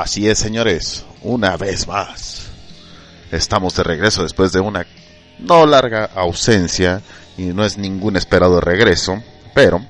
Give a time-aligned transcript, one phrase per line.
[0.00, 2.50] Así es, señores, una vez más.
[3.32, 4.86] Estamos de regreso después de una
[5.40, 7.02] no larga ausencia
[7.36, 9.20] y no es ningún esperado regreso,
[9.56, 9.84] pero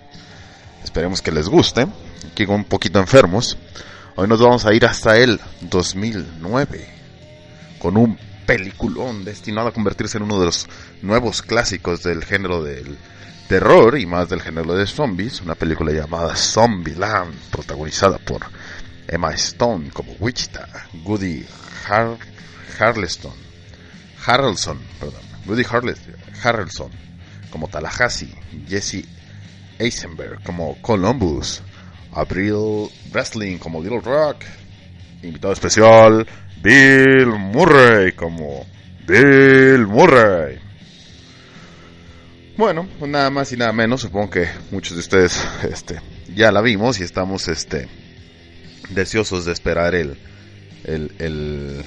[0.83, 1.87] esperemos que les guste.
[2.33, 3.59] Aquí un poquito enfermos.
[4.17, 6.89] Hoy nos vamos a ir hasta el 2009
[7.79, 10.69] con un peliculón destinado a convertirse en uno de los
[11.03, 12.97] nuevos clásicos del género del
[13.47, 18.41] terror y más del género de zombies, una película llamada Zombieland, protagonizada por
[19.09, 20.69] Emma Stone como Wichita,
[21.05, 21.45] Woody
[21.89, 22.19] Har
[22.79, 23.33] Harleston,
[24.25, 25.65] Harrelson, perdón, Woody
[26.43, 26.93] Harrelson
[27.51, 28.35] como Tallahassee,
[28.69, 29.05] Jesse
[29.79, 31.63] Eisenberg como Columbus,
[32.13, 34.45] Abril Wrestling como Little Rock,
[35.23, 36.27] invitado especial
[36.63, 38.67] Bill Murray como
[39.07, 40.59] Bill Murray.
[42.57, 46.01] Bueno, pues nada más y nada menos, supongo que muchos de ustedes este,
[46.35, 47.89] ya la vimos y estamos este,
[48.91, 50.19] deseosos de esperar el,
[50.85, 51.85] el, el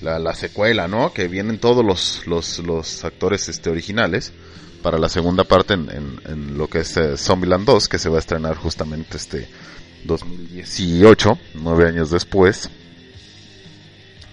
[0.00, 1.12] la, la, secuela, ¿no?
[1.12, 4.32] Que vienen todos los, los, los actores este, originales
[4.82, 8.08] para la segunda parte en, en, en lo que es eh, Zombieland 2, que se
[8.08, 9.48] va a estrenar justamente este
[10.04, 12.68] 2018, nueve años después.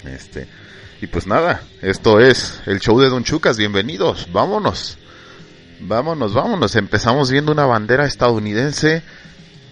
[0.06, 0.48] Este,
[1.02, 4.98] y pues nada, esto es el show de Don Chucas, bienvenidos, vámonos.
[5.82, 6.76] Vámonos, vámonos.
[6.76, 9.02] Empezamos viendo una bandera estadounidense,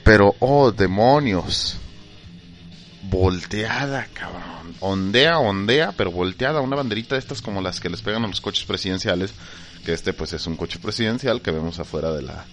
[0.05, 1.77] pero oh, demonios
[3.09, 4.75] volteada, cabrón.
[4.79, 6.61] Ondea, ondea, pero volteada.
[6.61, 9.33] Una banderita de estas como las que les pegan a los coches presidenciales.
[9.85, 12.45] Que este pues es un coche presidencial que vemos afuera de la...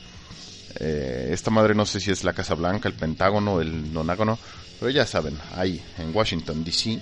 [0.81, 4.39] Eh, esta madre no sé si es la Casa Blanca, el Pentágono, el Nonágono.
[4.79, 7.01] Pero ya saben, ahí en Washington, D.C.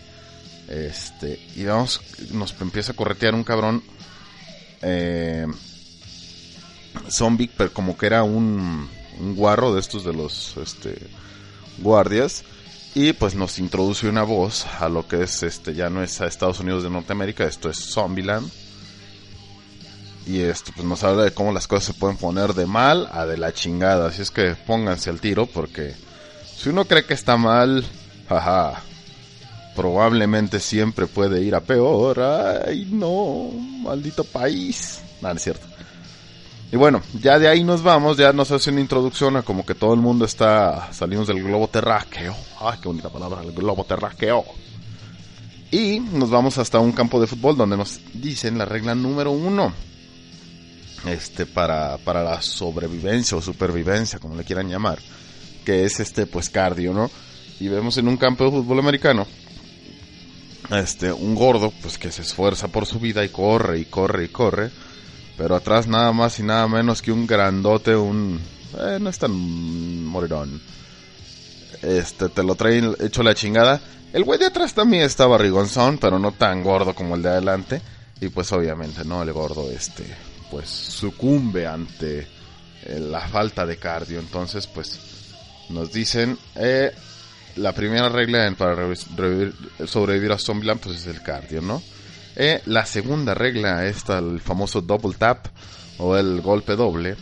[0.68, 2.00] Este, y vamos,
[2.32, 3.82] nos empieza a corretear un cabrón
[4.82, 5.46] eh,
[7.08, 8.88] zombie, pero como que era un,
[9.18, 10.96] un guarro de estos de los este,
[11.78, 12.44] guardias
[12.94, 16.26] y pues nos introduce una voz a lo que es este ya no es a
[16.26, 18.50] Estados Unidos de Norteamérica esto es Zombieland.
[20.24, 23.26] Y esto pues nos habla de cómo las cosas se pueden poner de mal a
[23.26, 24.06] de la chingada.
[24.06, 25.96] Así es que pónganse al tiro porque
[26.56, 27.84] si uno cree que está mal
[28.28, 28.82] jaja
[29.74, 32.20] probablemente siempre puede ir a peor.
[32.20, 33.50] Ay no
[33.82, 35.00] maldito país.
[35.20, 35.71] No es cierto
[36.72, 39.74] y bueno, ya de ahí nos vamos, ya nos hace una introducción a como que
[39.74, 42.34] todo el mundo está, salimos del globo terráqueo.
[42.60, 44.42] Ay, qué bonita palabra, el globo terráqueo.
[45.70, 49.70] Y nos vamos hasta un campo de fútbol donde nos dicen la regla número uno.
[51.06, 54.98] Este, para, para la sobrevivencia o supervivencia, como le quieran llamar.
[55.66, 57.10] Que es este, pues cardio, ¿no?
[57.60, 59.26] Y vemos en un campo de fútbol americano.
[60.70, 64.28] Este, un gordo, pues que se esfuerza por su vida y corre y corre y
[64.28, 64.70] corre
[65.36, 68.40] pero atrás nada más y nada menos que un grandote, un...
[68.78, 69.32] Eh, no es tan
[70.04, 70.60] morirón.
[71.82, 73.80] Este, te lo traen hecho la chingada.
[74.12, 77.82] El güey de atrás también está barrigonzón, pero no tan gordo como el de adelante.
[78.20, 79.22] Y pues obviamente, ¿no?
[79.22, 80.04] El gordo, este,
[80.50, 82.20] pues sucumbe ante
[82.84, 84.20] eh, la falta de cardio.
[84.20, 85.00] Entonces, pues,
[85.70, 86.92] nos dicen, eh,
[87.56, 89.54] la primera regla para revivir,
[89.86, 91.82] sobrevivir a Zombieland, pues es el cardio, ¿no?
[92.36, 95.46] Eh, la segunda regla es el famoso double tap
[95.98, 97.16] o el golpe doble,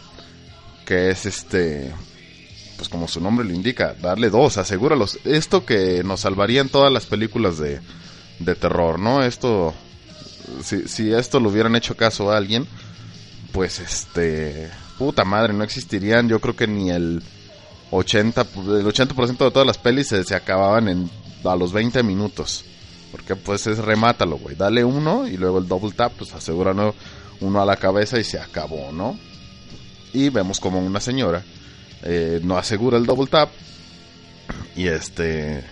[0.87, 1.93] que es este,
[2.77, 5.19] pues como su nombre lo indica, darle dos, asegúralos.
[5.25, 7.81] Esto que nos salvaría en todas las películas de,
[8.39, 9.23] de terror, ¿no?
[9.23, 9.75] Esto,
[10.63, 12.67] si, si esto lo hubieran hecho caso a alguien,
[13.53, 17.23] pues este, puta madre, no existirían, yo creo que ni el
[17.91, 21.11] 80, el 80% de todas las pelis se, se acababan en,
[21.45, 22.65] a los 20 minutos.
[23.11, 24.57] Porque pues es remátalo, güey.
[24.57, 26.75] Dale uno y luego el double tap, pues asegura
[27.41, 29.19] uno a la cabeza y se acabó, ¿no?
[30.13, 31.43] Y vemos como una señora
[32.03, 33.51] eh, no asegura el double tap.
[34.77, 35.65] Y este.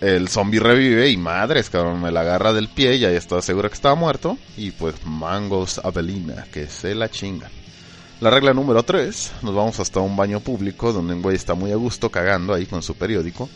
[0.00, 3.68] El zombie revive y madres, cabrón, me la agarra del pie y ya está segura
[3.68, 4.36] que estaba muerto.
[4.56, 7.48] Y pues mangos Avelina, que se la chinga.
[8.20, 11.70] La regla número 3, nos vamos hasta un baño público donde un güey está muy
[11.70, 13.48] a gusto cagando ahí con su periódico.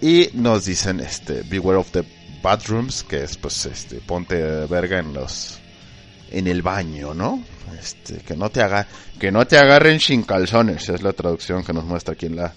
[0.00, 2.04] Y nos dicen, este, beware of the
[2.42, 5.58] bathrooms, que es pues, este, ponte verga en los,
[6.30, 7.42] en el baño, ¿no?
[7.78, 8.86] Este, que no te haga,
[9.18, 12.54] que no te agarren sin calzones, es la traducción que nos muestra aquí en la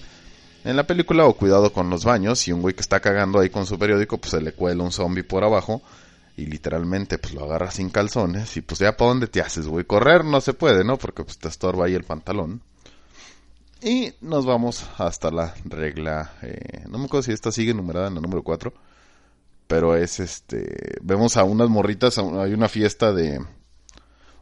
[0.63, 3.49] en la película o cuidado con los baños y un güey que está cagando ahí
[3.49, 5.81] con su periódico pues se le cuela un zombie por abajo
[6.37, 9.85] y literalmente pues lo agarra sin calzones y pues ya para dónde te haces, güey,
[9.85, 10.97] correr no se puede, ¿no?
[10.97, 12.61] Porque pues te estorba ahí el pantalón.
[13.83, 18.15] Y nos vamos hasta la regla, eh, no me acuerdo si esta sigue numerada en
[18.15, 18.71] la número 4,
[19.65, 23.43] pero es este, vemos a unas morritas, hay una fiesta de...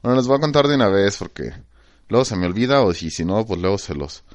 [0.04, 1.54] Bueno, les voy a contar de una vez porque
[2.10, 4.26] luego se me olvida o si, no, pues luego se los,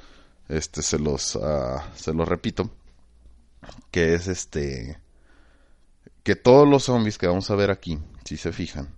[0.49, 2.71] este, se los, ah, se los repito,
[3.91, 4.99] que es este,
[6.23, 8.95] que todos los zombies que vamos a ver aquí, si se fijan,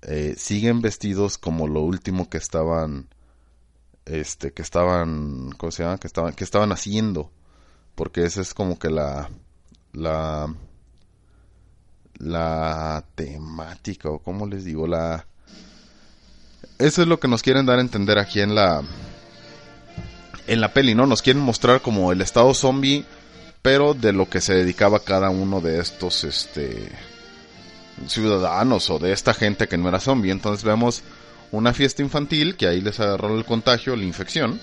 [0.00, 3.08] eh, siguen vestidos como lo último que estaban
[4.08, 5.98] este que estaban ¿cómo se llama?
[5.98, 7.30] que estaban que estaban haciendo.
[7.94, 9.30] Porque esa es como que la
[9.92, 10.54] la
[12.14, 15.26] la temática o cómo les digo la
[16.78, 18.82] eso es lo que nos quieren dar a entender aquí en la
[20.48, 23.04] en la peli no nos quieren mostrar como el estado zombie
[23.62, 26.90] pero de lo que se dedicaba cada uno de estos este
[28.06, 30.30] ciudadanos o de esta gente que no era zombie.
[30.30, 31.02] Entonces vemos
[31.52, 34.60] una fiesta infantil que ahí les agarró el contagio, la infección.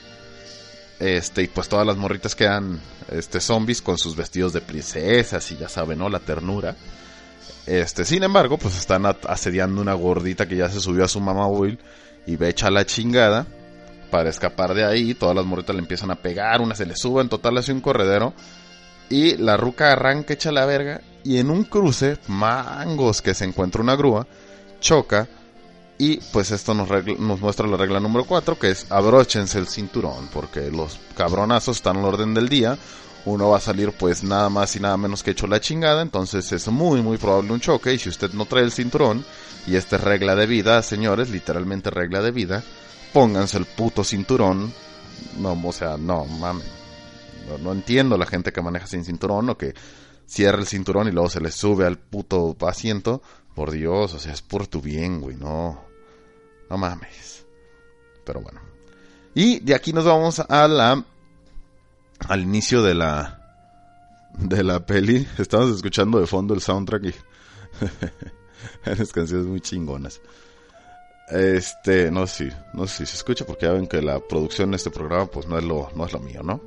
[1.00, 2.80] Este, y pues todas las morritas quedan
[3.12, 6.10] este zombies con sus vestidos de princesas y ya saben, ¿no?
[6.10, 6.76] La ternura.
[7.66, 11.48] Este, sin embargo, pues están asediando una gordita que ya se subió a su mamá
[11.48, 11.80] Will
[12.26, 13.46] y ve echa la chingada
[14.12, 15.14] para escapar de ahí.
[15.16, 17.82] Todas las morritas le empiezan a pegar, una se le sube, en total hace un
[17.82, 18.34] corredero.
[19.10, 21.02] Y la ruca arranca, echa la verga.
[21.24, 24.28] Y en un cruce, mangos que se encuentra una grúa,
[24.80, 25.28] choca
[25.98, 26.90] y pues esto nos,
[27.20, 31.98] nos muestra la regla número 4, que es abróchense el cinturón, porque los cabronazos están
[31.98, 32.78] al orden del día.
[33.26, 36.52] Uno va a salir pues nada más y nada menos que hecho la chingada, entonces
[36.52, 39.26] es muy muy probable un choque y si usted no trae el cinturón,
[39.66, 42.64] y esta es regla de vida, señores, literalmente regla de vida,
[43.14, 44.74] pónganse el puto cinturón.
[45.40, 46.68] No, o sea, no, mames.
[47.48, 49.74] No, no entiendo la gente que maneja sin cinturón o que
[50.26, 53.22] cierra el cinturón y luego se le sube al puto asiento.
[53.56, 55.85] Por Dios, o sea, es por tu bien, güey, no.
[56.70, 57.46] No mames.
[58.26, 58.62] Pero bueno.
[59.34, 61.04] Y de aquí nos vamos a la.
[62.28, 63.42] Al inicio de la.
[64.38, 65.28] De la peli.
[65.38, 67.14] Estamos escuchando de fondo el soundtrack y.
[68.86, 70.22] Las canciones muy chingonas.
[71.30, 74.78] Este, no sé, no sé si se escucha porque ya ven que la producción de
[74.78, 76.62] este programa pues no es lo, no es lo mío, ¿no?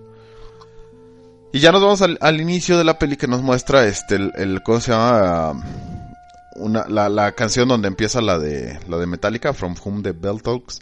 [1.53, 4.33] Y ya nos vamos al, al inicio de la peli que nos muestra este, el,
[4.35, 5.65] el ¿cómo se llama?
[6.59, 10.43] Una, la, la, canción donde empieza la de, la de Metallica, From Whom the Bell
[10.43, 10.81] Talks.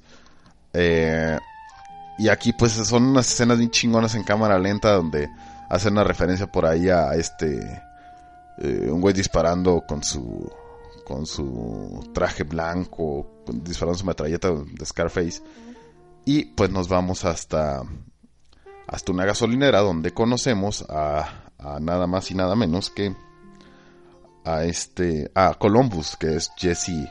[0.73, 1.39] Eh,
[2.19, 5.29] y aquí pues son unas escenas bien chingonas en cámara lenta donde
[5.69, 7.83] hacen una referencia por ahí a este
[8.59, 10.51] eh, un güey disparando con su
[11.05, 15.41] con su traje blanco, disparando su metralleta de Scarface.
[16.25, 17.83] Y pues nos vamos hasta
[18.89, 23.15] hasta una gasolinera donde conocemos a, a nada más y nada menos que
[24.47, 27.11] a este a Columbus, que es Jesse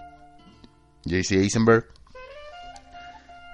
[1.05, 1.85] Jesse Eisenberg,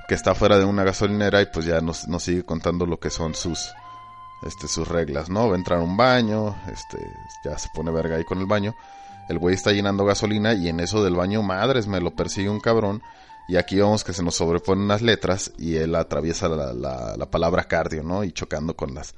[0.08, 3.10] que está fuera de una gasolinera y pues ya nos, nos, sigue contando lo que
[3.10, 3.72] son sus
[4.44, 5.50] este sus reglas, ¿no?
[5.50, 6.98] Va a entrar a un baño, este
[7.44, 8.74] ya se pone verga ahí con el baño.
[9.30, 12.60] El güey está llenando gasolina y en eso del baño, madres, me lo persigue un
[12.60, 13.02] cabrón.
[13.48, 17.32] Y aquí vemos que se nos sobreponen unas letras y él atraviesa la, la, la
[17.32, 18.24] palabra cardio, ¿no?
[18.24, 19.16] Y chocando con las,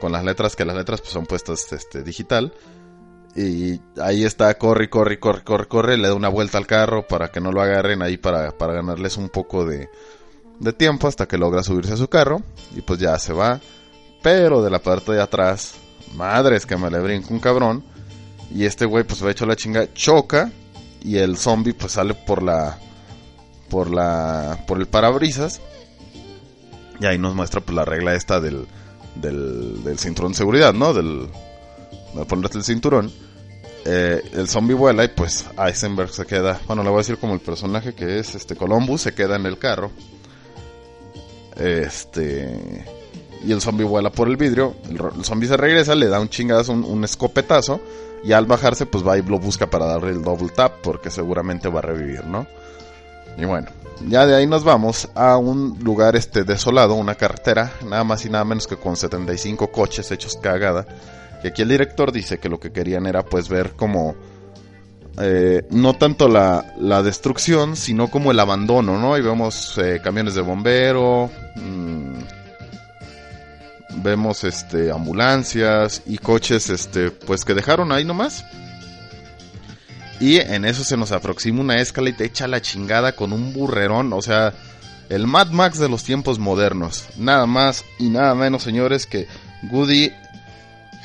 [0.00, 2.52] con las letras, que las letras pues, son puestas este, digital.
[3.36, 7.28] Y ahí está, corre, corre, corre, corre, corre, le da una vuelta al carro para
[7.28, 9.88] que no lo agarren ahí para, para ganarles un poco de,
[10.60, 12.42] de tiempo hasta que logra subirse a su carro.
[12.76, 13.60] Y pues ya se va.
[14.22, 15.74] Pero de la parte de atrás,
[16.14, 17.84] madres que me le brinca un cabrón.
[18.54, 20.52] Y este güey pues va hecho la chinga, choca.
[21.02, 22.78] Y el zombie pues sale por la,
[23.68, 25.60] por la, por el parabrisas.
[27.00, 28.66] Y ahí nos muestra pues la regla esta del,
[29.16, 30.94] del, del cinturón de seguridad, ¿no?
[30.94, 31.28] Del,
[32.14, 33.12] de ponerte el cinturón.
[33.86, 37.34] Eh, el zombie vuela y pues Eisenberg se queda, bueno, le voy a decir como
[37.34, 39.90] el personaje que es este Columbus, se queda en el carro.
[41.56, 42.84] Este.
[43.44, 44.74] Y el zombie vuela por el vidrio.
[44.88, 47.80] El, zombie se regresa, le da un chingazo, un, un, escopetazo.
[48.24, 50.80] Y al bajarse, pues va y lo busca para darle el double tap.
[50.82, 52.46] Porque seguramente va a revivir, ¿no?
[53.36, 53.68] Y bueno,
[54.08, 58.30] ya de ahí nos vamos a un lugar este desolado, una carretera, nada más y
[58.30, 60.86] nada menos que con 75 coches hechos cagada.
[61.44, 64.16] Y aquí el director dice que lo que querían era pues ver como
[65.20, 69.18] eh, no tanto la, la, destrucción, sino como el abandono, ¿no?
[69.18, 72.14] Y vemos eh, camiones de bombero, mmm,
[73.96, 78.46] vemos este ambulancias y coches este pues que dejaron ahí nomás.
[80.20, 84.22] Y en eso se nos aproxima una Escalade hecha la chingada con un burrerón, o
[84.22, 84.54] sea,
[85.10, 87.04] el Mad Max de los tiempos modernos.
[87.18, 89.28] Nada más y nada menos, señores, que
[89.70, 90.10] Woody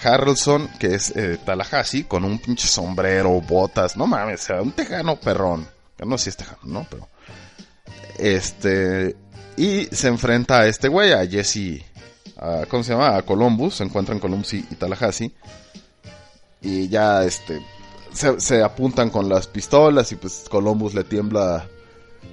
[0.04, 5.68] Harrelson, que es eh, Tallahassee, con un pinche sombrero, botas, no mames, un tejano perrón.
[6.06, 6.88] No sé si es tejano, ¿no?
[6.90, 7.08] Pero.
[8.18, 9.16] Este.
[9.58, 11.84] Y se enfrenta a este güey, a Jesse.
[12.70, 13.18] ¿Cómo se llama?
[13.18, 13.76] A Columbus.
[13.76, 15.34] Se encuentran Columbus y, Tallahassee.
[16.62, 17.62] Y ya, este.
[18.14, 21.68] Se, se apuntan con las pistolas y pues Columbus le tiembla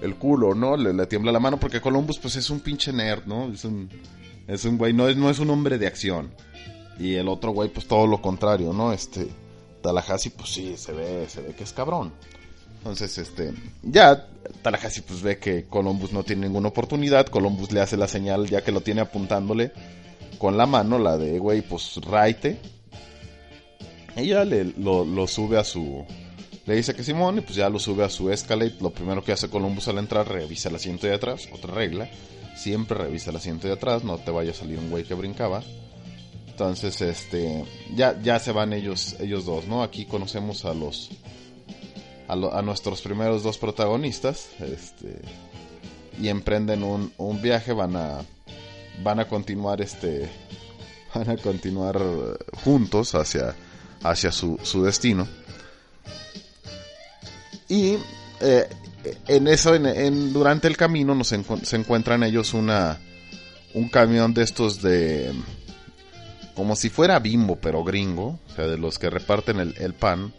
[0.00, 0.76] el culo, ¿no?
[0.76, 3.52] Le, le tiembla la mano porque Columbus pues es un pinche nerd, ¿no?
[3.52, 3.90] Es un,
[4.46, 6.30] es un güey, no es, no es un hombre de acción.
[6.99, 8.93] Y el otro güey pues todo lo contrario, ¿no?
[8.93, 9.29] Este,
[9.83, 12.12] Tallahassee pues sí, se ve, se ve que es cabrón.
[12.79, 14.29] Entonces, este, ya
[14.62, 18.62] Tallahassee pues ve que Columbus no tiene ninguna oportunidad, Columbus le hace la señal ya
[18.62, 19.73] que lo tiene apuntándole
[20.38, 22.59] con la mano, la de güey pues raite.
[24.15, 26.05] Ella le, lo, sube a su,
[26.65, 28.76] le dice que Simón y pues ya lo sube a su Escalade.
[28.81, 31.49] Lo primero que hace Columbus al entrar, revisa el asiento de atrás.
[31.53, 32.09] Otra regla,
[32.57, 35.62] siempre revisa el asiento de atrás, no te vaya a salir un güey que brincaba.
[36.57, 39.83] Entonces, este, ya, ya se van ellos, ellos dos, ¿no?
[39.83, 41.11] Aquí conocemos a los,
[42.29, 45.21] a, nuestros primeros dos protagonistas, este,
[46.19, 48.23] y emprenden un, un viaje, van a,
[49.03, 50.31] van a continuar, este,
[51.15, 53.55] van a continuar eh, juntos hacia,
[54.03, 55.29] hacia su, su destino.
[57.69, 57.99] Y
[58.41, 58.67] eh,
[59.29, 62.99] en eso, en, durante el camino, nos se encuentran ellos una
[63.75, 65.35] un camión de estos de
[66.57, 70.33] como si fuera bimbo, pero gringo, o sea, de los que reparten el, pan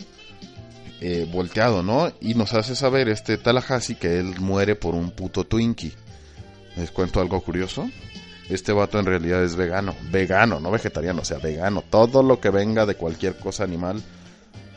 [1.00, 2.12] eh, volteado, ¿no?
[2.20, 5.94] Y nos hace saber este Tallahassee que él muere por un puto Twinkie.
[6.76, 7.90] Les cuento algo curioso.
[8.50, 11.84] Este vato en realidad es vegano, vegano, no vegetariano, o sea, vegano.
[11.90, 14.02] Todo lo que venga de cualquier cosa animal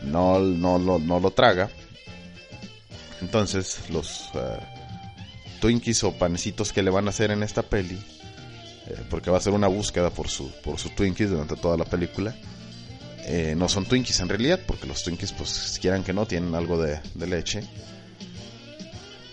[0.02, 1.70] no, no, lo- no lo traga.
[3.22, 4.58] Entonces, los eh,
[5.60, 7.98] Twinkies o panecitos que le van a hacer en esta peli,
[8.90, 11.84] eh, porque va a ser una búsqueda por su por sus Twinkies durante toda la
[11.84, 12.34] película,
[13.32, 16.82] eh, no son Twinkies en realidad, porque los Twinkies, pues quieran que no, tienen algo
[16.82, 17.62] de, leche.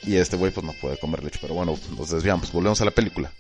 [0.04, 2.92] Y este güey, pues no puede comer leche, pero bueno, nos desviamos, volvemos a la
[2.92, 3.32] película.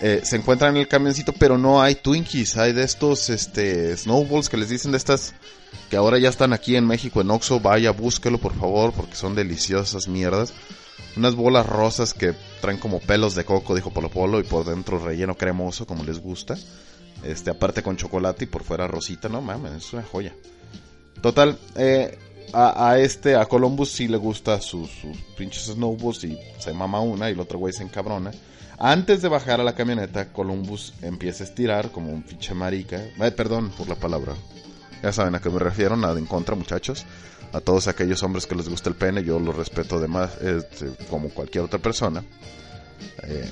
[0.00, 4.48] Eh, se encuentran en el camioncito, pero no hay Twinkies, hay de estos este, snowballs
[4.48, 5.34] que les dicen de estas
[5.90, 9.34] que ahora ya están aquí en México en Oxxo, vaya, búsquelo por favor, porque son
[9.34, 10.54] deliciosas mierdas.
[11.16, 14.98] Unas bolas rosas que traen como pelos de coco, dijo Polo Polo, y por dentro
[14.98, 16.56] relleno cremoso, como les gusta.
[17.24, 20.34] Este, aparte con chocolate y por fuera rosita, no mames, es una joya.
[21.20, 22.18] Total, eh,
[22.52, 27.28] a, este, a Columbus sí le gusta sus, sus pinches snowballs y se mama una
[27.28, 28.30] y el otro güey se encabrona.
[28.78, 32.96] Antes de bajar a la camioneta, Columbus empieza a estirar como un pinche marica.
[32.96, 34.34] Eh, perdón por la palabra.
[35.02, 37.04] Ya saben a qué me refiero, nada en contra, muchachos.
[37.52, 40.92] A todos aquellos hombres que les gusta el pene, yo los respeto de más, este,
[41.08, 42.22] como cualquier otra persona.
[43.24, 43.50] Eh,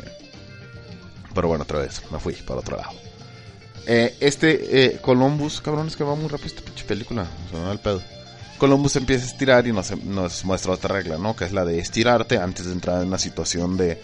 [1.34, 2.92] pero bueno, otra vez, me fui para otro lado.
[3.86, 7.64] Eh, este eh, Columbus, cabrón, es que va muy rápido esta pinche película, se me
[7.64, 8.02] va el pedo.
[8.58, 11.34] Columbus empieza a estirar y nos, nos muestra otra regla, ¿no?
[11.34, 14.02] Que es la de estirarte antes de entrar en una situación de,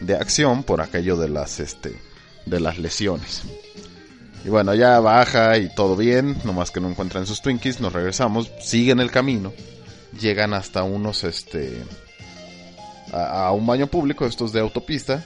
[0.00, 2.00] de acción por aquello de las, este,
[2.46, 3.42] de las lesiones.
[4.44, 8.52] Y bueno, ya baja y todo bien, nomás que no encuentran sus Twinkies, nos regresamos,
[8.60, 9.52] siguen el camino,
[10.20, 11.82] llegan hasta unos, este,
[13.12, 15.24] a, a un baño público, estos de autopista,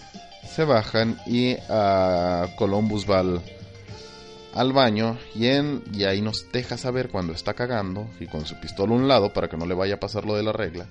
[0.50, 3.43] se bajan y a Columbus va al,
[4.55, 8.59] al baño y, en, y ahí nos deja saber cuando está cagando y con su
[8.59, 10.87] pistola a un lado para que no le vaya a pasar lo de la regla,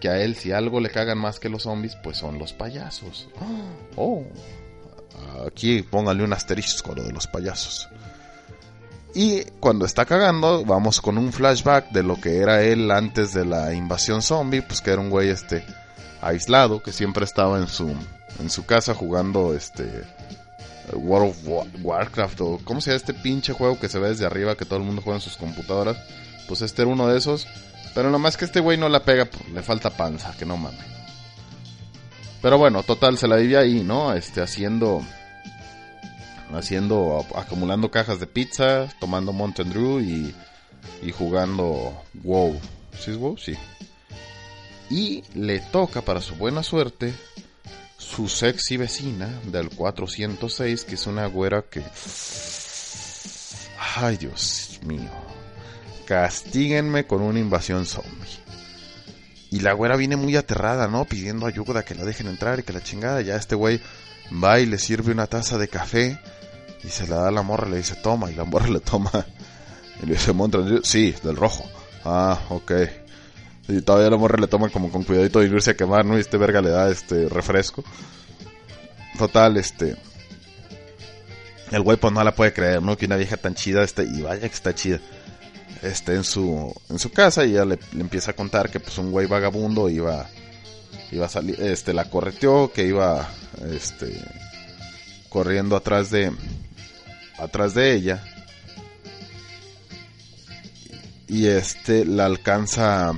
[0.00, 3.28] que a él si algo le cagan más que los zombies, pues son los payasos.
[3.94, 4.24] Oh,
[5.46, 7.88] aquí póngale un asterisco lo de los payasos.
[9.14, 13.44] Y cuando está cagando, vamos con un flashback de lo que era él antes de
[13.44, 15.64] la invasión zombie, pues que era un güey este
[16.22, 17.94] aislado, que siempre estaba en su
[18.40, 19.84] en su casa jugando este
[20.94, 24.56] World of Wa- Warcraft o cómo se este pinche juego que se ve desde arriba
[24.56, 25.98] que todo el mundo juega en sus computadoras.
[26.48, 27.46] Pues este era uno de esos,
[27.94, 30.80] pero nomás que este güey no la pega, pues, le falta panza, que no mames.
[32.42, 34.12] Pero bueno, total, se la vivía ahí, ¿no?
[34.12, 35.02] Este, haciendo.
[36.52, 37.24] Haciendo.
[37.36, 40.34] Acumulando cajas de pizza, tomando Mountain Dew y.
[41.00, 42.60] Y jugando WoW.
[42.98, 43.38] ¿Sí es WoW?
[43.38, 43.54] Sí.
[44.90, 47.14] Y le toca, para su buena suerte,
[47.96, 51.82] su sexy vecina del 406, que es una güera que.
[53.94, 55.10] Ay, Dios mío.
[56.04, 58.41] Castíguenme con una invasión zombie.
[59.52, 61.04] Y la güera viene muy aterrada, ¿no?
[61.04, 63.20] Pidiendo ayuda, que la dejen entrar y que la chingada.
[63.20, 63.82] Ya este güey
[64.42, 66.18] va y le sirve una taza de café
[66.82, 69.10] y se la da a la morra, le dice, toma, y la morra le toma.
[70.02, 71.64] Y le dice, Dew, sí, del rojo.
[72.04, 72.72] Ah, ok.
[73.68, 76.16] Y todavía la morra le toma como con cuidadito de irse a quemar, ¿no?
[76.16, 77.84] Y este verga le da este refresco.
[79.16, 79.96] Total, este.
[81.70, 82.96] El güey pues no la puede creer, ¿no?
[82.96, 84.98] Que una vieja tan chida este, y vaya que está chida.
[85.82, 89.10] Este, en su, en su casa y ella le, empieza a contar que pues un
[89.10, 90.28] güey vagabundo iba,
[91.10, 93.28] iba a salir, este, la correteó, que iba,
[93.68, 94.16] este,
[95.28, 96.30] corriendo atrás de,
[97.36, 98.24] atrás de ella.
[101.26, 103.12] Y este, la alcanza,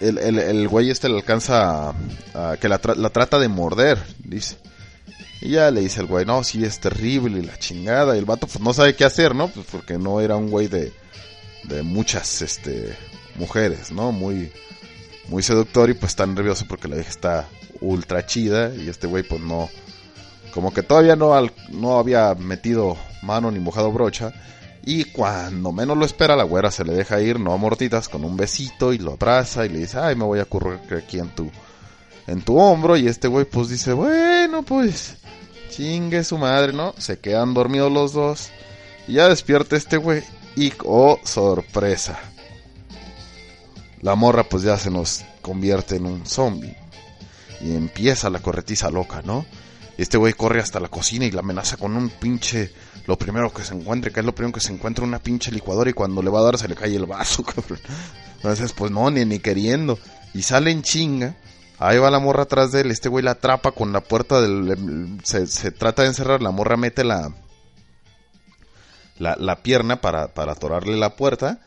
[0.00, 1.94] el, el, el güey este le alcanza
[2.34, 4.58] a, que la, la trata de morder, dice.
[5.40, 8.14] Y ya le dice el güey, no, sí es terrible y la chingada.
[8.14, 9.48] Y el vato pues no sabe qué hacer, ¿no?
[9.48, 10.92] Pues porque no era un güey de,
[11.64, 12.94] de muchas, este,
[13.36, 14.12] mujeres, ¿no?
[14.12, 14.52] Muy,
[15.28, 17.48] muy seductor y pues está nervioso porque la vieja está
[17.80, 19.70] ultra chida y este güey pues no,
[20.52, 24.32] como que todavía no, al- no había metido mano ni mojado brocha.
[24.84, 28.24] Y cuando menos lo espera, la güera se le deja ir, no a mordidas, con
[28.24, 31.28] un besito y lo abraza y le dice, ay, me voy a currar aquí en
[31.28, 31.50] tu,
[32.26, 32.96] en tu hombro.
[32.96, 35.16] Y este güey pues dice, bueno, pues,
[35.70, 36.94] chingue su madre, ¿no?
[36.98, 38.50] Se quedan dormidos los dos.
[39.08, 40.22] Y ya despierta este güey
[40.56, 42.18] y, oh, sorpresa.
[44.02, 46.76] La morra pues ya se nos convierte en un zombie.
[47.60, 49.46] Y empieza la corretiza loca, ¿no?
[49.98, 52.72] Este güey corre hasta la cocina y la amenaza con un pinche...
[53.06, 55.90] Lo primero que se encuentre, que es lo primero que se encuentra, una pinche licuadora
[55.90, 57.80] y cuando le va a dar se le cae el vaso, cabrón.
[58.36, 59.98] Entonces, pues no, ni, ni queriendo.
[60.32, 61.34] Y sale en chinga.
[61.82, 62.90] Ahí va la morra atrás de él.
[62.90, 65.18] Este güey la atrapa con la puerta del...
[65.24, 66.42] Se, se trata de encerrar.
[66.42, 67.34] La morra mete la...
[69.18, 71.60] La, la pierna para, para atorarle la puerta.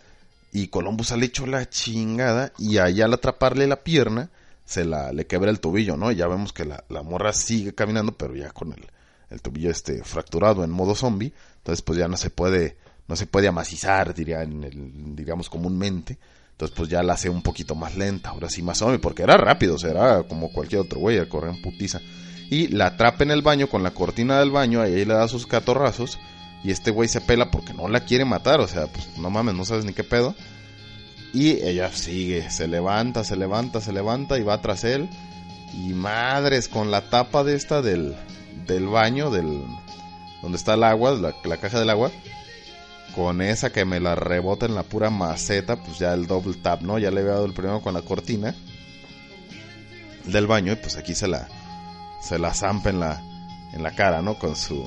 [0.51, 2.53] Y Columbus sale hecho la chingada.
[2.59, 4.29] Y allá al atraparle la pierna,
[4.65, 6.11] se la le quebra el tobillo, ¿no?
[6.11, 8.85] Y ya vemos que la, la morra sigue caminando, pero ya con el,
[9.31, 11.33] el tobillo este fracturado en modo zombie.
[11.57, 12.77] Entonces, pues ya no se puede,
[13.07, 16.19] no se puede amacizar, diría en el, digamos comúnmente.
[16.63, 19.35] Entonces, pues ya la hace un poquito más lenta, ahora sí más zombie, porque era
[19.35, 21.99] rápido, o sea, era como cualquier otro güey, correr en putiza.
[22.49, 25.45] Y la atrapa en el baño con la cortina del baño, ahí le da sus
[25.45, 26.19] catorrazos.
[26.63, 29.55] Y este güey se pela porque no la quiere matar, o sea, pues no mames,
[29.55, 30.35] no sabes ni qué pedo.
[31.33, 35.09] Y ella sigue, se levanta, se levanta, se levanta y va tras él.
[35.73, 38.15] Y madres, con la tapa de esta del,
[38.67, 39.65] del baño, del
[40.41, 42.09] donde está el agua, la caja del agua,
[43.15, 46.81] con esa que me la rebota en la pura maceta, pues ya el double tap,
[46.81, 46.97] ¿no?
[46.97, 48.55] Ya le había dado el primero con la cortina
[50.25, 51.47] del baño y pues aquí se la
[52.21, 53.21] se la zampa en la
[53.73, 54.35] en la cara, ¿no?
[54.39, 54.83] Con su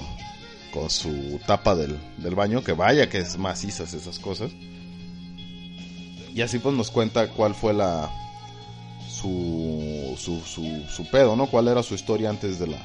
[0.72, 4.50] con su tapa del, del baño, que vaya que es macizas esas cosas.
[6.34, 8.10] Y así pues nos cuenta cuál fue la
[9.08, 11.46] su, su, su, su pedo, ¿no?
[11.46, 12.78] Cuál era su historia antes de la,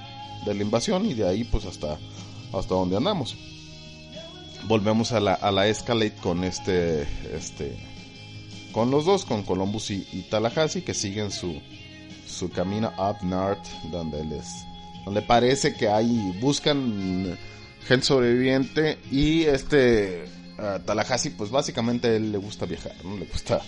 [0.45, 1.97] de la invasión y de ahí pues hasta,
[2.53, 3.35] hasta donde andamos.
[4.67, 7.75] Volvemos a la, a la Escalade con este, este,
[8.71, 11.61] con los dos, con Columbus y, y Tallahassee que siguen su,
[12.27, 14.47] su camino up north donde les,
[15.05, 17.37] donde parece que hay, buscan
[17.87, 20.25] gente sobreviviente y este
[20.85, 23.17] Tallahassee pues básicamente él le gusta viajar, ¿no?
[23.17, 23.61] Le gusta,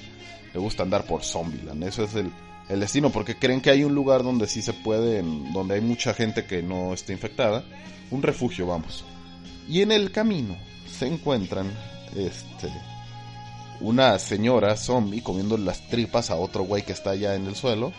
[0.53, 2.31] le gusta andar por Zombieland, eso es el,
[2.69, 6.13] el destino, porque creen que hay un lugar donde sí se puede, donde hay mucha
[6.13, 7.63] gente que no está infectada,
[8.11, 9.03] un refugio, vamos.
[9.67, 10.55] Y en el camino
[10.93, 11.71] se encuentran,
[12.15, 12.69] este,
[13.81, 17.91] una señora zombie comiendo las tripas a otro güey que está allá en el suelo.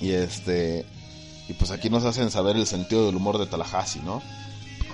[0.00, 0.84] Y este,
[1.48, 4.22] y pues aquí nos hacen saber el sentido del humor de Tallahassee, ¿no?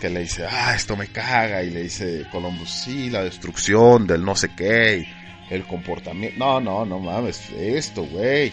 [0.01, 1.63] Que le dice, ah, esto me caga.
[1.63, 5.07] Y le dice Columbus, sí, la destrucción del no sé qué.
[5.51, 6.39] el comportamiento.
[6.39, 8.53] No, no, no mames, esto, güey.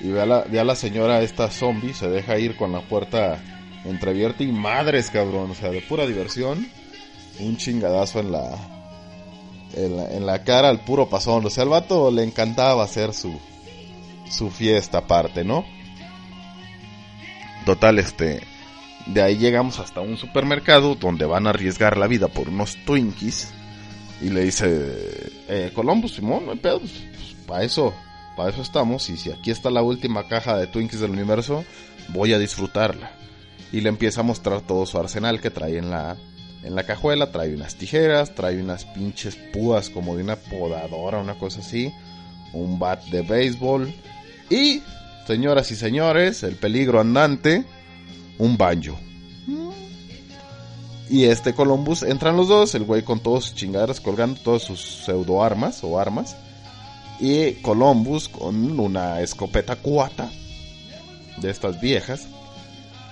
[0.00, 2.80] Y ve a, la, ve a la señora esta zombie, se deja ir con la
[2.82, 3.40] puerta
[3.84, 5.50] entreabierta y madres, cabrón.
[5.50, 6.68] O sea, de pura diversión.
[7.40, 8.58] Un chingadazo en la,
[9.74, 11.46] en la, cara al puro pasón.
[11.46, 13.38] O sea, al vato le encantaba hacer su,
[14.30, 15.64] su fiesta aparte, ¿no?
[17.64, 18.40] Total, este.
[19.06, 23.52] De ahí llegamos hasta un supermercado donde van a arriesgar la vida por unos Twinkies.
[24.20, 24.66] Y le dice,
[25.48, 26.92] eh, Columbus, Simón, no hay pedo, pues,
[27.46, 27.94] para eso,
[28.36, 29.08] para eso estamos.
[29.10, 31.64] Y si aquí está la última caja de Twinkies del universo,
[32.08, 33.17] voy a disfrutarla.
[33.72, 36.16] Y le empieza a mostrar todo su arsenal que trae en la,
[36.62, 37.30] en la cajuela.
[37.32, 41.92] Trae unas tijeras, trae unas pinches púas como de una podadora, una cosa así.
[42.52, 43.92] Un bat de béisbol.
[44.50, 44.82] Y,
[45.26, 47.64] señoras y señores, el peligro andante,
[48.38, 48.98] un banjo.
[51.10, 54.80] Y este Columbus entran los dos, el güey con todos sus chingaderas colgando todas sus
[54.80, 56.36] pseudo armas o armas.
[57.18, 60.30] Y Columbus con una escopeta cuata
[61.38, 62.26] de estas viejas.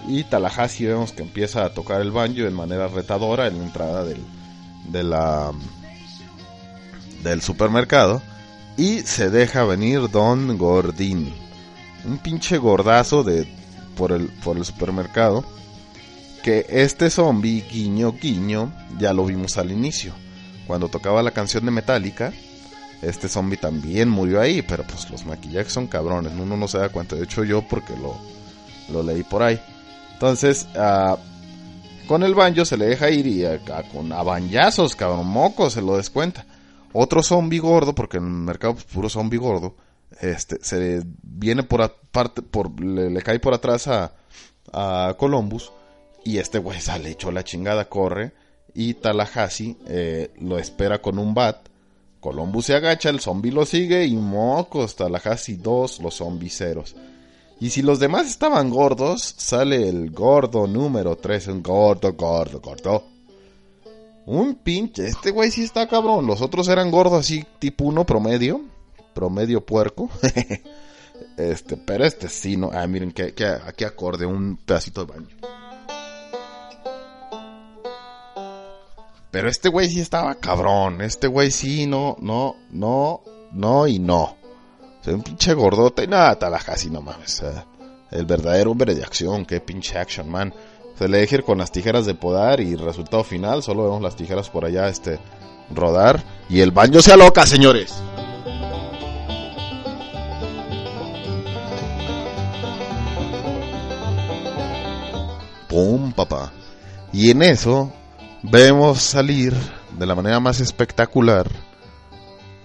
[0.06, 4.04] Y Tallahassee vemos que empieza a tocar el banjo de manera retadora en la entrada
[4.04, 4.22] del,
[7.22, 8.22] del supermercado
[8.76, 11.32] y se deja venir Don Gordín.
[12.04, 13.48] Un pinche gordazo de
[13.96, 15.44] por el por el supermercado
[16.42, 20.12] que este zombie guiño guiño ya lo vimos al inicio.
[20.68, 22.32] Cuando tocaba la canción de Metallica,
[23.02, 26.88] este zombie también murió ahí, pero pues los maquillajes son cabrones, uno no se da
[26.88, 28.16] cuenta, de hecho yo porque lo,
[28.92, 29.60] lo leí por ahí.
[30.16, 31.18] Entonces, ah,
[32.08, 35.68] con el banjo se le deja ir y a, a- con a bañazos, cabrón, moco,
[35.68, 36.46] se lo descuenta.
[36.94, 39.74] Otro zombie gordo, porque en el mercado pues, puro zombie gordo,
[40.22, 44.12] este, se viene por aparte, por, le, cae por atrás a,
[44.72, 45.70] a Columbus
[46.24, 48.32] y este güey sale hecho la chingada, corre
[48.74, 51.68] y Tallahassee eh, lo espera con un bat.
[52.20, 56.96] Columbus se agacha, el zombie lo sigue y mocos, Tallahassee 2, los zombies ceros.
[57.58, 63.04] Y si los demás estaban gordos, sale el gordo número 3, un gordo, gordo, gordo.
[64.26, 66.26] Un pinche, este güey sí está cabrón.
[66.26, 68.60] Los otros eran gordos así, tipo uno promedio,
[69.14, 70.10] promedio puerco.
[71.38, 72.70] este, pero este sí, no.
[72.72, 75.28] Ah, miren, que, que, aquí acorde un pedacito de baño.
[79.30, 81.00] Pero este güey sí estaba cabrón.
[81.00, 84.35] Este güey sí, no, no, no, no y no.
[85.06, 87.40] Sea, un pinche gordote y nada, Tallahassee, no mames.
[88.10, 90.52] el verdadero hombre de acción, qué pinche action man.
[90.98, 94.16] Se le deja ir con las tijeras de podar y resultado final, solo vemos las
[94.16, 95.20] tijeras por allá, este,
[95.72, 96.24] rodar.
[96.48, 97.94] Y el baño se aloca, señores.
[105.68, 106.50] Pum, papá.
[107.12, 107.92] Y en eso
[108.42, 109.54] vemos salir
[109.96, 111.46] de la manera más espectacular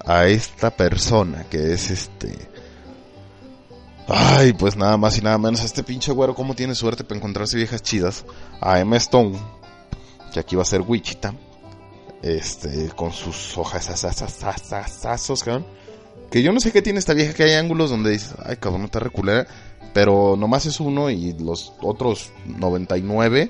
[0.05, 2.49] a esta persona que es este.
[4.07, 5.63] Ay, pues nada más y nada menos.
[5.63, 8.25] Este pinche güero, ¿cómo tiene suerte para encontrarse viejas chidas?
[8.59, 9.37] A Emma Stone,
[10.33, 11.33] que aquí va a ser Wichita.
[12.21, 15.65] Este, con sus hojas asazazazazazos, cabrón.
[16.29, 18.83] Que yo no sé qué tiene esta vieja, que hay ángulos donde dices, ay, cabrón,
[18.83, 19.47] está reculera.
[19.93, 23.49] Pero nomás es uno y los otros 99,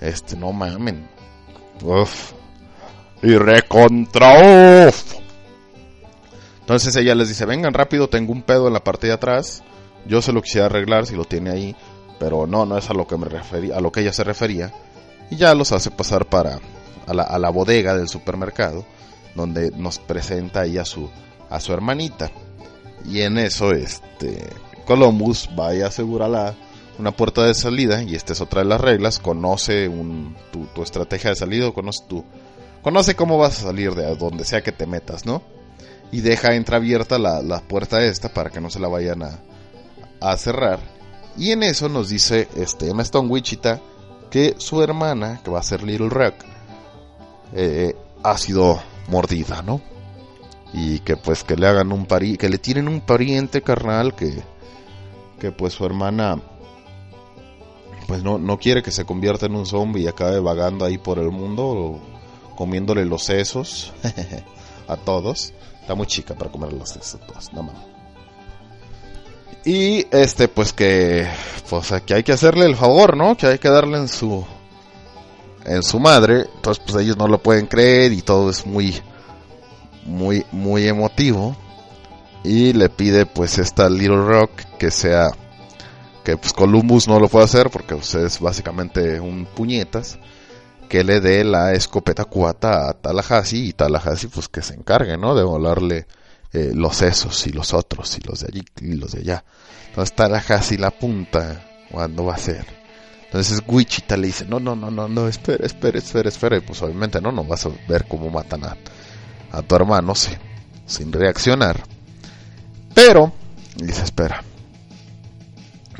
[0.00, 1.08] este, no mamen.
[1.82, 2.32] Uf.
[3.22, 5.21] Y recontra uf.
[6.72, 9.62] Entonces ella les dice, vengan rápido, tengo un pedo en la parte de atrás.
[10.06, 11.76] Yo se lo quisiera arreglar si lo tiene ahí.
[12.18, 14.72] Pero no, no es a lo que me refería, a lo que ella se refería.
[15.30, 16.60] Y ya los hace pasar para
[17.06, 18.86] a la, a la bodega del supermercado.
[19.34, 21.10] Donde nos presenta ahí a su,
[21.50, 22.30] a su hermanita.
[23.04, 24.48] Y en eso, este,
[24.86, 26.54] Columbus va y asegura la,
[26.98, 28.02] una puerta de salida.
[28.02, 29.18] Y esta es otra de las reglas.
[29.18, 32.24] Conoce un, tu, tu estrategia de salida, conoce tu,
[32.80, 35.51] conoce cómo vas a salir de donde sea que te metas, ¿no?
[36.12, 39.40] Y deja entreabierta la, la puerta esta para que no se la vayan a,
[40.20, 40.78] a cerrar.
[41.36, 43.80] Y en eso nos dice este Emma Stone Wichita
[44.30, 46.34] que su hermana, que va a ser Little Rock,
[47.54, 49.80] eh, ha sido mordida, ¿no?
[50.72, 54.42] Y que pues que le hagan un pari que le tienen un pariente carnal que
[55.38, 56.40] que pues su hermana
[58.06, 61.18] pues no, no quiere que se convierta en un zombie y acabe vagando ahí por
[61.18, 62.00] el mundo
[62.56, 63.92] comiéndole los sesos
[64.88, 65.52] a todos.
[65.82, 67.82] Está muy chica para comer a todos, no mames.
[69.64, 71.28] Y este, pues que,
[71.68, 73.36] pues que hay que hacerle el favor, ¿no?
[73.36, 74.44] Que hay que darle en su,
[75.64, 76.46] en su madre.
[76.54, 79.00] Entonces, pues ellos no lo pueden creer y todo es muy,
[80.04, 81.56] muy, muy emotivo.
[82.44, 85.30] Y le pide, pues, esta Little Rock que sea,
[86.24, 90.18] que pues Columbus no lo puede hacer porque pues, es básicamente un puñetas.
[90.92, 95.34] Que le dé la escopeta cuata a Tallahassee y Tallahassee, pues que se encargue, ¿no?
[95.34, 96.06] De volarle
[96.52, 99.42] eh, los esos y los otros y los de allí y los de allá.
[99.88, 102.66] Entonces Tallahassee la punta cuando va a ser.
[103.24, 106.58] Entonces Wichita le dice, no, no, no, no, no, espera, espera, espera, espera.
[106.58, 108.76] Y pues obviamente no, no vas a ver cómo matan a,
[109.50, 110.32] a tu hermano, sí,
[110.84, 111.82] sin reaccionar.
[112.92, 113.32] Pero,
[113.76, 114.44] dice, espera,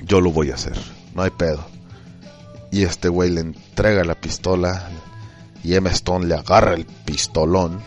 [0.03, 0.77] yo lo voy a hacer,
[1.15, 1.65] no hay pedo.
[2.71, 4.91] Y este güey le entrega la pistola
[5.65, 7.81] y Emma Stone le agarra el pistolón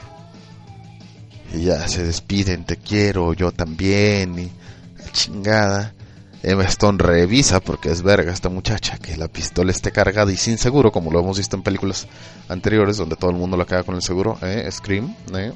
[1.54, 4.52] y ya se despiden, te quiero, yo también, y
[4.98, 5.94] la chingada.
[6.42, 10.58] Emma Stone revisa, porque es verga esta muchacha, que la pistola esté cargada y sin
[10.58, 12.08] seguro, como lo hemos visto en películas
[12.50, 14.68] anteriores, donde todo el mundo la caga con el seguro, ¿eh?
[14.72, 15.54] Scream, ¿eh?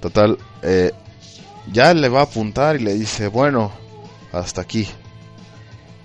[0.00, 0.92] Total, eh,
[1.72, 3.72] ya le va a apuntar y le dice, bueno,
[4.32, 4.88] hasta aquí.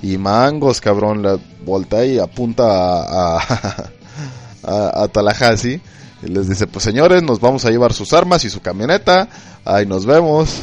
[0.01, 3.37] Y mangos, cabrón, la voltea y apunta a,
[4.63, 5.81] a, a, Tallahassee.
[6.21, 9.27] Y les dice, pues señores, nos vamos a llevar sus armas y su camioneta.
[9.63, 10.61] Ahí nos vemos.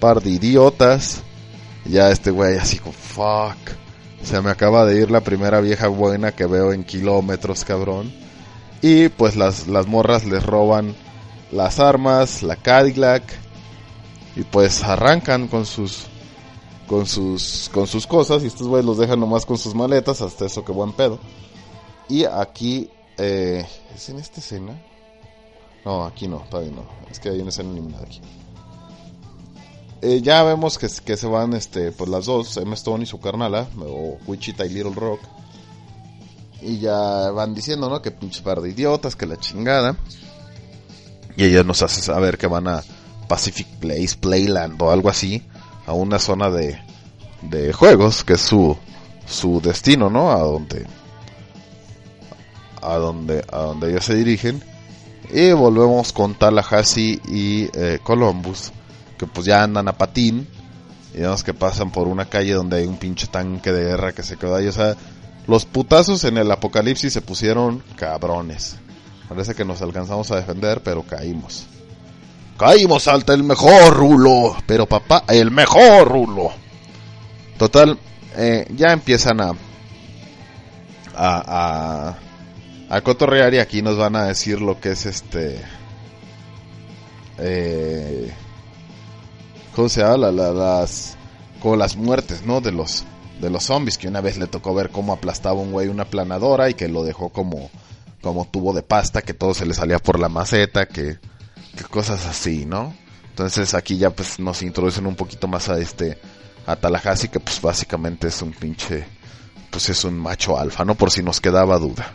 [0.00, 1.22] Par de idiotas.
[1.84, 3.56] Ya este güey así como, fuck.
[4.22, 8.12] Se me acaba de ir la primera vieja buena que veo en kilómetros, cabrón.
[8.80, 10.94] Y pues las, las morras les roban
[11.52, 13.22] las armas, la Cadillac
[14.34, 16.06] y pues arrancan con sus
[16.86, 20.46] con sus con sus cosas y estos güeyes los dejan nomás con sus maletas hasta
[20.46, 21.18] eso que buen pedo.
[22.08, 24.80] Y aquí eh, es en esta escena.
[25.84, 26.84] No, aquí no, todavía no.
[27.10, 28.20] Es que hay una escena eliminada aquí.
[30.02, 33.20] Eh, ya vemos que, que se van este pues las dos, Emma Stone y su
[33.20, 35.20] carnala, o Wichita y Little Rock.
[36.60, 38.02] Y ya van diciendo, ¿no?
[38.02, 39.96] Que pinches par de idiotas, que la chingada.
[41.36, 42.82] Y ella nos hace saber que van a
[43.28, 45.42] Pacific Place, Playland o algo así.
[45.86, 46.80] A una zona de,
[47.42, 48.76] de juegos, que es su,
[49.26, 50.30] su destino, ¿no?
[50.30, 50.86] A donde,
[52.80, 54.62] a donde, a donde ellos se dirigen.
[55.30, 58.72] Y volvemos con Tallahassee y eh, Columbus,
[59.18, 60.46] que pues ya andan a patín.
[61.14, 64.22] Y vemos que pasan por una calle donde hay un pinche tanque de guerra que
[64.22, 64.66] se quedó ahí.
[64.66, 64.96] O sea,
[65.46, 68.76] los putazos en el apocalipsis se pusieron cabrones.
[69.28, 71.66] Parece que nos alcanzamos a defender, pero caímos.
[72.62, 74.56] Caímos alta el mejor rulo.
[74.66, 76.50] Pero papá, el mejor rulo.
[77.58, 77.98] Total,
[78.36, 79.52] eh, ya empiezan a,
[81.14, 82.16] a,
[82.88, 85.60] a, cotorrear y aquí nos van a decir lo que es este...
[87.38, 88.32] Eh,
[89.74, 90.16] ¿Cómo se llama?
[90.18, 91.16] La- la- las,
[91.60, 92.60] como las muertes, ¿no?
[92.60, 93.04] De los,
[93.40, 96.68] de los zombies, que una vez le tocó ver cómo aplastaba un güey una planadora
[96.70, 97.70] y que lo dejó como,
[98.22, 101.16] como tubo de pasta, que todo se le salía por la maceta, que
[101.90, 102.94] cosas así, ¿no?
[103.30, 106.18] Entonces aquí ya pues nos introducen un poquito más a este,
[106.66, 109.04] a Tallahassee, que pues básicamente es un pinche,
[109.70, 110.94] pues es un macho alfa, ¿no?
[110.94, 112.14] Por si nos quedaba duda.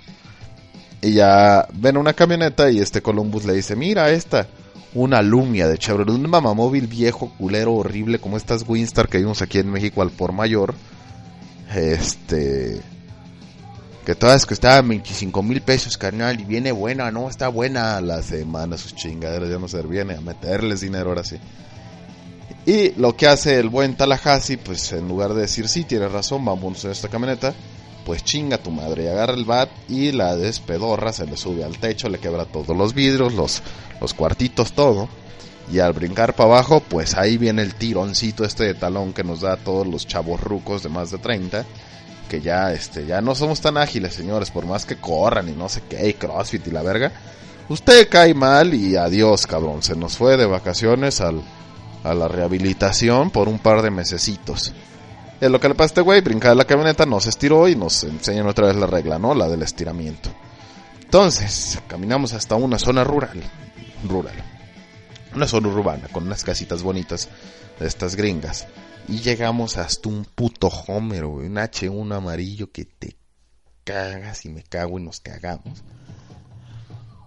[1.02, 4.48] Y ya ven una camioneta y este Columbus le dice, mira esta,
[4.93, 9.60] una Lumia de Chevrolet, un mamamóvil viejo, culero, horrible, como estas Winstar que vimos aquí
[9.60, 10.76] en México al por mayor.
[11.74, 12.82] Este...
[14.08, 17.30] Que todas costaban 25 mil pesos, carnal, y viene buena, ¿no?
[17.30, 21.36] Está buena la semana, sus chingaderas ya no servían a meterles dinero ahora sí.
[22.65, 26.46] Y lo que hace el buen Tallahassee, pues en lugar de decir, sí, tienes razón,
[26.46, 27.54] vamos en esta camioneta,
[28.06, 31.78] pues chinga tu madre, y agarra el bat y la despedorra, se le sube al
[31.78, 33.62] techo, le quebra todos los vidrios, los,
[34.00, 35.10] los cuartitos, todo.
[35.70, 39.41] Y al brincar para abajo, pues ahí viene el tironcito este de talón que nos
[39.41, 41.65] da a todos los chavos rucos de más de 30.
[42.30, 45.70] Que ya, este, ya no somos tan ágiles, señores, por más que corran y no
[45.70, 47.12] sé qué, y crossfit y la verga.
[47.70, 49.84] Usted cae mal y adiós, cabrón.
[49.84, 51.42] Se nos fue de vacaciones al,
[52.04, 54.74] a la rehabilitación por un par de mesecitos.
[55.40, 57.68] Es lo que le pasa a este güey, brinca de la camioneta, no se estiró
[57.68, 59.36] y nos enseñan otra vez la regla, ¿no?
[59.36, 60.30] La del estiramiento.
[61.04, 63.42] Entonces, caminamos hasta una zona rural.
[64.08, 64.34] Rural.
[65.36, 67.30] Una zona urbana con unas casitas bonitas
[67.80, 68.66] de estas gringas.
[69.07, 71.25] Y llegamos hasta un puto Homer.
[71.25, 73.15] Un H1 amarillo que te
[73.83, 75.83] cagas y me cago y nos cagamos.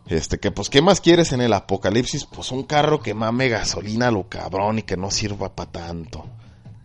[0.07, 2.27] Este, que pues, ¿qué más quieres en el apocalipsis?
[2.27, 6.27] Pues un carro que mame gasolina lo cabrón y que no sirva para tanto.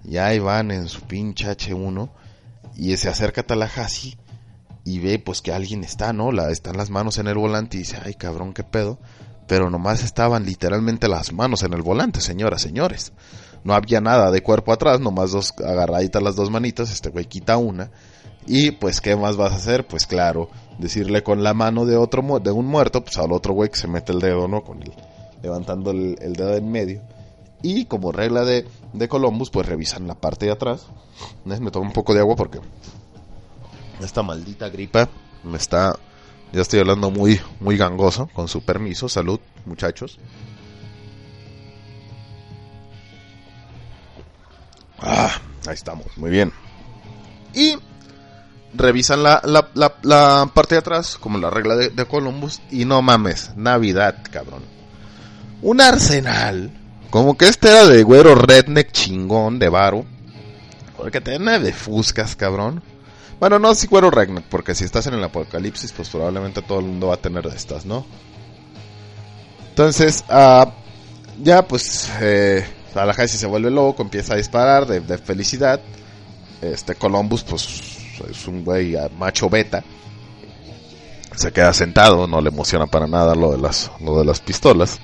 [0.04, 2.10] Y ahí van en su pinche H1
[2.76, 4.18] y se acerca a Tallahassee
[4.84, 6.32] y ve pues que alguien está, ¿no?
[6.32, 9.00] La, están las manos en el volante y dice, ay cabrón, qué pedo.
[9.48, 13.12] Pero nomás estaban literalmente las manos en el volante, señoras, señores.
[13.66, 17.58] No había nada de cuerpo atrás, nomás dos agarraditas las dos manitas, este güey quita
[17.58, 17.90] una.
[18.46, 19.88] Y pues, ¿qué más vas a hacer?
[19.88, 23.72] Pues claro, decirle con la mano de otro de un muerto, pues al otro güey
[23.72, 24.64] que se mete el dedo, ¿no?
[24.64, 24.94] Con el,
[25.42, 27.02] levantando el, el dedo en medio.
[27.64, 30.86] Y como regla de, de Columbus, pues revisan la parte de atrás.
[31.50, 31.60] ¿Eh?
[31.60, 32.60] Me tomo un poco de agua porque
[34.00, 35.10] esta maldita gripa
[35.44, 35.98] me está...
[36.54, 39.10] Ya estoy hablando muy, muy gangoso, con su permiso.
[39.10, 40.20] Salud, muchachos.
[45.00, 45.32] Ah,
[45.68, 46.52] ahí estamos, muy bien.
[47.54, 47.78] Y
[48.74, 54.18] revisan la, la, parte de atrás, como la regla de, Columbus, y no mames, Navidad,
[54.32, 54.64] cabrón.
[55.62, 56.72] Un arsenal,
[57.10, 60.06] como que este era de güero redneck chingón de varo,
[60.98, 62.84] porque tiene de fuscas, cabrón.
[63.40, 66.86] Bueno, no si güero redneck, porque si estás en el apocalipsis, pues probablemente todo el
[66.86, 68.06] mundo va a tener de estas, ¿no?
[69.70, 70.72] Entonces, ah,
[71.42, 75.82] ya pues, eh, Tallahassee se vuelve loco, empieza a disparar de, felicidad.
[76.62, 77.98] Este Columbus, pues,
[78.30, 79.84] es un güey ah, macho beta.
[81.36, 85.02] Se queda sentado, no le emociona para nada lo de las, lo de las pistolas.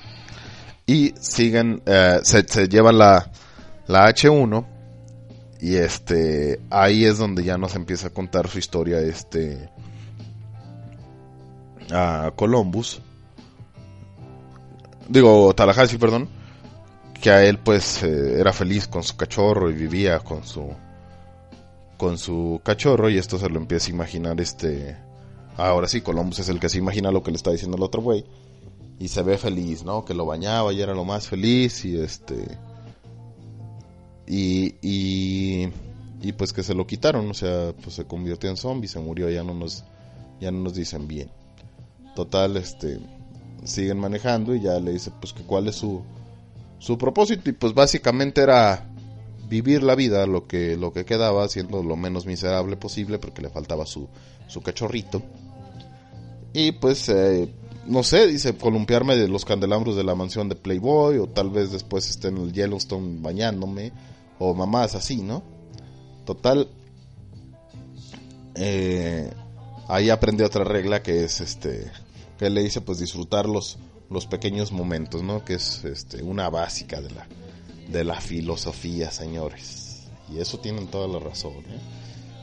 [0.86, 3.30] Y siguen, eh, se, se llevan la,
[3.88, 4.66] la H1.
[5.60, 9.70] Y este, ahí es donde ya nos empieza a contar su historia, este,
[11.92, 13.02] a Columbus.
[15.10, 16.41] Digo, Tallahassee, perdón.
[17.22, 20.70] Que a él, pues, eh, era feliz con su cachorro y vivía con su,
[21.98, 23.10] con su cachorro.
[23.10, 24.98] Y esto se lo empieza a imaginar, este,
[25.56, 28.02] ahora sí, Columbus es el que se imagina lo que le está diciendo el otro
[28.02, 28.26] güey.
[29.00, 30.04] y se ve feliz, ¿no?
[30.06, 32.58] Que lo bañaba y era lo más feliz y este...
[34.28, 35.70] Y, y,
[36.22, 39.30] y pues que se lo quitaron, o sea, pues se convirtió en zombie, se murió,
[39.30, 39.84] ya no nos,
[40.40, 41.30] ya no nos dicen bien.
[42.16, 43.00] Total, este,
[43.64, 46.02] siguen manejando y ya le dice pues que cuál es su,
[46.82, 48.90] su propósito y pues básicamente era
[49.48, 53.50] vivir la vida lo que lo que quedaba siendo lo menos miserable posible porque le
[53.50, 54.10] faltaba su,
[54.48, 55.22] su cachorrito.
[56.54, 57.54] Y pues eh,
[57.86, 61.72] no sé dice columpiarme de los candelabros de la mansión de Playboy o tal vez
[61.72, 63.92] después esté en el Yellowstone bañándome
[64.40, 65.44] o mamás así no
[66.26, 66.68] total
[68.56, 69.32] eh,
[69.88, 71.92] ahí aprendí otra regla que es este
[72.40, 73.78] que le dice pues disfrutar los,
[74.12, 75.44] los pequeños momentos, ¿no?
[75.44, 77.28] Que es este, una básica de la,
[77.88, 80.04] de la filosofía, señores.
[80.30, 81.54] Y eso tienen toda la razón.
[81.54, 81.80] ¿eh?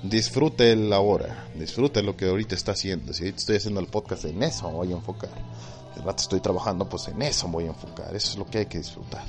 [0.03, 3.13] Disfrute el ahora, disfrute lo que ahorita está haciendo.
[3.13, 5.31] Si ahorita estoy haciendo el podcast, en eso voy a enfocar.
[5.97, 8.15] El rato estoy trabajando, pues en eso voy a enfocar.
[8.17, 9.25] Eso es lo que hay que disfrutar.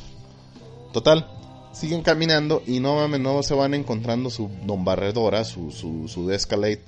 [0.93, 1.27] Total,
[1.73, 6.85] siguen caminando y no no se van encontrando su don barredora, su, su, su Descalate.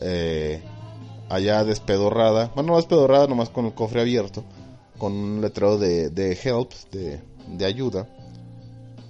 [0.00, 0.62] Eh,
[1.30, 4.44] allá despedorrada, bueno, no despedorrada, nomás con el cofre abierto,
[5.00, 8.06] con un letrero de, de help, de, de ayuda.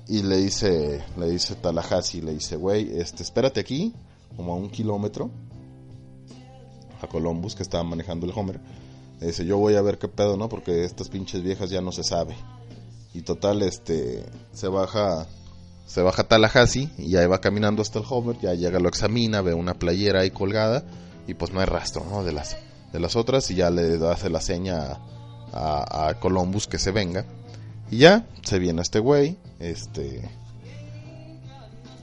[0.06, 3.92] Y le dice, le dice Tallahassee, le dice, güey, este, espérate aquí,
[4.36, 5.30] como a un kilómetro,
[7.02, 8.60] a Columbus, que estaba manejando el Homer.
[9.20, 10.48] Le dice, yo voy a ver qué pedo, ¿no?
[10.48, 12.34] Porque estas pinches viejas ya no se sabe.
[13.12, 15.26] Y total, este, se baja,
[15.86, 19.54] se baja Tallahassee y ahí va caminando hasta el Homer, ya llega, lo examina, ve
[19.54, 20.84] una playera ahí colgada
[21.26, 22.22] y pues no hay rastro, ¿no?
[22.22, 22.56] De las,
[22.92, 25.00] de las otras y ya le hace la seña
[25.52, 27.24] a, Columbus que se venga.
[27.90, 30.28] Y ya, se viene este güey, este...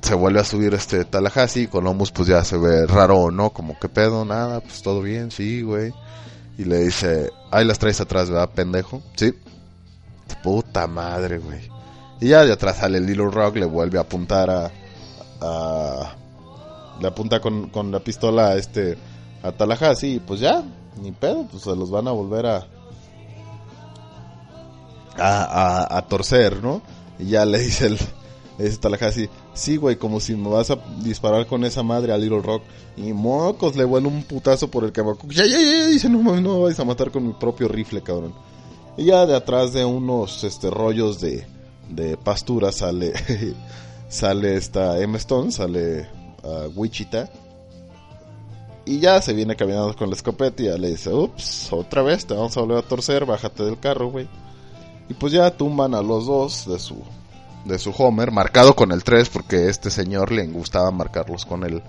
[0.01, 3.49] Se vuelve a subir este Tallahassee, Columbus pues ya se ve raro, ¿no?
[3.49, 5.91] Como que pedo, nada, pues todo bien, sí, güey.
[6.57, 9.01] Y le dice, ahí las traes atrás, ¿verdad, pendejo?
[9.15, 9.33] Sí.
[10.43, 11.69] Puta madre, güey.
[12.21, 14.71] Y ya de atrás sale Little Rock, le vuelve a apuntar a...
[15.41, 16.15] a
[16.99, 18.97] le apunta con, con la pistola a este
[19.43, 20.63] a Tallahassee y pues ya,
[21.01, 22.67] ni pedo, pues se los van a volver a
[25.19, 26.81] a, torcer, ¿no?
[27.19, 27.97] Y ya le dice el
[28.57, 32.41] dice Tallahassee, sí, güey, como si me vas a disparar con esa madre a Little
[32.41, 32.63] Rock.
[32.95, 36.55] Y mocos, le vuela un putazo por el que Ya, ya, ya, dice, no no
[36.55, 38.33] me vais a matar con mi propio rifle, cabrón.
[38.97, 41.45] Y ya de atrás de unos este rollos de,
[41.89, 43.13] de pastura sale
[44.09, 46.07] sale esta M Stone, sale
[46.43, 47.29] uh, Wichita.
[48.85, 52.25] Y ya se viene caminando con la escopeta y ya le dice, ups, otra vez
[52.25, 54.27] te vamos a volver a torcer, bájate del carro, güey.
[55.09, 57.01] Y pues ya tumban a los dos de su,
[57.65, 61.81] de su Homer, marcado con el 3, porque este señor le gustaba marcarlos con el,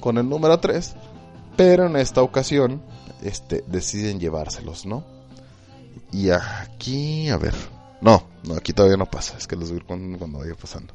[0.00, 0.94] con el número 3.
[1.56, 2.82] Pero en esta ocasión,
[3.22, 5.04] este, deciden llevárselos, ¿no?
[6.12, 7.54] Y aquí, a ver.
[8.00, 10.94] No, no, aquí todavía no pasa, es que los voy cuando, cuando vaya pasando.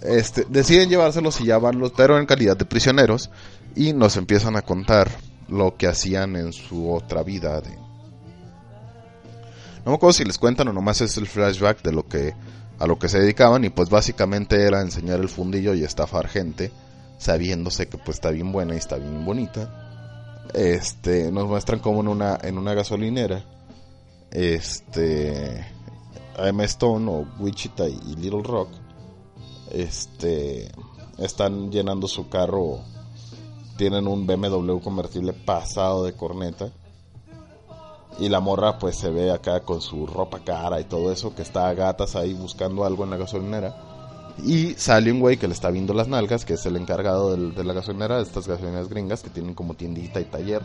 [0.00, 3.30] Este, deciden llevárselos y ya van pero en calidad de prisioneros,
[3.74, 5.10] y nos empiezan a contar
[5.48, 7.76] lo que hacían en su otra vida de,
[9.84, 12.34] no me acuerdo si les cuentan o nomás es el flashback de lo que
[12.78, 16.72] a lo que se dedicaban y pues básicamente era enseñar el fundillo y estafar gente
[17.18, 20.48] sabiéndose que pues está bien buena y está bien bonita.
[20.54, 23.44] Este, nos muestran como en una en una gasolinera
[24.32, 25.64] este
[26.38, 28.70] M Stone o Wichita y, Little Rock
[29.70, 30.70] este
[31.18, 32.80] están llenando su carro
[33.76, 36.72] tienen un BMW convertible pasado de corneta
[38.18, 41.42] y la morra pues se ve acá con su ropa cara y todo eso, que
[41.42, 43.74] está a gatas ahí buscando algo en la gasolinera.
[44.44, 47.54] Y sale un güey que le está viendo las nalgas, que es el encargado del-
[47.54, 50.62] de la gasolinera, de estas gasolineras gringas que tienen como tiendita y taller.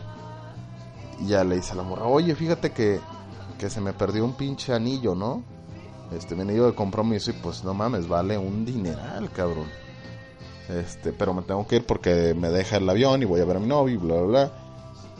[1.20, 3.00] Y ya le dice a la morra, oye, fíjate que,
[3.58, 5.42] que se me perdió un pinche anillo, ¿no?
[6.16, 9.66] Este, mi anillo de compromiso y pues no mames, vale un dineral, cabrón.
[10.68, 13.56] Este, pero me tengo que ir porque me deja el avión y voy a ver
[13.56, 14.52] a mi novio y bla, bla, bla.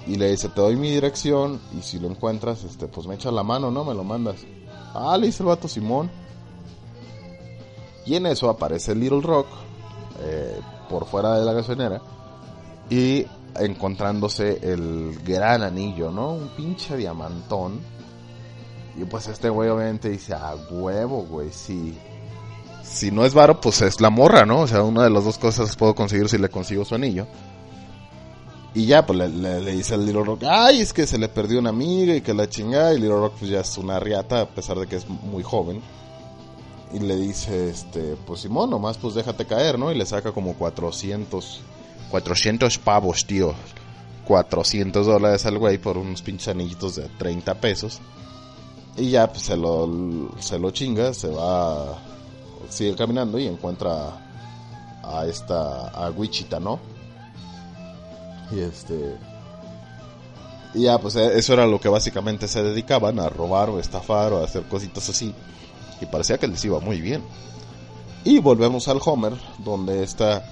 [0.09, 3.31] Y le dice, te doy mi dirección y si lo encuentras, este, pues me echas
[3.31, 3.85] la mano, ¿no?
[3.85, 4.37] Me lo mandas.
[4.95, 6.11] Ah, le dice el vato Simón.
[8.07, 9.47] Y en eso aparece Little Rock
[10.23, 12.01] eh, por fuera de la gasolinera
[12.89, 16.33] y encontrándose el gran anillo, ¿no?
[16.33, 17.79] Un pinche diamantón.
[18.97, 21.99] Y pues este güey obviamente dice, a huevo, güey, sí.
[22.83, 24.61] Si no es varo, pues es la morra, ¿no?
[24.61, 27.27] O sea, una de las dos cosas puedo conseguir si le consigo su anillo.
[28.75, 31.59] Y ya, pues le, le- dice al Little Rock, ay, es que se le perdió
[31.59, 32.93] una amiga y que la chingada.
[32.95, 35.81] Y Little Rock pues ya es una riata, a pesar de que es muy joven.
[36.93, 39.91] Y le dice, este, pues Simón, nomás pues déjate caer, ¿no?
[39.93, 41.61] Y le saca como 400,
[42.11, 43.55] 400 pavos, tío.
[44.27, 48.01] 400 dólares al güey por unos pinches anillitos de 30 pesos.
[48.97, 51.97] Y ya pues se lo, se lo chinga, se va,
[52.69, 54.11] sigue caminando y encuentra
[55.03, 56.79] a esta, a Wichita, ¿no?
[58.51, 59.17] Y este...
[60.75, 64.33] Y ya, pues e- eso era lo que básicamente se dedicaban, a robar o estafar
[64.33, 65.35] o hacer cositas así.
[66.01, 67.23] Y parecía que les iba muy bien.
[68.25, 70.45] Y volvemos al Homer, donde está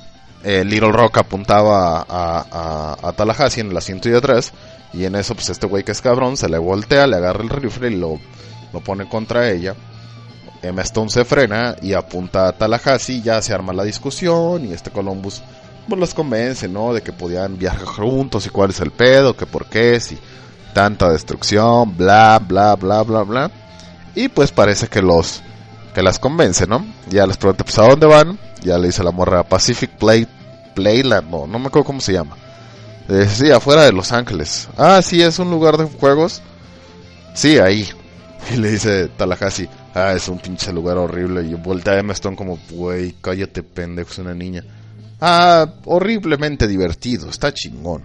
[0.42, 4.52] eh, Little Rock apuntaba a, a, a Tallahassee en el asiento de atrás.
[4.92, 7.50] Y en eso, pues este güey que es cabrón se le voltea, le agarra el
[7.50, 8.18] rifle y lo,
[8.72, 9.74] lo pone contra ella.
[10.62, 13.22] Emma Stone se frena y apunta a Tallahassee.
[13.22, 15.42] Ya se arma la discusión y este Columbus
[15.88, 16.92] pues los convence, ¿no?
[16.92, 20.18] De que podían viajar juntos y cuál es el pedo, que por qué, si
[20.74, 23.50] tanta destrucción, bla, bla, bla, bla, bla.
[24.14, 25.42] Y pues parece que los
[25.94, 26.84] que las convence, ¿no?
[27.08, 28.38] Ya les pregunta, pues, ¿a dónde van?
[28.62, 30.28] Ya le dice la morra, Pacific Play,
[30.74, 32.36] Playland, no, no me acuerdo cómo se llama.
[33.08, 34.68] Dice, sí, afuera de Los Ángeles.
[34.76, 36.42] Ah, sí, es un lugar de juegos.
[37.34, 37.88] Sí, ahí.
[38.52, 41.42] Y le dice Tallahassee, ah, es un pinche lugar horrible.
[41.42, 44.62] Y vuelta a Emma Stone como, güey, cállate pendejo, es una niña.
[45.20, 48.02] Ah, horriblemente divertido, está chingón.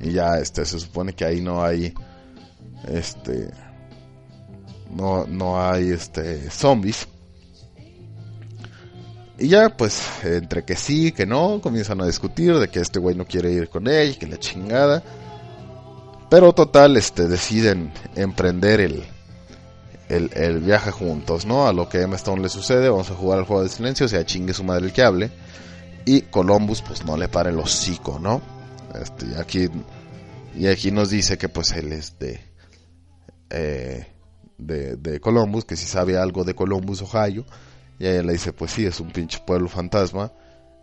[0.00, 1.94] Y ya, este, se supone que ahí no hay,
[2.88, 3.50] este,
[4.94, 7.08] no, no hay, este, zombies.
[9.38, 13.14] Y ya, pues, entre que sí, que no, comienzan a discutir de que este güey
[13.14, 15.02] no quiere ir con ella, que la chingada.
[16.28, 19.04] Pero total, este, deciden emprender el,
[20.08, 21.68] el, el viaje juntos, ¿no?
[21.68, 24.06] A lo que a Emma Stone le sucede, vamos a jugar al juego de silencio,
[24.06, 25.30] o sea, chingue su madre el que hable.
[26.06, 28.40] Y Columbus, pues no le para el hocico, ¿no?
[28.94, 29.68] Este, y aquí,
[30.54, 32.40] y aquí nos dice que pues él es de,
[33.50, 34.06] eh,
[34.56, 37.44] de, de Columbus, que si sabe algo de Columbus, Ohio.
[37.98, 40.32] Y ella le dice, pues sí, es un pinche pueblo fantasma.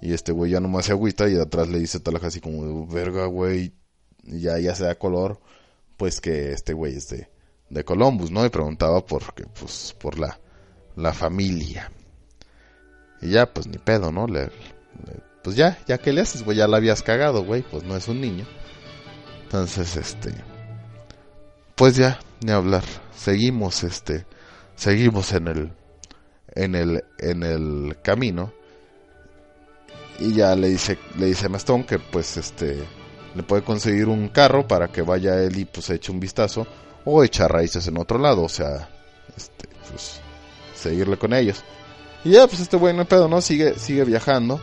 [0.01, 3.73] Y este güey ya nomás se agüita y atrás le dice Tallahassee como, verga, güey.
[4.23, 5.39] Ya, ya se da color,
[5.95, 7.29] pues que este güey es de,
[7.69, 8.45] de Columbus, ¿no?
[8.45, 10.37] Y preguntaba por, pues, por la,
[10.97, 11.89] la familia.
[13.21, 14.27] Y ya, pues ni pedo, ¿no?
[14.27, 14.49] Le,
[15.43, 18.07] pues ya, ya que le haces, güey, ya la habías cagado, güey, pues no es
[18.07, 18.45] un niño.
[19.43, 20.33] Entonces, este,
[21.75, 22.83] pues ya, ni hablar.
[23.15, 24.25] Seguimos, este,
[24.75, 25.73] seguimos en el,
[26.55, 28.53] en el, en el camino.
[30.19, 32.83] Y ya le dice, le dice a Mastón que pues este,
[33.35, 36.65] le puede conseguir un carro para que vaya él y pues eche un vistazo.
[37.05, 38.89] O echar raíces en otro lado, o sea,
[39.35, 40.21] este, pues,
[40.73, 41.61] seguirle con ellos.
[42.23, 43.41] Y ya, pues este güey no pedo, ¿no?
[43.41, 44.61] Sigue, sigue viajando.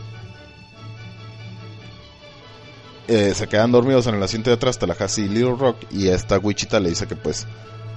[3.13, 5.75] Eh, se quedan dormidos en el asiento de atrás, Tallahassee y Little Rock.
[5.91, 7.45] Y esta Wichita le dice que pues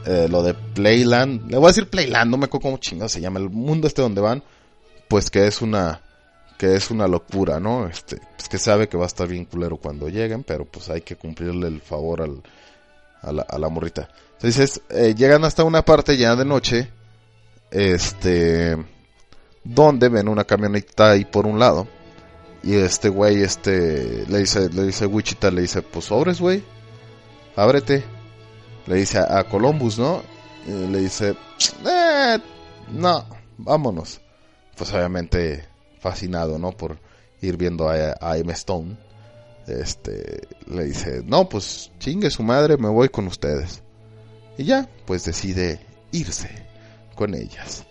[0.07, 3.21] eh, lo de Playland, le voy a decir Playland, no me acuerdo cómo chingado se
[3.21, 4.43] llama, el mundo este donde van,
[5.07, 6.01] pues que es una
[6.59, 7.87] que es una locura, ¿no?
[7.87, 11.03] Este, pues que sabe que va a estar bien culero cuando lleguen, pero pues hay
[11.03, 12.43] que cumplirle el favor al,
[13.23, 14.09] a, la, a la morrita.
[14.33, 16.91] Entonces, eh, llegan hasta una parte ya de noche,
[17.71, 18.77] este,
[19.63, 21.87] donde ven una camioneta ahí por un lado.
[22.65, 26.63] Y este güey, este, le dice, le dice Wichita, le dice, pues sobres, güey,
[27.57, 28.03] ábrete.
[28.87, 30.23] Le dice a, Columbus, ¿no?
[30.67, 31.37] Y le dice,
[31.87, 32.39] eh,
[32.91, 33.27] no,
[33.59, 34.21] vámonos.
[34.77, 35.65] Pues obviamente
[36.01, 36.73] fascinado, ¿no?
[36.73, 36.99] Por
[37.43, 38.51] ir viendo a, a M.
[38.53, 38.97] Stone.
[39.67, 43.83] Este, le dice, no, pues chingue su madre, me voy con ustedes.
[44.57, 45.81] Y ya, pues decide
[46.13, 46.51] irse
[47.15, 47.85] con ellas.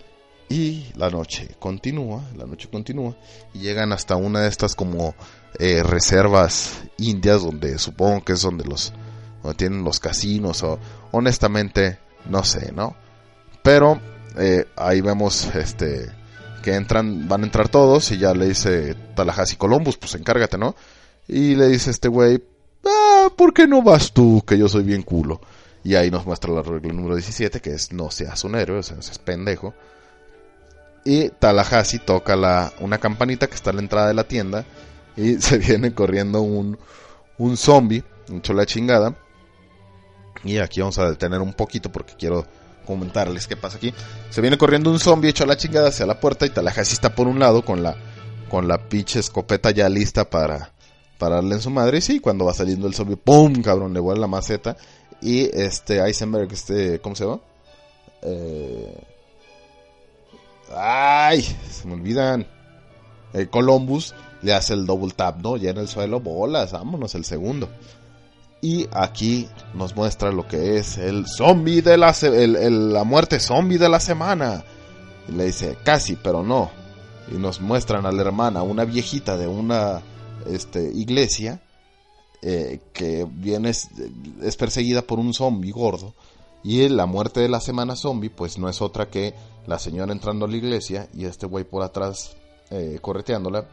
[0.49, 3.15] Y la noche continúa, la noche continúa,
[3.53, 5.15] y llegan hasta una de estas como
[5.59, 8.93] eh, reservas indias, donde supongo que es donde los
[9.41, 10.79] donde tienen los casinos, o
[11.11, 12.95] honestamente, no sé, ¿no?
[13.61, 13.99] Pero
[14.37, 16.09] eh, ahí vemos este
[16.61, 20.75] que entran, van a entrar todos, y ya le dice Tallahassee Columbus, pues encárgate, ¿no?
[21.27, 22.41] Y le dice este güey,
[22.85, 24.43] ah, ¿por qué no vas tú?
[24.45, 25.41] Que yo soy bien culo.
[25.83, 28.83] Y ahí nos muestra la regla número 17, que es no seas un héroe, o
[28.83, 29.73] sea, no seas pendejo.
[31.05, 34.65] Y Tallahassee toca la, una campanita que está a la entrada de la tienda.
[35.15, 36.77] Y se viene corriendo un,
[37.37, 39.15] un zombie, un la chingada.
[40.43, 42.45] Y aquí vamos a detener un poquito porque quiero
[42.85, 43.93] comentarles qué pasa aquí.
[44.29, 47.15] Se viene corriendo un zombie hecho a la chingada hacia la puerta y Tallahassee está
[47.15, 47.95] por un lado con la,
[48.49, 50.71] con la pinche escopeta ya lista para,
[51.17, 51.99] para darle en su madre.
[51.99, 53.61] Y sí, cuando va saliendo el zombie, ¡pum!
[53.61, 54.75] Cabrón, le vuelve la maceta.
[55.21, 57.39] Y este Eisenberg, este, ¿cómo se llama?
[58.21, 59.12] Eh...
[60.77, 62.47] Ay, se me olvidan.
[63.33, 65.57] El Columbus le hace el double tap, ¿no?
[65.57, 67.69] Ya en el suelo, bolas, vámonos, el segundo.
[68.61, 73.89] Y aquí nos muestra lo que es el zombie de la, la muerte zombie de
[73.89, 74.63] la semana.
[75.27, 76.69] Y le dice, casi, pero no.
[77.31, 80.01] Y nos muestran a la hermana, una viejita de una
[80.49, 81.61] este, iglesia,
[82.41, 83.89] eh, que viene es,
[84.41, 86.13] es perseguida por un zombie gordo
[86.63, 89.33] y la muerte de la semana zombie pues no es otra que
[89.67, 92.35] la señora entrando a la iglesia y este güey por atrás
[92.69, 93.65] eh, correteándola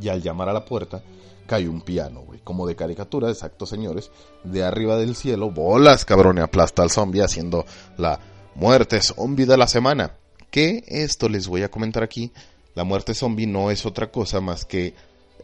[0.00, 1.02] y al llamar a la puerta
[1.46, 4.10] cae un piano, güey, como de caricatura, exacto señores,
[4.44, 7.64] de arriba del cielo, bolas cabrón y aplasta al zombie haciendo
[7.96, 8.20] la
[8.54, 10.14] muerte zombie de la semana.
[10.50, 12.32] Que esto les voy a comentar aquí,
[12.74, 14.94] la muerte zombie no es otra cosa más que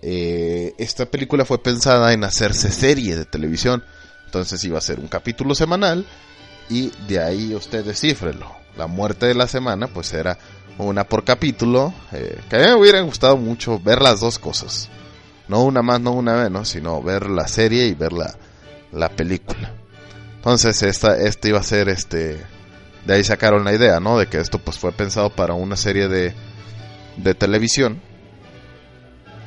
[0.02, 3.82] eh, esta película fue pensada en hacerse serie de televisión.
[4.34, 6.04] Entonces iba a ser un capítulo semanal
[6.68, 8.50] y de ahí usted descifrelo.
[8.76, 10.36] La muerte de la semana pues era
[10.76, 14.88] una por capítulo, eh, que a mí me hubiera gustado mucho ver las dos cosas.
[15.46, 18.34] No una más, no una menos, sino ver la serie y ver la,
[18.90, 19.72] la película.
[20.34, 22.44] Entonces esta, este iba a ser este...
[23.06, 24.18] De ahí sacaron la idea, ¿no?
[24.18, 26.34] De que esto pues fue pensado para una serie de,
[27.18, 28.02] de televisión.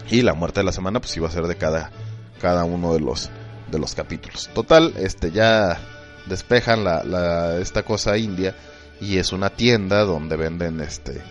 [0.09, 1.91] Y la muerte de la semana pues iba a ser de cada,
[2.39, 3.29] cada uno de los,
[3.71, 4.49] de los capítulos.
[4.53, 5.79] Total, este ya
[6.25, 8.55] despejan la, esta cosa india
[8.99, 11.21] y es una tienda donde venden este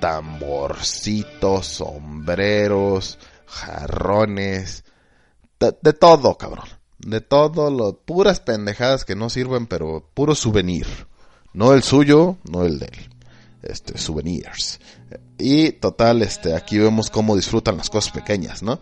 [0.00, 4.84] tamborcitos, sombreros, jarrones,
[5.60, 6.66] de, de, todo, cabrón.
[6.98, 10.86] De todo, lo, puras pendejadas que no sirven, pero puro souvenir.
[11.52, 13.10] No el suyo, no el de él.
[13.62, 14.80] Este, souvenirs.
[15.38, 18.80] Y total, este, aquí vemos cómo disfrutan las cosas pequeñas, ¿no?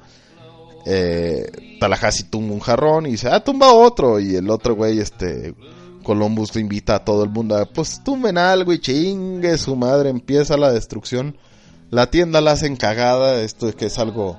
[0.87, 4.21] Eh, Tallahassee tumba un jarrón y dice, ah, tumba otro.
[4.21, 5.55] Y el otro güey, este,
[6.03, 10.11] Columbus le invita a todo el mundo a, pues tumben algo y chingue su madre,
[10.11, 11.37] empieza la destrucción.
[11.91, 14.39] La tienda la hacen cagada, esto que es algo,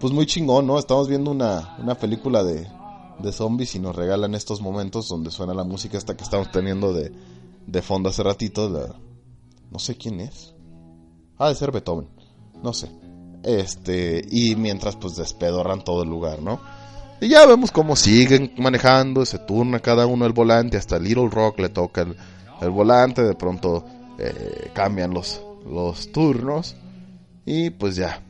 [0.00, 0.78] pues muy chingón, ¿no?
[0.78, 2.66] Estamos viendo una, una película de,
[3.18, 6.92] de zombies y nos regalan estos momentos donde suena la música esta que estamos teniendo
[6.92, 7.10] de,
[7.66, 8.68] de fondo hace ratito.
[9.70, 10.54] No sé quién es.
[11.38, 12.08] Ha de ser Beethoven,
[12.62, 12.90] no sé.
[13.44, 16.60] Este, y mientras pues despedorran todo el lugar, ¿no?
[17.20, 21.60] Y ya vemos cómo siguen manejando, se turna cada uno el volante, hasta Little Rock
[21.60, 22.06] le toca
[22.60, 23.84] el, volante, de pronto
[24.18, 26.76] eh, cambian los, los turnos
[27.44, 28.22] y pues ya,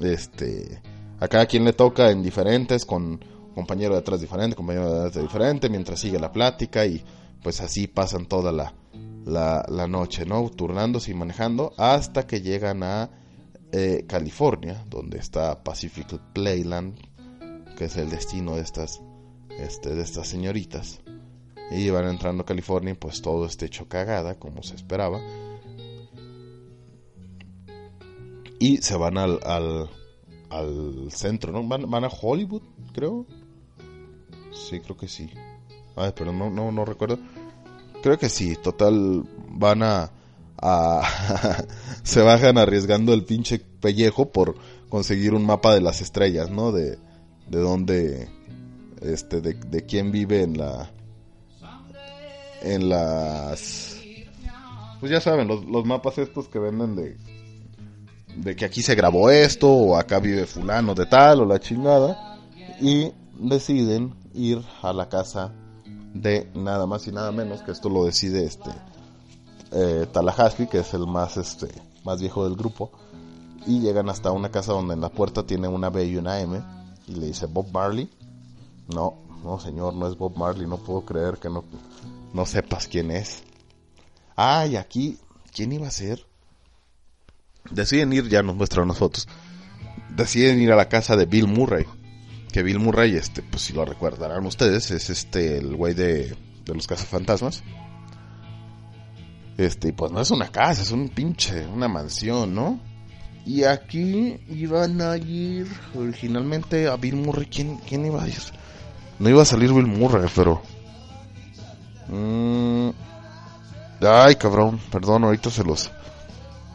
[0.00, 0.80] este,
[1.18, 5.22] a cada quien le toca en diferentes, con compañero de atrás diferente, compañero de atrás
[5.22, 7.04] diferente, mientras sigue la plática y
[7.42, 8.72] pues así pasan toda la,
[9.24, 10.48] la, la noche, ¿no?
[10.50, 13.10] Turnándose y manejando hasta que llegan a
[13.72, 16.98] eh, California, donde está Pacific Playland,
[17.76, 19.00] que es el destino de estas,
[19.58, 21.00] este, de estas señoritas.
[21.70, 25.20] Y van entrando a California y pues todo está hecho cagada, como se esperaba.
[28.58, 29.88] Y se van al, al,
[30.50, 31.66] al centro, ¿no?
[31.66, 32.62] Van, van, a Hollywood,
[32.92, 33.24] creo.
[34.52, 35.30] Sí, creo que sí.
[35.96, 37.18] Ay, pero no, no, no recuerdo.
[38.02, 40.10] Creo que sí, total, van a...
[40.60, 41.02] a
[42.02, 44.56] se bajan arriesgando el pinche pellejo por
[44.88, 46.72] conseguir un mapa de las estrellas, ¿no?
[46.72, 46.98] De,
[47.48, 48.28] de dónde,
[49.00, 50.90] este, de, de quién vive en la...
[52.62, 53.96] En las...
[54.98, 57.16] Pues ya saben, los, los mapas estos que venden de...
[58.36, 62.38] De que aquí se grabó esto, o acá vive fulano de tal, o la chingada.
[62.80, 65.52] Y deciden ir a la casa
[66.14, 68.70] de nada más y nada menos que esto lo decide este
[69.72, 71.68] eh, Tallahassee que es el más este
[72.04, 72.90] más viejo del grupo
[73.66, 76.60] y llegan hasta una casa donde en la puerta tiene una B y una M
[77.06, 78.10] y le dice Bob Marley
[78.94, 81.64] no no señor no es Bob Marley no puedo creer que no
[82.32, 83.42] no sepas quién es.
[84.36, 85.18] Ah y aquí
[85.52, 86.24] quién iba a ser
[87.70, 89.28] deciden ir ya nos muestran las fotos
[90.16, 91.86] deciden ir a la casa de Bill Murray
[92.50, 96.74] que Bill Murray, este, pues si lo recordarán ustedes, es este el güey de, de
[96.74, 97.62] los cazafantasmas.
[99.60, 102.80] Este, pues no es una casa, es un pinche, una mansión, ¿no?
[103.44, 107.44] Y aquí iban a ir originalmente a Bill Murray.
[107.44, 108.40] ¿Quién, quién iba a ir?
[109.18, 110.62] No iba a salir Bill Murray, pero...
[112.08, 112.88] Mm...
[114.00, 115.90] Ay, cabrón, perdón, ahorita se los...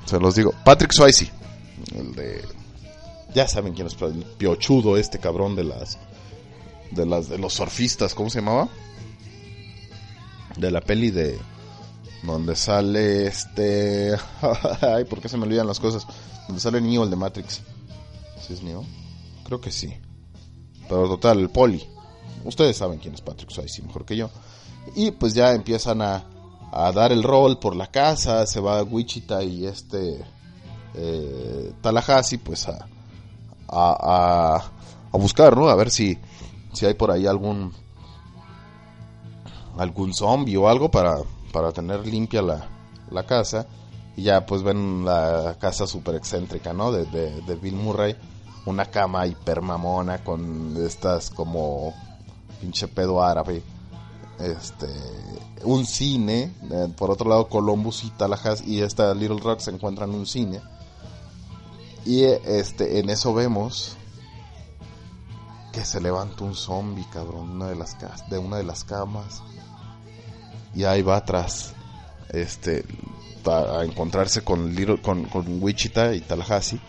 [0.06, 0.54] Se los digo.
[0.64, 1.32] Patrick Swayze,
[1.96, 2.46] el de
[3.34, 5.98] ya saben quién es el piochudo este cabrón de las
[6.92, 8.70] de las de los surfistas, ¿cómo se llamaba?
[10.56, 11.38] De la peli de
[12.24, 14.16] donde sale este
[14.82, 16.06] ay, ¿por qué se me olvidan las cosas?
[16.48, 17.62] Donde sale Neo el de Matrix.
[18.46, 18.84] ¿Sí es Neo?
[19.44, 19.94] Creo que sí.
[20.88, 21.84] Pero total, el poli.
[22.44, 24.30] Ustedes saben quién es Patrick Swayze mejor que yo.
[24.96, 26.26] Y pues ya empiezan a,
[26.72, 30.24] a dar el rol por la casa, se va Wichita y este
[30.94, 32.86] eh, Tallahassee pues a,
[33.68, 34.72] a, a,
[35.12, 35.70] a, buscar, ¿no?
[35.70, 36.18] A ver si,
[36.74, 37.74] si hay por ahí algún
[39.78, 41.18] algún zombie o algo para,
[41.56, 42.68] para tener limpia la,
[43.10, 43.66] la casa.
[44.18, 46.92] Y ya pues ven la casa súper excéntrica, ¿no?
[46.92, 48.14] De, de, Bill Murray.
[48.66, 51.94] una cama hipermamona con estas como
[52.60, 53.64] pinche pedo árabe.
[54.38, 54.88] Este,
[55.64, 60.10] un cine, eh, por otro lado Columbus y Tallahassee y esta Little Rock se encuentran
[60.10, 60.60] en un cine.
[62.04, 63.96] Y este, en eso vemos
[65.72, 67.96] que se levanta un zombie, cabrón, una de las
[68.30, 69.42] de una de las camas.
[70.76, 71.74] Y ahí va atrás,
[72.30, 72.84] este,
[73.46, 76.80] a, encontrarse con Little, con, con Wichita y Tallahassee.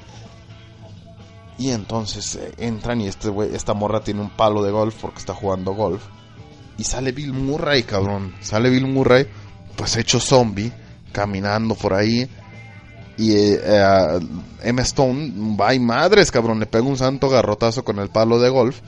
[1.58, 5.18] Y entonces eh, entran y este güey, esta morra tiene un palo de golf porque
[5.18, 6.02] está jugando golf.
[6.78, 8.34] Y sale Bill Murray, cabrón.
[8.40, 9.26] Sale Bill Murray,
[9.76, 10.72] pues hecho zombie,
[11.12, 12.28] caminando por ahí.
[13.16, 14.20] Y eh, eh,
[14.62, 16.60] Emma Stone va y madres, cabrón.
[16.60, 18.80] Le pega un santo garrotazo con el palo de golf.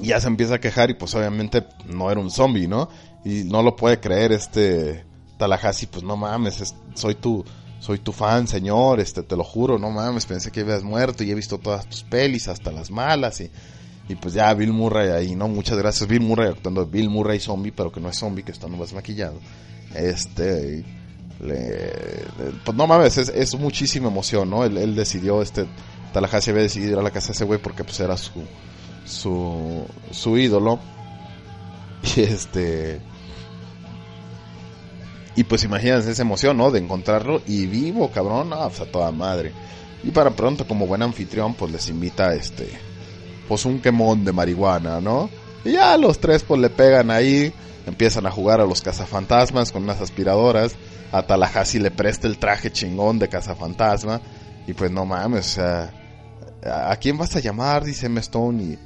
[0.00, 2.88] Y ya se empieza a quejar y pues obviamente no era un zombie, ¿no?
[3.24, 5.04] Y no lo puede creer este
[5.38, 7.44] Tallahassee, pues no mames, es- soy tu
[7.80, 11.30] soy tu fan, señor, este te lo juro, no mames, pensé que habías muerto y
[11.30, 13.50] he visto todas tus pelis, hasta las malas y
[14.08, 15.48] y pues ya Bill Murray ahí, ¿no?
[15.48, 18.68] Muchas gracias Bill Murray actuando Bill Murray zombie, pero que no es zombie, que está
[18.68, 19.38] nomás maquillado.
[19.94, 20.84] Este
[21.40, 22.24] le-
[22.64, 24.64] pues no mames, es, muchísima emoción, ¿no?
[24.64, 25.66] Él, él decidió, este,
[26.12, 28.30] Tallahassee había decidido ir a la casa de ese güey porque pues era su,
[29.06, 30.78] su, su ídolo.
[32.16, 33.00] Y este,
[35.36, 36.70] y pues imagínense esa emoción, ¿no?
[36.70, 39.52] De encontrarlo y vivo, cabrón, no, pues a toda madre.
[40.02, 42.68] Y para pronto, como buen anfitrión, pues les invita, este,
[43.48, 45.30] pues un quemón de marihuana, ¿no?
[45.64, 47.52] Y ya los tres pues le pegan ahí,
[47.86, 50.76] empiezan a jugar a los cazafantasmas con unas aspiradoras.
[51.10, 54.20] A Tallahassee le presta el traje chingón de cazafantasma.
[54.66, 55.92] Y pues no mames, o sea,
[56.64, 57.84] ¿a quién vas a llamar?
[57.84, 58.78] Dice Emma Stone y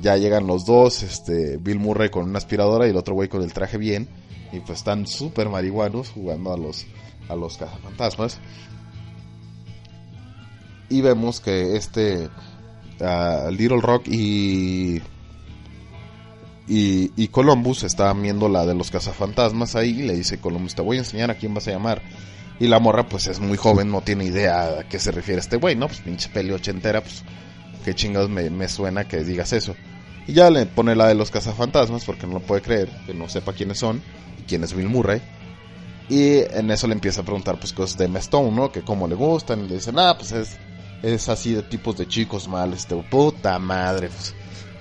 [0.00, 3.42] ya llegan los dos, este, Bill Murray con una aspiradora y el otro güey con
[3.42, 4.08] el traje bien.
[4.52, 6.86] Y pues están súper marihuanos jugando a los,
[7.28, 8.38] a los cazafantasmas.
[10.88, 12.28] Y vemos que este
[13.00, 15.02] ah, Little Rock y,
[16.68, 20.82] y, y Columbus estaban viendo la de los cazafantasmas ahí y le dice Columbus, te
[20.82, 22.02] voy a enseñar a quién vas a llamar.
[22.58, 25.56] Y la morra pues es muy joven, no tiene idea a qué se refiere este
[25.56, 25.88] güey, ¿no?
[25.88, 27.22] Pues pinche peli ochentera, pues
[27.84, 29.74] qué chingados me, me suena que digas eso.
[30.26, 33.28] Y ya le pone la de los cazafantasmas porque no lo puede creer, que no
[33.28, 34.02] sepa quiénes son
[34.38, 35.22] y quién es Bill Murray.
[36.08, 38.70] Y en eso le empieza a preguntar pues cosas de Emma Stone, ¿no?
[38.70, 39.64] Que cómo le gustan.
[39.64, 40.56] Y le dice, ah, pues es,
[41.02, 44.08] es así de tipos de chicos mal, este, puta madre.
[44.08, 44.34] Pues,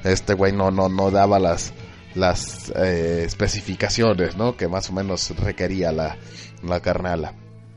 [0.03, 1.73] este güey no, no, no daba las,
[2.13, 4.55] las eh, especificaciones, ¿no?
[4.55, 6.17] Que más o menos requería la,
[6.63, 7.33] la carnala.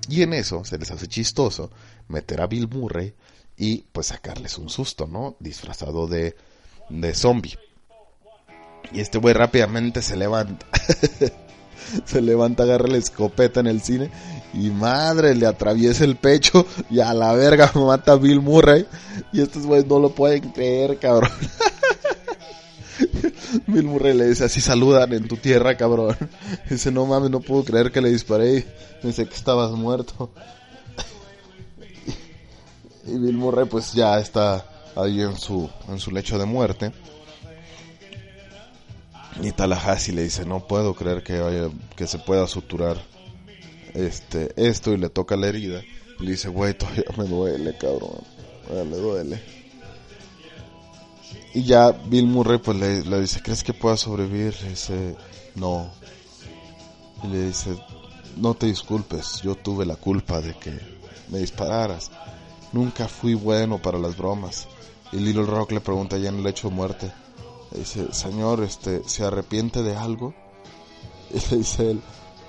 [0.08, 1.70] Y en eso se les hace chistoso
[2.08, 3.14] meter a Bill Murray
[3.56, 5.36] y pues sacarles un susto, ¿no?
[5.40, 6.36] Disfrazado de,
[6.89, 7.59] de zombie.
[8.93, 10.66] Y este güey rápidamente se levanta.
[12.05, 14.11] se levanta, agarra la escopeta en el cine
[14.55, 18.86] y madre, le atraviesa el pecho y a la verga mata a Bill Murray.
[19.32, 21.32] Y estos güeyes no lo pueden creer, cabrón.
[23.66, 26.16] Bill Murray le dice, así saludan en tu tierra, cabrón.
[26.68, 28.66] Dice, no mames, no puedo creer que le disparé.
[29.03, 30.30] Pensé que estabas muerto.
[33.07, 34.64] Y Bill Murray pues ya está
[34.97, 36.93] ahí en su, en su lecho de muerte.
[39.43, 42.97] Y Tallahassee le dice, no puedo creer que, que se pueda suturar
[43.95, 45.82] este, esto y le toca la herida.
[46.18, 48.18] Y le dice, güey, todavía me duele, cabrón.
[48.70, 49.59] Le duele.
[51.55, 54.55] Y ya Bill Murray pues le, dice, ¿crees que pueda sobrevivir?
[54.68, 55.16] Dice,
[55.55, 55.91] no.
[57.22, 57.76] Y le dice,
[58.36, 60.78] no te disculpes, yo tuve la culpa de que
[61.28, 62.11] me dispararas.
[62.72, 64.68] Nunca fui bueno para las bromas.
[65.12, 67.12] Y Little Rock le pregunta ya en el lecho de muerte.
[67.70, 70.34] Dice, señor, este, ¿se arrepiente de algo?
[71.30, 72.02] Y le dice él,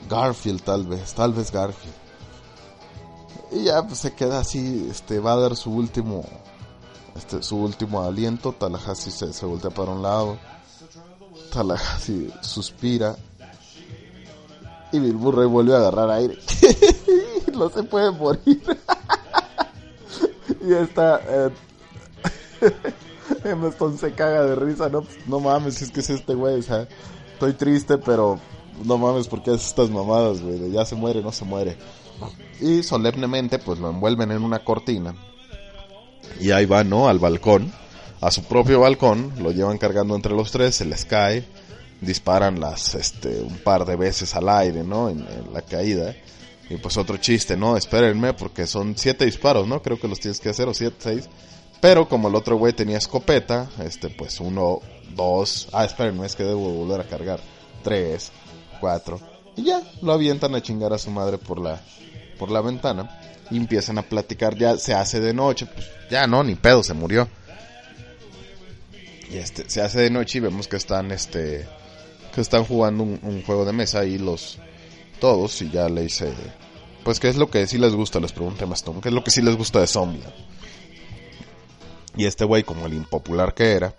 [0.10, 1.96] Garfield tal vez, tal vez Garfield.
[3.52, 6.24] Y ya pues se queda así, este, va a dar su último,
[7.16, 8.54] este, su último aliento.
[8.54, 10.38] Tallahassee se, se voltea para un lado.
[11.52, 13.18] Tallahassee suspira.
[14.92, 16.38] Y Bill Murray vuelve a agarrar aire.
[17.54, 18.64] no se puede morir.
[20.66, 21.20] y esta...
[21.28, 21.50] Eh,
[23.44, 25.02] Emma Stone se caga de risa, ¿no?
[25.02, 26.88] Pues, no mames, es que es este güey, o sea,
[27.34, 28.40] estoy triste, pero
[28.84, 30.72] no mames, ¿por qué haces estas mamadas, güey?
[30.72, 31.78] Ya se muere, no se muere.
[32.60, 35.16] Y solemnemente, pues lo envuelven en una cortina.
[36.40, 37.08] Y ahí va, ¿no?
[37.08, 37.72] Al balcón,
[38.22, 41.46] a su propio balcón, lo llevan cargando entre los tres, se les cae,
[42.02, 45.10] disparan las, este, un par de veces al aire, ¿no?
[45.10, 46.16] En, en la caída.
[46.70, 47.76] Y pues otro chiste, ¿no?
[47.78, 49.82] Espérenme, porque son siete disparos, ¿no?
[49.82, 51.30] Creo que los tienes que hacer, o siete, seis.
[51.82, 54.82] Pero como el otro güey tenía escopeta, este, pues uno,
[55.16, 57.40] dos, ah, espérenme, es que debo volver a cargar.
[57.84, 58.32] Tres,
[58.82, 59.20] cuatro,
[59.60, 61.82] y ya, lo avientan a chingar a su madre por la,
[62.38, 63.20] por la ventana.
[63.52, 66.94] y empiezan a platicar, ya se hace de noche, pues ya no, ni pedo, se
[66.94, 67.28] murió.
[69.30, 71.68] Y este, se hace de noche y vemos que están, este,
[72.34, 74.60] que están jugando un, juego de mesa ahí los,
[75.20, 76.32] todos y ya le dice,
[77.04, 78.66] pues qué es lo que sí les gusta, les pregunta
[79.02, 80.22] qué es lo que sí les gusta de Zombie.
[82.20, 83.96] Y este güey, como el impopular que era,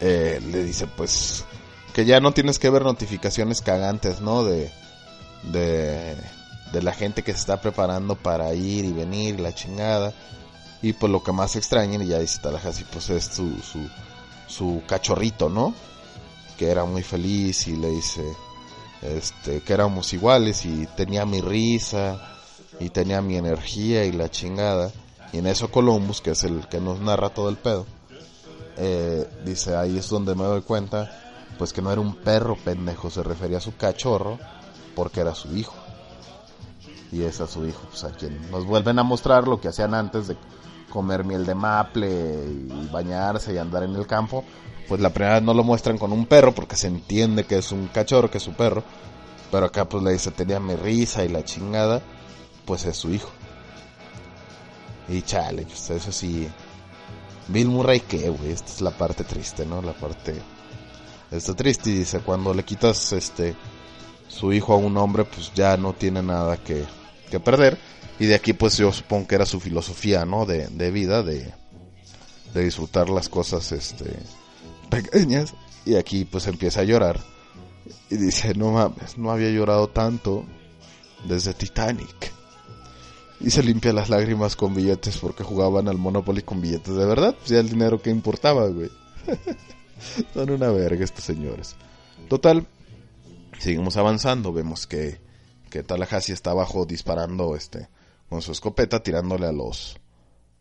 [0.00, 1.46] eh, le dice pues
[1.94, 4.44] que ya no tienes que ver notificaciones cagantes, ¿no?
[4.44, 4.70] De,
[5.44, 6.14] de,
[6.74, 10.12] de la gente que se está preparando para ir y venir, la chingada.
[10.82, 13.80] Y pues lo que más extraña, y ya dice Tallahassee, pues es su, su,
[14.46, 15.74] su cachorrito, ¿no?
[16.58, 18.22] Que era muy feliz y le dice
[19.00, 22.20] este, que éramos iguales y tenía mi risa
[22.78, 24.92] y tenía mi energía y la chingada.
[25.32, 27.86] Y en eso Columbus, que es el que nos narra todo el pedo,
[28.76, 31.10] eh, dice, ahí es donde me doy cuenta,
[31.58, 34.38] pues que no era un perro pendejo, se refería a su cachorro,
[34.94, 35.74] porque era su hijo.
[37.10, 39.94] Y es a su hijo, pues a quien nos vuelven a mostrar lo que hacían
[39.94, 40.36] antes de
[40.90, 44.44] comer miel de maple y bañarse y andar en el campo.
[44.88, 47.72] Pues la primera vez no lo muestran con un perro porque se entiende que es
[47.72, 48.82] un cachorro, que es su perro.
[49.50, 52.02] Pero acá pues le dice, tenía mi risa y la chingada,
[52.64, 53.30] pues es su hijo.
[55.08, 56.48] Y chale, eso sí,
[57.48, 58.52] Bill Murray, ¿qué, güey?
[58.52, 59.80] Esta es la parte triste, ¿no?
[59.82, 60.34] La parte...
[61.30, 63.54] Está triste y dice, cuando le quitas este
[64.28, 66.84] su hijo a un hombre, pues ya no tiene nada que,
[67.30, 67.78] que perder.
[68.18, 70.46] Y de aquí, pues yo supongo que era su filosofía, ¿no?
[70.46, 71.52] De, de vida, de,
[72.54, 74.18] de disfrutar las cosas este,
[74.90, 75.54] pequeñas.
[75.84, 77.20] Y aquí, pues empieza a llorar.
[78.10, 80.44] Y dice, no mames, no había llorado tanto
[81.26, 82.32] desde Titanic
[83.40, 87.34] y se limpia las lágrimas con billetes porque jugaban al Monopoly con billetes de verdad.
[87.36, 88.90] Pues ya el dinero que importaba, güey.
[90.34, 91.76] Son una verga estos señores.
[92.28, 92.66] Total,
[93.58, 94.52] seguimos avanzando.
[94.52, 95.20] Vemos que,
[95.70, 97.88] que Tallahassee está abajo disparando este
[98.28, 99.96] con su escopeta, tirándole a los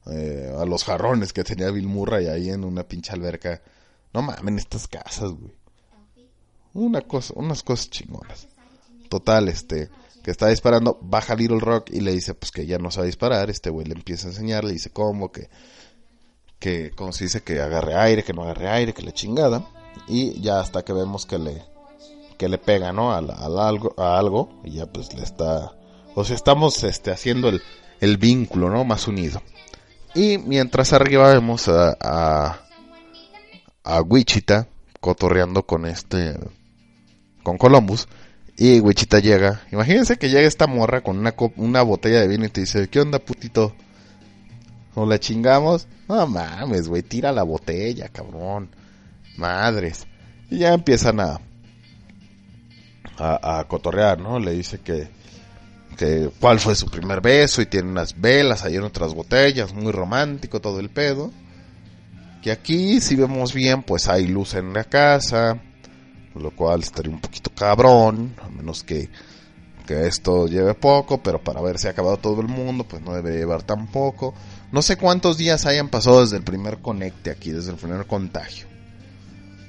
[0.10, 3.62] eh, a los jarrones que tenía Bill Murray ahí en una pinche alberca.
[4.14, 5.54] No mames, en estas casas, güey.
[6.74, 8.48] Una cosa, unas cosas chingonas.
[9.10, 9.90] Total, este
[10.28, 13.50] que está disparando, baja Little Rock y le dice pues que ya no sabe disparar,
[13.50, 15.50] este güey le empieza a enseñar, le dice cómo, que,
[16.60, 19.66] que, como se dice, que agarre aire, que no agarre aire, que le chingada,
[20.06, 21.64] y ya hasta que vemos que le,
[22.38, 23.14] que le pega, ¿no?
[23.14, 25.78] A, algo, a algo, y ya pues le está,
[26.14, 27.62] o sea, estamos este, haciendo el,
[28.02, 28.84] el vínculo, ¿no?
[28.84, 29.42] Más unido.
[30.14, 32.60] Y mientras arriba vemos a, a,
[33.86, 34.68] a Wichita
[35.00, 36.38] cotorreando con este,
[37.44, 38.10] con Columbus,
[38.58, 39.62] y Wichita llega.
[39.72, 43.00] Imagínense que llega esta morra con una, una botella de vino y te dice, ¿qué
[43.00, 43.76] onda, putito?
[44.96, 45.88] ¿O la chingamos?
[46.10, 48.70] No mames, güey, tira la botella, cabrón.
[49.38, 50.08] Madres.
[50.50, 51.40] Y ya empiezan a,
[53.20, 54.40] a, cotorrear, ¿no?
[54.40, 55.08] Le dice que,
[55.96, 59.92] que cuál fue su primer beso y tiene unas velas, hay en otras botellas, muy
[59.92, 61.32] romántico todo el pedo.
[62.42, 65.62] Que aquí, si vemos bien, pues hay luz en la casa,
[66.38, 69.10] lo cual estaría un poquito cabrón, a menos que,
[69.86, 73.14] que esto lleve poco, pero para ver si ha acabado todo el mundo, pues no
[73.14, 74.34] debe llevar tan poco.
[74.72, 78.68] No sé cuántos días hayan pasado desde el primer conecte aquí, desde el primer contagio.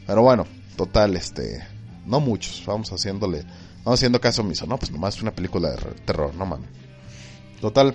[0.07, 0.47] Pero bueno,
[0.77, 1.65] total, este,
[2.07, 3.45] no muchos, vamos haciéndole,
[3.85, 6.69] vamos haciendo caso omiso, no, pues nomás una película de terror, no mames.
[7.61, 7.95] Total,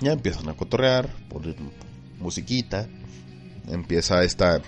[0.00, 1.56] ya empiezan a cotorrear, poner
[2.18, 2.88] musiquita,
[3.68, 4.60] empieza esta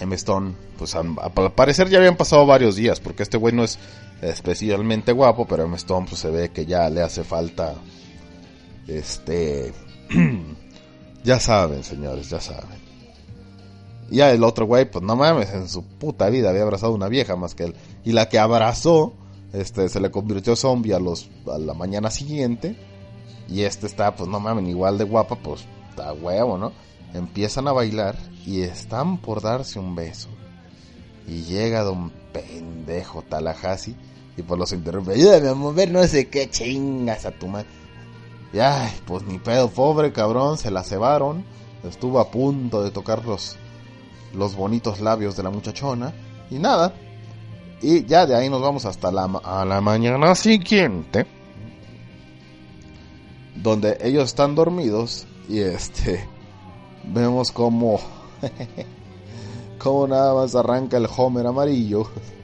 [0.00, 0.14] M.
[0.14, 1.14] Stone, pues al
[1.54, 3.78] parecer ya habían pasado varios días, porque este güey no es
[4.22, 5.76] especialmente guapo, pero M.
[5.76, 7.74] Stone pues se ve que ya le hace falta,
[8.86, 9.72] este,
[11.24, 12.78] ya saben, señores, ya saben.
[14.10, 17.08] Y ya el otro güey, pues no mames, en su puta vida había abrazado una
[17.08, 17.74] vieja más que él.
[18.04, 19.14] Y la que abrazó,
[19.52, 22.76] este, se le convirtió zombie a, los, a la mañana siguiente.
[23.48, 26.72] Y este está, pues no mames, igual de guapa, pues está huevo, ¿no?
[27.14, 30.28] Empiezan a bailar y están por darse un beso.
[31.26, 33.96] Y llega don pendejo Tallahassee
[34.36, 35.12] y pues los interrumpe.
[35.12, 37.66] Ayúdame a mover no sé qué chingas a tu madre.
[38.52, 41.44] Y ay, pues ni pedo, pobre cabrón, se la cebaron.
[41.84, 43.56] Estuvo a punto de tocar los,
[44.34, 46.14] los bonitos labios de la muchachona.
[46.50, 46.94] Y nada.
[47.82, 51.26] Y ya de ahí nos vamos hasta la, a la mañana siguiente.
[53.56, 55.26] Donde ellos están dormidos.
[55.48, 56.37] Y este.
[57.12, 58.00] Vemos como
[59.78, 62.10] como nada más arranca el Homer amarillo.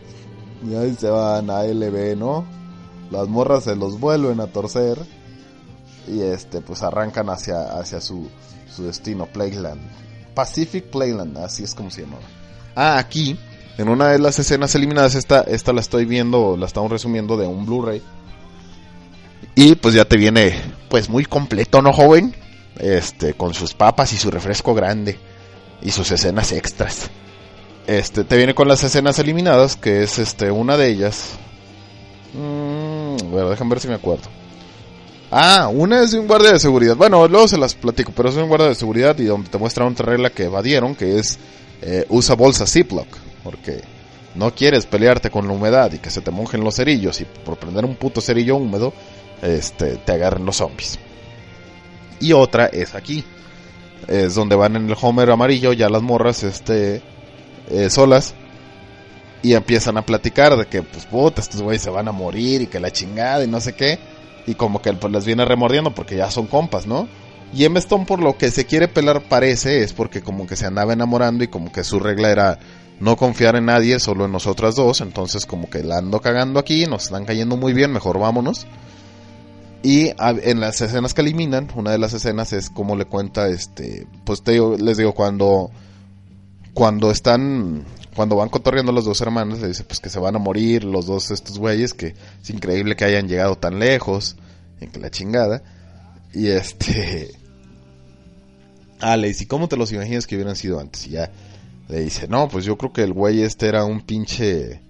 [0.67, 2.47] Y ahí se van a LB, ¿no?
[3.11, 4.97] Las morras se los vuelven a torcer.
[6.09, 8.31] Y este, pues arrancan hacia, hacia su,
[8.75, 9.83] su destino, Playland.
[10.35, 12.17] Pacific Playland, así es como se llama.
[12.75, 13.39] Ah, aquí,
[13.77, 17.47] en una de las escenas eliminadas, esta, esta la estoy viendo, la estamos resumiendo de
[17.47, 18.03] un Blu-ray.
[19.55, 20.55] Y pues ya te viene,
[20.89, 22.35] pues muy completo, ¿no, joven?
[22.79, 25.19] Este, con sus papas y su refresco grande.
[25.83, 27.11] Y sus escenas extras.
[27.87, 31.33] Este, te viene con las escenas eliminadas, que es este, una de ellas.
[32.33, 34.29] Mm, bueno, déjame ver si me acuerdo.
[35.31, 36.97] Ah, una es de un guardia de seguridad.
[36.97, 39.59] Bueno, luego se las platico, pero es de un guardia de seguridad y donde te
[39.59, 41.39] muestra otra regla que evadieron, que es
[41.83, 43.09] eh, usa bolsa Ziploc,
[43.43, 43.83] porque
[44.35, 47.57] no quieres pelearte con la humedad y que se te mojen los cerillos y por
[47.57, 48.93] prender un puto cerillo húmedo,
[49.43, 50.99] este, te agarren los zombies.
[52.21, 53.25] Y otra es aquí,
[54.09, 57.03] es donde van en el Homer amarillo ya las morras, este,
[57.71, 58.35] eh, solas
[59.45, 62.67] y empiezan a platicar de que, pues, puta, estos güeyes se van a morir y
[62.67, 63.99] que la chingada y no sé qué.
[64.47, 67.07] Y como que pues, les viene remordiendo porque ya son compas, ¿no?
[67.53, 70.67] Y Emma Stone por lo que se quiere pelar parece es porque como que se
[70.67, 72.59] andaba enamorando y como que su regla era
[73.01, 75.03] no confiar en nadie, solo en nosotras dos.
[75.03, 78.67] Entonces como que la ando cagando aquí, nos están cayendo muy bien, mejor vámonos.
[79.85, 84.07] Y en las escenas que eliminan, una de las escenas es como le cuenta, este,
[84.25, 85.71] pues te les digo, cuando,
[86.73, 87.85] cuando están
[88.17, 91.05] cuando van cotorreando los dos hermanos, le dice pues que se van a morir los
[91.05, 94.37] dos estos güeyes, que es increíble que hayan llegado tan lejos,
[94.81, 95.63] en que la chingada.
[96.33, 97.31] Y este...
[99.01, 101.07] Ah, le dice, ¿cómo te los imaginas que hubieran sido antes?
[101.09, 101.31] Y ya
[101.89, 104.81] le dice, no, pues yo creo que el güey este era un pinche...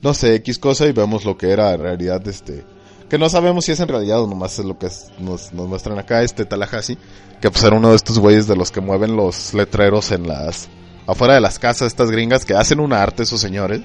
[0.00, 2.64] No sé, X cosa y vemos lo que era en realidad este...
[3.12, 4.88] Que no sabemos si es en realidad o nomás es lo que
[5.18, 6.96] nos, nos muestran acá, este Tallahassee.
[7.42, 10.70] Que pues era uno de estos güeyes de los que mueven los letreros en las
[11.06, 13.82] afuera de las casas estas gringas que hacen un arte esos señores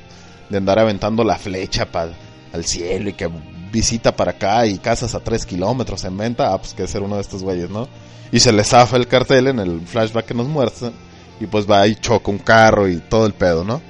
[0.49, 2.13] de andar aventando la flecha para
[2.53, 3.29] al cielo y que
[3.69, 7.15] visita para acá y casas a tres kilómetros en venta, ah, pues que ser uno
[7.15, 7.89] de estos güeyes, ¿no?
[8.31, 10.93] Y se le zafa el cartel en el flashback que nos muestra
[11.41, 13.81] y pues va y choca un carro y todo el pedo, ¿no?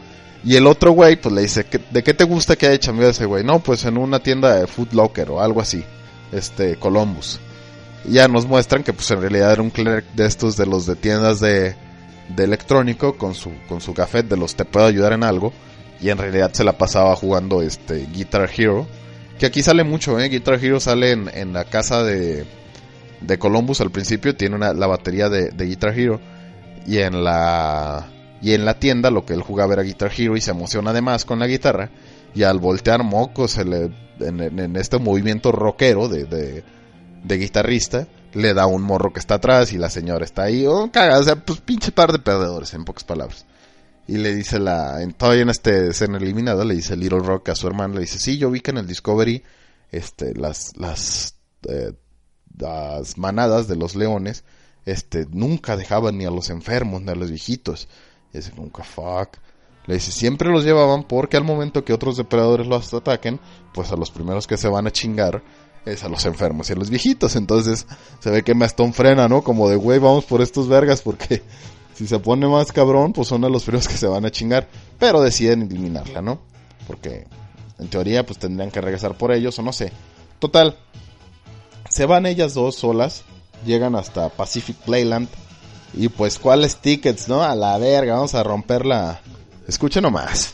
[0.43, 3.25] Y el otro güey pues le dice, ¿de qué te gusta que haya chambeado ese
[3.25, 3.43] güey?
[3.43, 5.83] No, pues en una tienda de Food Locker o algo así,
[6.31, 7.39] este, Columbus.
[8.05, 10.85] Y ya nos muestran que pues en realidad era un clerk de estos de los
[10.85, 11.75] de tiendas de
[12.29, 15.53] de electrónico con su, con su gafet de los te puedo ayudar en algo.
[15.99, 18.87] Y en realidad se la pasaba jugando este Guitar Hero.
[19.39, 20.29] Que aquí sale mucho, ¿eh?
[20.29, 22.45] Guitar Hero sale en, la casa de,
[23.21, 24.35] de Columbus al principio.
[24.35, 26.19] Tiene una, la batería de, Guitar Hero.
[26.85, 28.07] Y en la
[28.41, 31.25] y en la tienda lo que él jugaba era Guitar Hero y se emociona además
[31.25, 31.89] con la guitarra.
[32.35, 38.67] Y al voltear moco se le, en, este movimiento rockero de, de, guitarrista, le da
[38.67, 41.61] un morro que está atrás y la señora está ahí, oh, caga, o sea, pues
[41.61, 43.45] pinche par de perdedores, en pocas palabras.
[44.07, 47.55] Y le dice la, en, todavía en este escena eliminada, le dice Little Rock a
[47.55, 49.43] su hermano, le dice, sí, yo vi que en el Discovery,
[49.91, 51.35] este, las, las,
[51.67, 51.93] eh,
[52.57, 54.43] las manadas de los leones,
[54.85, 57.89] este, nunca dejaban ni a los enfermos ni a los viejitos.
[58.37, 59.37] Dice, nunca, fuck.
[59.85, 63.39] Le dice, siempre los llevaban porque al momento que otros depredadores los ataquen,
[63.73, 65.41] pues a los primeros que se van a chingar
[65.85, 67.35] es a los enfermos y a los viejitos.
[67.35, 67.87] Entonces
[68.19, 69.43] se ve que Mastón frena, ¿no?
[69.43, 71.41] Como de, güey, vamos por estos vergas porque
[71.93, 74.67] si se pone más cabrón, pues son a los fríos que se van a chingar.
[74.99, 76.41] Pero deciden eliminarla, ¿no?
[76.85, 77.25] Porque
[77.79, 79.91] en teoría pues tendrían que regresar por ellos o no sé.
[80.39, 80.77] Total,
[81.89, 83.23] se van ellas dos solas,
[83.65, 85.29] llegan hasta Pacific Playland.
[85.93, 87.43] Y pues, ¿cuáles tickets, no?
[87.43, 89.21] A la verga, vamos a romperla.
[89.67, 90.53] Escuchen nomás.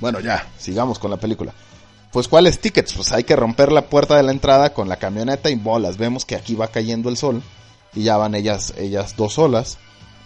[0.00, 1.54] Bueno, ya, sigamos con la película.
[2.12, 2.92] Pues, ¿cuáles tickets?
[2.92, 5.96] Pues hay que romper la puerta de la entrada con la camioneta y bolas.
[5.96, 7.42] Vemos que aquí va cayendo el sol
[7.94, 9.78] y ya van ellas, ellas dos solas.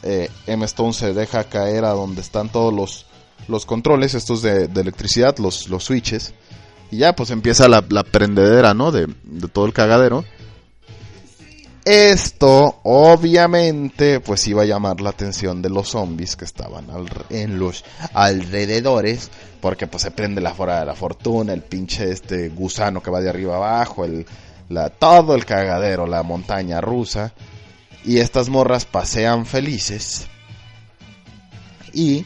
[0.03, 0.65] Eh, M.
[0.65, 3.07] Stone se deja caer a donde están todos los,
[3.49, 6.35] los controles, estos de, electricidad, los, los switches.
[6.91, 8.93] Y ya pues empieza la, prendedera, ¿no?
[8.93, 10.25] De, de todo el cagadero.
[11.85, 16.87] Esto, obviamente, pues iba a llamar la atención de los zombies que estaban
[17.31, 19.31] en los alrededores,
[19.63, 23.23] porque pues se prende la fuera de la fortuna, el pinche este gusano que va
[23.23, 24.27] de arriba abajo, el,
[24.69, 27.33] la, todo el cagadero, la montaña rusa,
[28.05, 30.27] y estas morras pasean felices,
[31.93, 32.25] y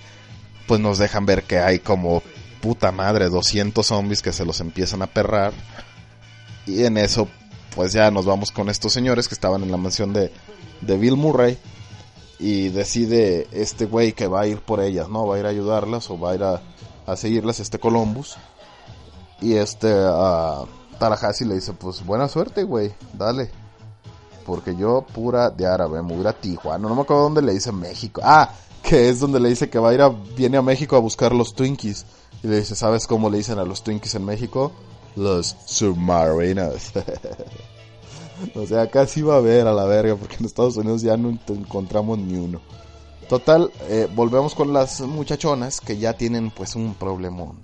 [0.66, 2.22] pues nos dejan ver que hay como
[2.60, 5.52] puta madre 200 zombies que se los empiezan a perrar,
[6.66, 7.28] y en eso
[7.74, 10.32] pues ya nos vamos con estos señores que estaban en la mansión de,
[10.82, 11.58] de Bill Murray
[12.38, 15.26] y decide este güey que va a ir por ellas, ¿no?
[15.26, 16.60] Va a ir a ayudarlas o va a ir a,
[17.06, 18.36] a seguirlas, este Columbus.
[19.40, 20.64] Y este a
[20.98, 23.50] Tallahassee le dice, pues buena suerte, güey, dale.
[24.44, 27.72] Porque yo pura de árabe, me voy a Tijuana, no me acuerdo dónde le dice
[27.72, 28.20] México.
[28.24, 28.50] Ah,
[28.82, 30.02] que es donde le dice que va a ir
[30.36, 32.04] viene a México a buscar los Twinkies.
[32.42, 34.72] Y le dice, ¿sabes cómo le dicen a los Twinkies en México?
[35.16, 36.92] los submarinos.
[38.54, 41.30] o sea, casi va a haber a la verga, porque en Estados Unidos ya no
[41.48, 42.60] encontramos ni uno.
[43.28, 47.58] Total, eh, volvemos con las muchachonas que ya tienen pues un problemón.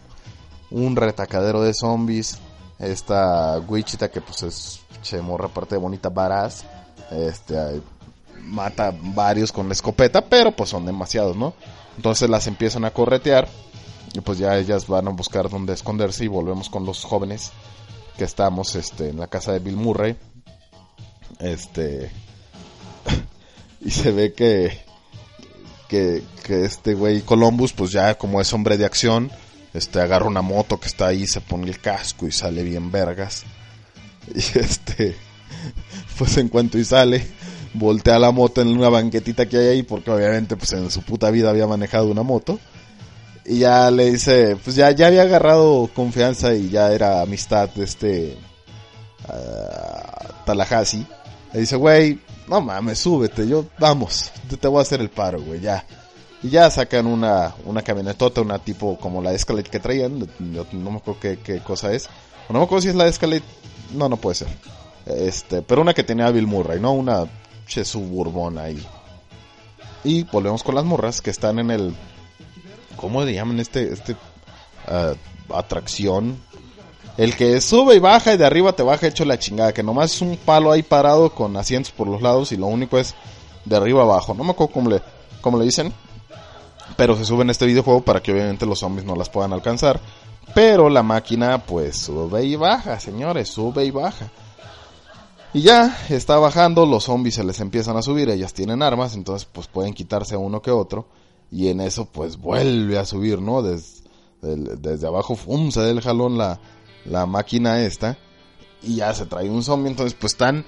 [0.70, 2.39] Un retacadero de zombies.
[2.79, 6.64] Esta Wichita que pues es chemorra parte de bonita baraz.
[7.11, 7.80] Este
[8.42, 11.55] mata varios con la escopeta, pero pues son demasiados, ¿no?
[11.96, 13.49] Entonces las empiezan a corretear
[14.14, 17.51] y pues ya ellas van a buscar dónde esconderse y volvemos con los jóvenes
[18.16, 20.16] que estamos este en la casa de Bill Murray.
[21.40, 22.11] Este
[23.80, 24.86] y se ve que
[25.88, 29.30] que, que este güey Columbus pues ya como es hombre de acción,
[29.74, 33.44] este agarra una moto que está ahí, se pone el casco y sale bien vergas.
[34.35, 35.16] Y este
[36.18, 37.24] pues en cuanto y sale
[37.74, 41.31] voltea la moto en una banquetita que hay ahí, porque obviamente pues en su puta
[41.31, 42.59] vida había manejado una moto.
[43.45, 47.85] Y ya le dice, pues ya, ya había agarrado confianza y ya era amistad de
[47.85, 48.37] este
[49.26, 51.07] uh, Tallahassee.
[51.55, 55.61] Le dice, güey, no mames, súbete, yo, vamos, te voy a hacer el paro, güey,
[55.61, 55.85] ya.
[56.43, 60.99] Y ya sacan una, una camionetota, una tipo como la Escalade que traían, no, me
[60.99, 62.09] acuerdo qué, qué, cosa es.
[62.51, 63.43] No me acuerdo si es la Escalade,
[63.93, 64.49] no, no puede ser.
[65.07, 66.93] Este, pero una que tenía Bill Murray, ¿no?
[66.93, 67.26] Una
[67.66, 68.84] che suburbón ahí.
[70.05, 71.95] Y volvemos con las morras que están en el.
[72.97, 73.93] ¿Cómo le llaman este.
[73.93, 76.39] este uh, atracción?
[77.16, 79.72] El que sube y baja y de arriba te baja hecho la chingada.
[79.72, 82.99] Que nomás es un palo ahí parado con asientos por los lados y lo único
[82.99, 83.14] es
[83.64, 84.34] de arriba abajo.
[84.34, 85.03] No me acuerdo cómo le,
[85.41, 85.93] cómo le dicen.
[86.97, 90.01] Pero se sube en este videojuego para que obviamente los zombies no las puedan alcanzar.
[90.55, 94.30] Pero la máquina pues sube y baja, señores, sube y baja.
[95.55, 99.49] Y ya está bajando, los zombies se les empiezan a subir, ellas tienen armas, entonces
[99.51, 101.07] pues pueden quitarse uno que otro.
[101.51, 103.62] Y en eso pues vuelve a subir, ¿no?
[103.62, 104.03] Desde,
[104.42, 105.70] desde abajo, ¡fum!
[105.70, 106.61] se da el jalón la,
[107.07, 108.18] la máquina esta.
[108.82, 110.64] Y ya se trae un zombie, entonces pues están...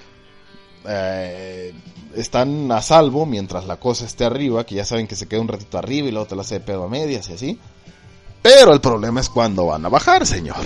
[0.87, 1.75] Eh,
[2.15, 5.49] están a salvo mientras la cosa esté arriba, que ya saben que se queda un
[5.49, 7.59] ratito arriba y luego te la hace de pedo a medias y así.
[8.43, 10.65] Pero el problema es cuando van a bajar, señor.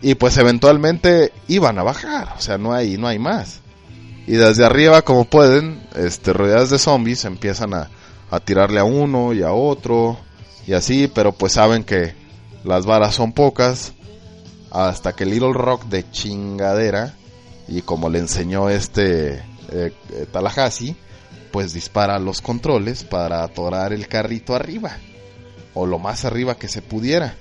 [0.00, 3.60] Y pues eventualmente iban a bajar, o sea, no hay, no hay más.
[4.26, 7.88] Y desde arriba, como pueden, este, rodeadas de zombies, empiezan a,
[8.30, 10.18] a tirarle a uno y a otro,
[10.66, 12.14] y así, pero pues saben que
[12.64, 13.92] las varas son pocas,
[14.70, 17.14] hasta que Little Rock de chingadera,
[17.68, 20.96] y como le enseñó este eh, eh, Tallahassee,
[21.50, 24.96] pues dispara los controles para atorar el carrito arriba,
[25.74, 27.36] o lo más arriba que se pudiera.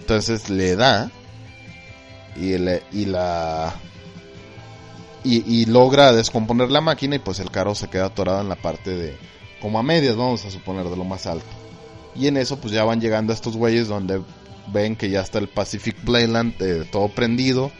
[0.00, 1.10] Entonces le da
[2.36, 2.54] y,
[2.92, 3.74] y la
[5.22, 8.90] y, logra descomponer la máquina y pues el carro se queda atorado en la parte
[8.90, 9.16] de
[9.60, 11.46] como a medias vamos a suponer de lo más alto.
[12.16, 14.22] Y en eso pues ya van llegando a estos güeyes donde
[14.72, 17.70] ven que ya está el Pacific Playland eh, todo prendido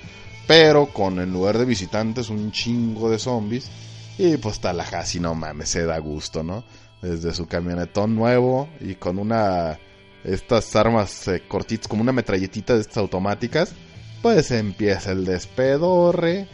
[0.47, 3.71] pero con en lugar de visitantes un chingo de zombies.
[4.19, 6.65] Y pues Tallahassee no mames se da gusto no
[7.03, 9.79] desde su camionetón nuevo y con una
[10.23, 13.75] estas armas eh, cortitas como una metralletita de estas automáticas
[14.23, 16.47] pues empieza el despedorre.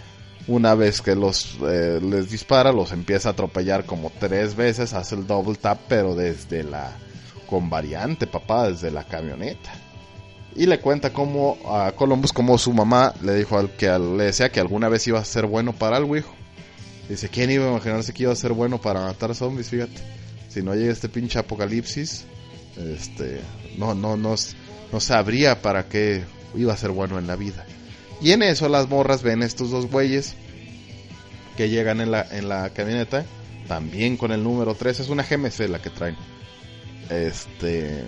[0.49, 5.17] Una vez que los eh, les dispara, los empieza a atropellar como tres veces, hace
[5.17, 6.93] el double tap, pero desde la
[7.49, 9.73] con variante, papá, desde la camioneta.
[10.55, 14.51] Y le cuenta como a Columbus como su mamá le dijo al que le decía
[14.51, 16.33] que alguna vez iba a ser bueno para algo, hijo.
[17.09, 19.69] Dice, ¿quién iba a imaginarse que iba a ser bueno para matar zombies?
[19.69, 20.01] Fíjate.
[20.49, 22.25] Si no llega este pinche apocalipsis,
[22.77, 23.41] este,
[23.77, 24.35] no, no, no,
[24.93, 26.25] no sabría para qué
[26.55, 27.67] iba a ser bueno en la vida.
[28.21, 30.35] Y en eso las morras ven estos dos güeyes
[31.57, 33.25] que llegan en la, en la camioneta,
[33.69, 36.17] también con el número 3, es una GMC la que traen.
[37.11, 38.05] Este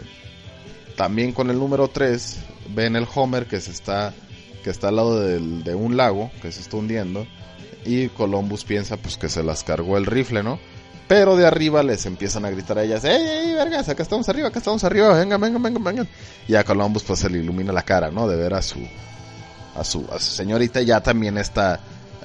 [0.97, 2.39] también con el número 3
[2.74, 4.12] ven el Homer que se está
[4.64, 7.24] que está al lado de un lago que se está hundiendo
[7.84, 10.59] y Columbus piensa pues que se las cargó el rifle, ¿no?
[11.09, 13.89] Pero de arriba les empiezan a gritar a ellas, ¡Ey, ey, vergas!
[13.89, 16.07] Acá estamos arriba, acá estamos arriba, venga, venga, venga, venga.
[16.47, 18.29] Y a Columbus pues se le ilumina la cara, ¿no?
[18.29, 18.79] De ver a su,
[19.75, 20.83] a su, a su señorita.
[20.83, 21.81] Ya también esta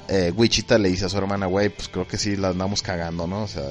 [0.08, 3.26] eh, Wichita le dice a su hermana, güey, pues creo que sí la andamos cagando,
[3.26, 3.44] ¿no?
[3.44, 3.64] O sea,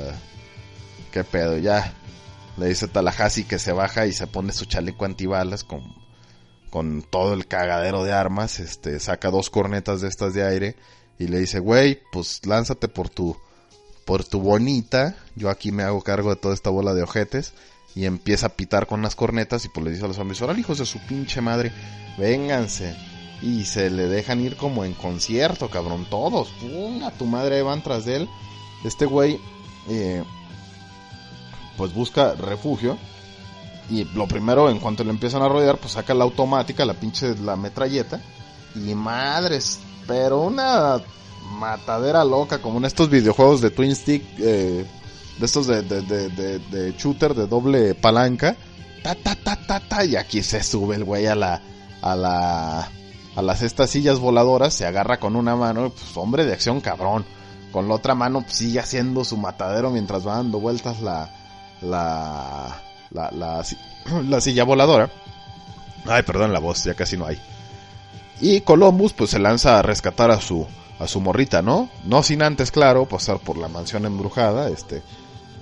[1.12, 1.94] qué pedo, ya.
[2.58, 5.82] Le dice Tallahassee que se baja y se pone su chaleco antibalas con,
[6.72, 8.60] con todo el cagadero de armas.
[8.60, 10.76] Este, saca dos cornetas de estas de aire
[11.20, 13.38] y le dice, güey, pues lánzate por tu
[14.06, 17.54] por tu bonita, yo aquí me hago cargo de toda esta bola de ojetes.
[17.96, 20.60] Y empieza a pitar con las cornetas y pues le dice a los hombres, órale
[20.60, 21.72] hijos de su pinche madre,
[22.18, 22.96] vénganse.
[23.44, 26.50] Y se le dejan ir como en concierto, cabrón, todos.
[26.60, 28.30] Pum, a tu madre van tras de él.
[28.84, 29.40] Este güey,
[29.90, 30.24] eh,
[31.78, 32.98] pues busca refugio.
[33.90, 37.36] Y lo primero, en cuanto le empiezan a rodear, pues saca la automática, la pinche
[37.36, 38.22] la metralleta.
[38.76, 41.00] Y madres, pero una
[41.44, 44.86] matadera loca, como en estos videojuegos de Twin Stick, eh,
[45.40, 48.56] de estos de, de, de, shooter de doble palanca.
[49.02, 51.62] Ta, ta, ta, ta, ta, y aquí se sube el güey a la,
[52.02, 52.90] a la,
[53.36, 57.26] a las estas sillas voladoras, se agarra con una mano, pues hombre de acción cabrón.
[57.72, 61.30] Con la otra mano pues, sigue haciendo su matadero mientras va dando vueltas la,
[61.82, 65.10] la, la, la silla voladora.
[66.06, 67.42] Ay, perdón la voz, ya casi no hay.
[68.42, 70.68] Y Columbus pues se lanza a rescatar a su
[71.00, 71.90] a su morrita, ¿no?
[72.06, 75.02] No sin antes, claro, pasar por la mansión embrujada, este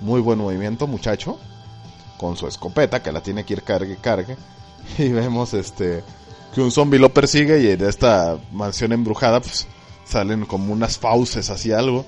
[0.00, 1.38] muy buen movimiento, muchacho,
[2.18, 4.36] con su escopeta que la tiene que ir cargue cargue
[4.98, 6.04] y vemos este
[6.54, 9.66] que un zombie lo persigue y en esta mansión embrujada pues
[10.04, 12.04] salen como unas fauces así algo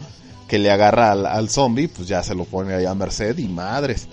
[0.46, 3.48] que le agarra al, al zombie, pues ya se lo pone ahí a merced y
[3.48, 4.08] madres.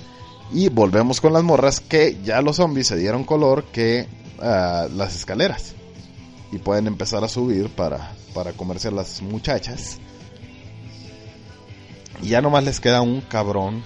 [0.53, 4.07] Y volvemos con las morras que ya los zombies se dieron color que
[4.39, 5.75] ah, las escaleras
[6.51, 9.99] y pueden empezar a subir para, para comerse a las muchachas.
[12.21, 13.83] Y ya nomás les queda un cabrón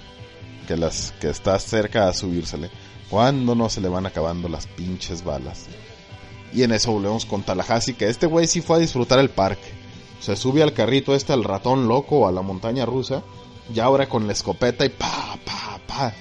[0.66, 2.70] que las que está cerca a subírsele.
[3.08, 5.66] Cuando no se le van acabando las pinches balas.
[6.52, 9.68] Y en eso volvemos con Tallahassee, que este güey sí fue a disfrutar el parque.
[10.20, 13.22] Se sube al carrito este, al ratón loco, a la montaña rusa.
[13.72, 16.12] Y ahora con la escopeta y pa, pa, pa.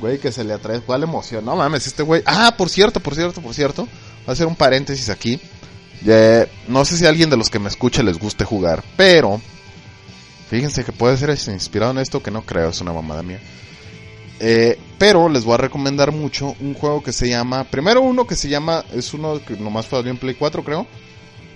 [0.00, 0.80] Güey, que se le atrae.
[0.80, 1.44] ¿Cuál emoción?
[1.44, 2.22] No mames, este güey.
[2.26, 3.82] Ah, por cierto, por cierto, por cierto.
[3.84, 5.40] Voy a hacer un paréntesis aquí.
[6.68, 9.40] No sé si alguien de los que me escucha les guste jugar, pero
[10.48, 13.40] fíjense que puede ser inspirado en esto, que no creo, es una mamada mía.
[14.44, 18.34] Eh, pero les voy a recomendar mucho un juego que se llama, primero uno que
[18.34, 20.88] se llama, es uno que nomás salió en Play 4 creo,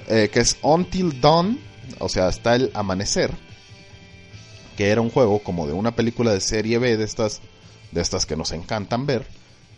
[0.07, 1.59] eh, que es Until Dawn,
[1.99, 3.33] o sea, hasta el amanecer,
[4.77, 7.41] que era un juego como de una película de serie B de estas,
[7.91, 9.27] de estas que nos encantan ver,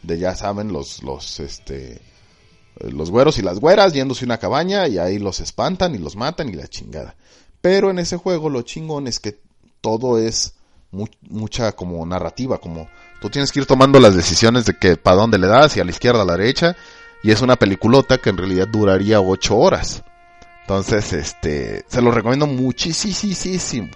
[0.03, 2.03] de ya saben los, los, este,
[2.81, 6.17] los güeros y las güeras yéndose a una cabaña y ahí los espantan y los
[6.17, 7.17] matan y la chingada.
[7.61, 9.41] Pero en ese juego lo chingón es que
[9.81, 10.55] todo es
[10.91, 12.89] mu- mucha como narrativa, como
[13.21, 15.85] tú tienes que ir tomando las decisiones de que para dónde le das y a
[15.85, 16.77] la izquierda, a la derecha
[17.23, 20.03] y es una peliculota que en realidad duraría ocho horas.
[20.61, 23.89] Entonces, este, se lo recomiendo muchísimo,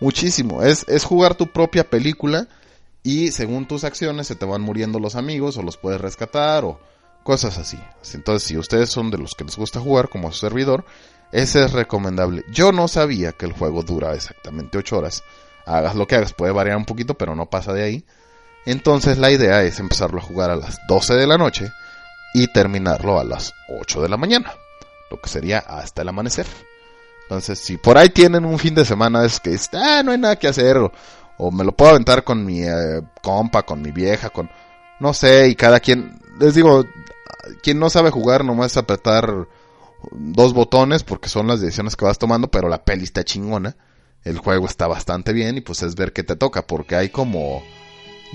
[0.00, 0.62] muchísimo.
[0.62, 2.48] Es, es jugar tu propia película
[3.02, 6.80] y según tus acciones se te van muriendo los amigos o los puedes rescatar o
[7.22, 7.78] cosas así.
[8.14, 10.84] Entonces, si ustedes son de los que les gusta jugar como servidor,
[11.32, 12.44] ese es recomendable.
[12.50, 15.24] Yo no sabía que el juego dura exactamente 8 horas.
[15.64, 18.04] Hagas lo que hagas, puede variar un poquito, pero no pasa de ahí.
[18.66, 21.72] Entonces la idea es empezarlo a jugar a las 12 de la noche
[22.34, 24.52] y terminarlo a las 8 de la mañana.
[25.10, 26.46] Lo que sería hasta el amanecer.
[27.22, 30.36] Entonces, si por ahí tienen un fin de semana es que ah, no hay nada
[30.36, 30.92] que hacer, o,
[31.38, 34.50] o me lo puedo aventar con mi eh, compa, con mi vieja, con
[35.02, 36.84] no sé, y cada quien, les digo,
[37.60, 39.48] quien no sabe jugar nomás apretar
[40.12, 43.76] dos botones porque son las decisiones que vas tomando, pero la peli está chingona.
[44.22, 47.64] El juego está bastante bien y pues es ver qué te toca, porque hay como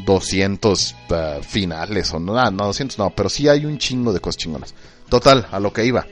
[0.06, 4.36] 200 uh, finales o no, no 200 no, pero sí hay un chingo de cosas
[4.36, 4.76] chingonas.
[5.08, 6.06] Total, a lo que iba.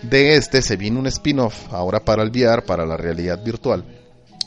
[0.00, 3.84] De este se viene un spin-off ahora para el VR, para la realidad virtual,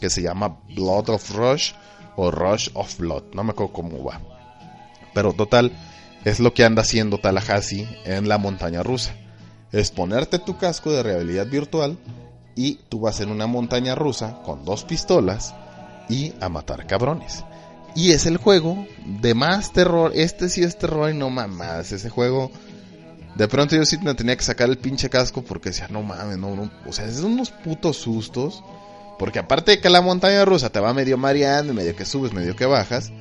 [0.02, 1.74] que se llama Blood of Rush
[2.16, 4.33] o Rush of Blood, no me acuerdo cómo va.
[5.14, 5.72] Pero total,
[6.26, 9.16] es lo que anda haciendo Tallahassee en la montaña rusa.
[9.72, 11.98] Es ponerte tu casco de realidad virtual
[12.56, 15.54] y tú vas en una montaña rusa con dos pistolas
[16.10, 17.44] y a matar cabrones.
[17.96, 20.12] Y es el juego de más terror.
[20.16, 21.92] Este sí es terror y no mamás.
[21.92, 22.52] Ese juego.
[23.36, 26.38] De pronto yo sí me tenía que sacar el pinche casco porque decía, no mames,
[26.38, 26.72] no, no.
[26.88, 28.64] O sea, es unos putos sustos.
[29.20, 32.56] Porque aparte de que la montaña rusa te va medio mareando, medio que subes, medio
[32.56, 33.12] que bajas,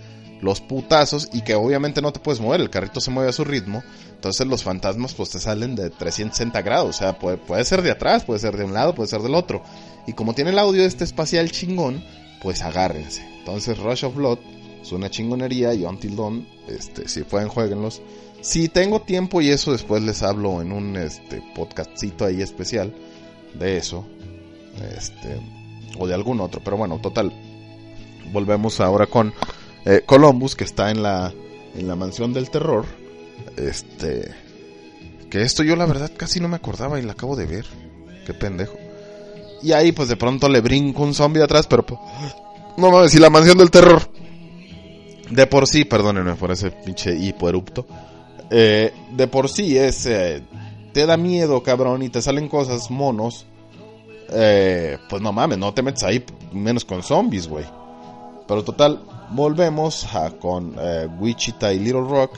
[0.43, 3.45] los putazos y que obviamente no te puedes mover, el carrito se mueve a su
[3.45, 3.83] ritmo,
[4.15, 7.93] entonces los fantasmas pues te salen de 360 grados, o sea, puede, puede ser de
[7.93, 9.63] atrás, puede ser de un lado, puede ser del otro.
[10.07, 12.05] Y como tiene el audio este espacial chingón,
[12.43, 13.25] pues agárrense.
[13.39, 14.39] Entonces Rush of Blood
[14.83, 18.03] es una chingonería y Until Dawn, este, si pueden jueguenlos.
[18.41, 22.93] Si tengo tiempo y eso después les hablo en un este podcastcito ahí especial
[23.55, 24.05] de eso.
[24.97, 25.41] Este
[25.99, 27.33] o de algún otro, pero bueno, total.
[28.33, 29.33] Volvemos ahora con
[29.85, 31.33] eh, Columbus que está en la
[31.75, 32.85] en la mansión del terror.
[33.57, 34.31] Este
[35.31, 37.67] que esto yo la verdad casi no me acordaba y la acabo de ver.
[38.27, 38.77] Qué pendejo.
[39.63, 42.01] Y ahí pues de pronto le brinco un zombie atrás, pero pues,
[42.77, 44.03] no mames, y la mansión del terror.
[45.31, 47.87] De por sí, perdónenme por ese pinche hipoerupto.
[48.51, 50.43] Eh, de por sí es eh,
[50.93, 53.47] te da miedo, cabrón, y te salen cosas monos.
[54.31, 57.65] Eh, pues no mames, no te metes ahí menos con zombies, güey.
[58.53, 62.37] Pero total, volvemos a, con eh, Wichita y Little Rock,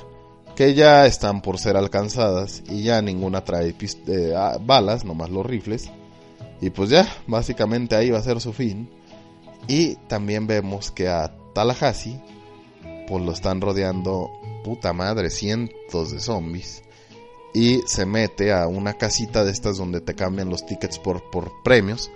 [0.55, 3.74] que ya están por ser alcanzadas y ya ninguna trae
[4.07, 5.91] eh, balas, nomás los rifles.
[6.61, 8.89] Y pues ya, básicamente ahí va a ser su fin.
[9.66, 12.23] Y también vemos que a Tallahassee,
[13.09, 14.31] pues lo están rodeando,
[14.62, 16.85] puta madre, cientos de zombies.
[17.53, 21.51] Y se mete a una casita de estas donde te cambian los tickets por, por
[21.65, 22.12] premios.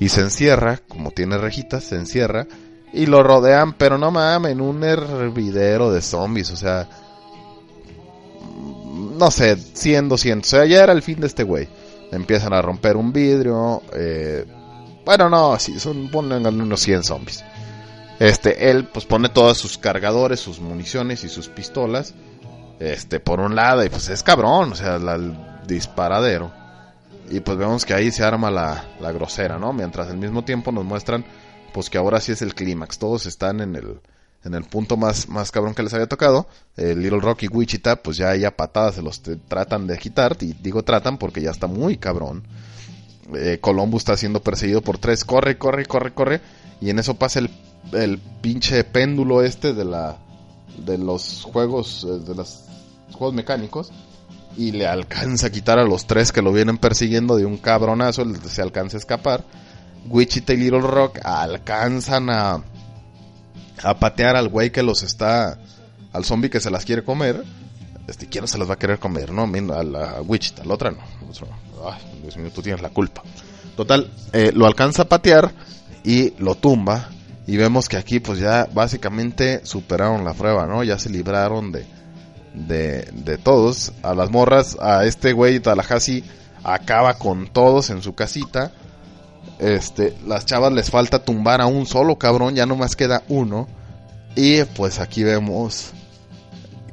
[0.00, 2.46] Y se encierra, como tiene rejitas, se encierra.
[2.92, 6.50] Y lo rodean, pero no mames, un hervidero de zombies.
[6.50, 6.88] O sea,
[9.18, 10.52] no sé, 100, 200.
[10.52, 11.68] O sea, ya era el fin de este güey.
[12.10, 13.82] Empiezan a romper un vidrio.
[13.92, 14.46] Eh,
[15.04, 17.44] bueno, no, sí, son, ponen unos 100 zombies.
[18.18, 22.14] Este, él pues pone todos sus cargadores, sus municiones y sus pistolas.
[22.80, 25.36] Este, por un lado, y pues es cabrón, o sea, el
[25.66, 26.52] disparadero.
[27.30, 29.72] Y pues vemos que ahí se arma la, la grosera, ¿no?
[29.72, 31.24] Mientras al mismo tiempo nos muestran,
[31.78, 32.98] pues que ahora sí es el clímax.
[32.98, 34.00] Todos están en el,
[34.42, 36.48] en el punto más, más cabrón que les había tocado.
[36.76, 40.36] El Little Rock y Wichita, pues ya ahí a patadas se los tratan de quitar.
[40.40, 42.42] Y digo tratan porque ya está muy cabrón.
[43.32, 45.24] Eh, Colombo está siendo perseguido por tres.
[45.24, 46.40] Corre, corre, corre, corre.
[46.80, 47.48] Y en eso pasa el,
[47.92, 50.18] el pinche péndulo este de la
[50.84, 52.64] de los juegos eh, de los
[53.12, 53.92] juegos mecánicos
[54.56, 58.24] y le alcanza a quitar a los tres que lo vienen persiguiendo de un cabronazo,
[58.48, 59.44] se alcanza a escapar.
[60.06, 62.62] Wichita y Little Rock alcanzan a
[63.82, 65.58] a patear al güey que los está
[66.12, 67.44] al zombie que se las quiere comer.
[68.06, 69.32] Este, ¿quién se las va a querer comer?
[69.32, 69.44] No,
[69.74, 70.98] a la Wichita, la otra no.
[72.36, 73.22] mío, tú tienes la culpa.
[73.76, 75.52] Total, eh, lo alcanza a patear
[76.04, 77.10] y lo tumba.
[77.46, 80.84] Y vemos que aquí pues ya básicamente superaron la prueba, ¿no?
[80.84, 81.86] Ya se libraron de,
[82.54, 83.92] de, de todos.
[84.02, 86.24] A las morras, a este güey Tallahassee
[86.64, 88.72] acaba con todos en su casita.
[89.58, 93.66] Este, las chavas les falta tumbar a un solo cabrón, ya nomás queda uno.
[94.36, 95.92] Y pues aquí vemos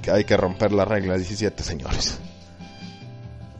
[0.01, 2.19] que hay que romper la regla 17, señores.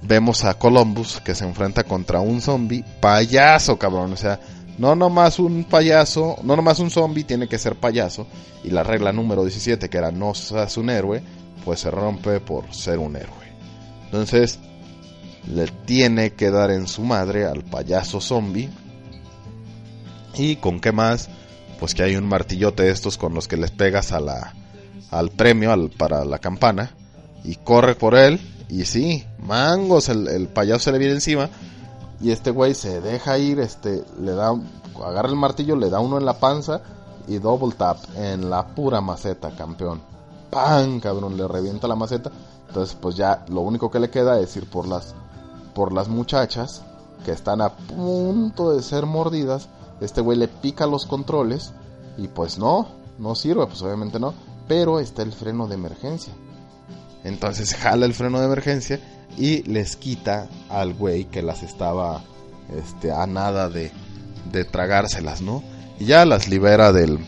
[0.02, 4.14] Vemos a Columbus que se enfrenta contra un zombie payaso, cabrón.
[4.14, 4.40] O sea,
[4.78, 8.28] no nomás un payaso, no nomás un zombie tiene que ser payaso.
[8.64, 11.24] Y la regla número 17, que era no seas un héroe,
[11.64, 13.54] pues se rompe por ser un héroe.
[14.06, 14.60] Entonces,
[15.54, 18.70] le tiene que dar en su madre al payaso zombie.
[20.38, 21.30] Y con qué más,
[21.80, 24.54] pues que hay un martillote de estos con los que les pegas a la,
[25.12, 26.92] al premio, al, para la campana.
[27.44, 28.40] Y corre por él.
[28.70, 31.50] Y sí, mangos, el, el payaso se le viene encima.
[32.22, 34.54] Y este güey se deja ir, este, le da,
[35.06, 36.82] agarra el martillo, le da uno en la panza
[37.28, 40.02] y double tap en la pura maceta, campeón.
[40.50, 41.00] ¡Pam!
[41.00, 42.32] Cabrón, le revienta la maceta.
[42.68, 45.14] Entonces, pues ya lo único que le queda es ir por las,
[45.74, 46.82] por las muchachas
[47.26, 49.68] que están a punto de ser mordidas.
[50.02, 51.74] Este güey le pica los controles
[52.18, 54.34] y pues no, no sirve, pues obviamente no.
[54.68, 56.34] Pero está el freno de emergencia.
[57.24, 59.00] Entonces jala el freno de emergencia
[59.38, 62.24] y les quita al güey que las estaba
[62.76, 63.92] este, a nada de,
[64.52, 65.64] de tragárselas, ¿no?
[66.00, 67.20] Y ya las libera del,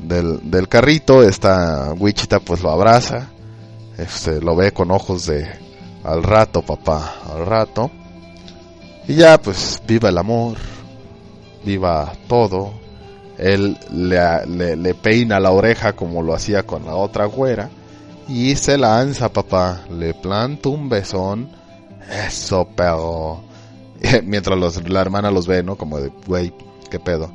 [0.00, 1.22] del, del carrito.
[1.22, 3.28] Esta Wichita pues lo abraza.
[3.96, 5.48] Este, lo ve con ojos de
[6.04, 7.90] al rato, papá, al rato.
[9.06, 10.58] Y ya pues viva el amor,
[11.64, 12.72] viva todo.
[13.38, 17.70] Él le, le, peina la oreja como lo hacía con la otra güera.
[18.28, 19.84] Y se lanza, papá.
[19.90, 21.48] Le planta un besón.
[22.26, 23.42] Eso, pero...
[24.24, 25.76] Mientras los- la hermana los ve, ¿no?
[25.76, 26.52] Como de, güey,
[26.90, 27.30] qué pedo.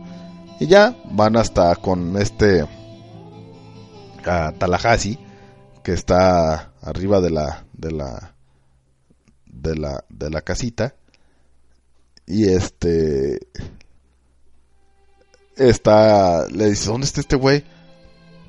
[0.59, 2.65] Y ya van hasta con este...
[4.25, 5.17] A Tallahassee.
[5.83, 7.65] Que está arriba de la...
[7.73, 8.35] De la...
[9.45, 10.95] De la, de la casita.
[12.27, 13.39] Y este...
[15.57, 16.47] Está...
[16.49, 17.63] Le dice, ¿dónde está este güey?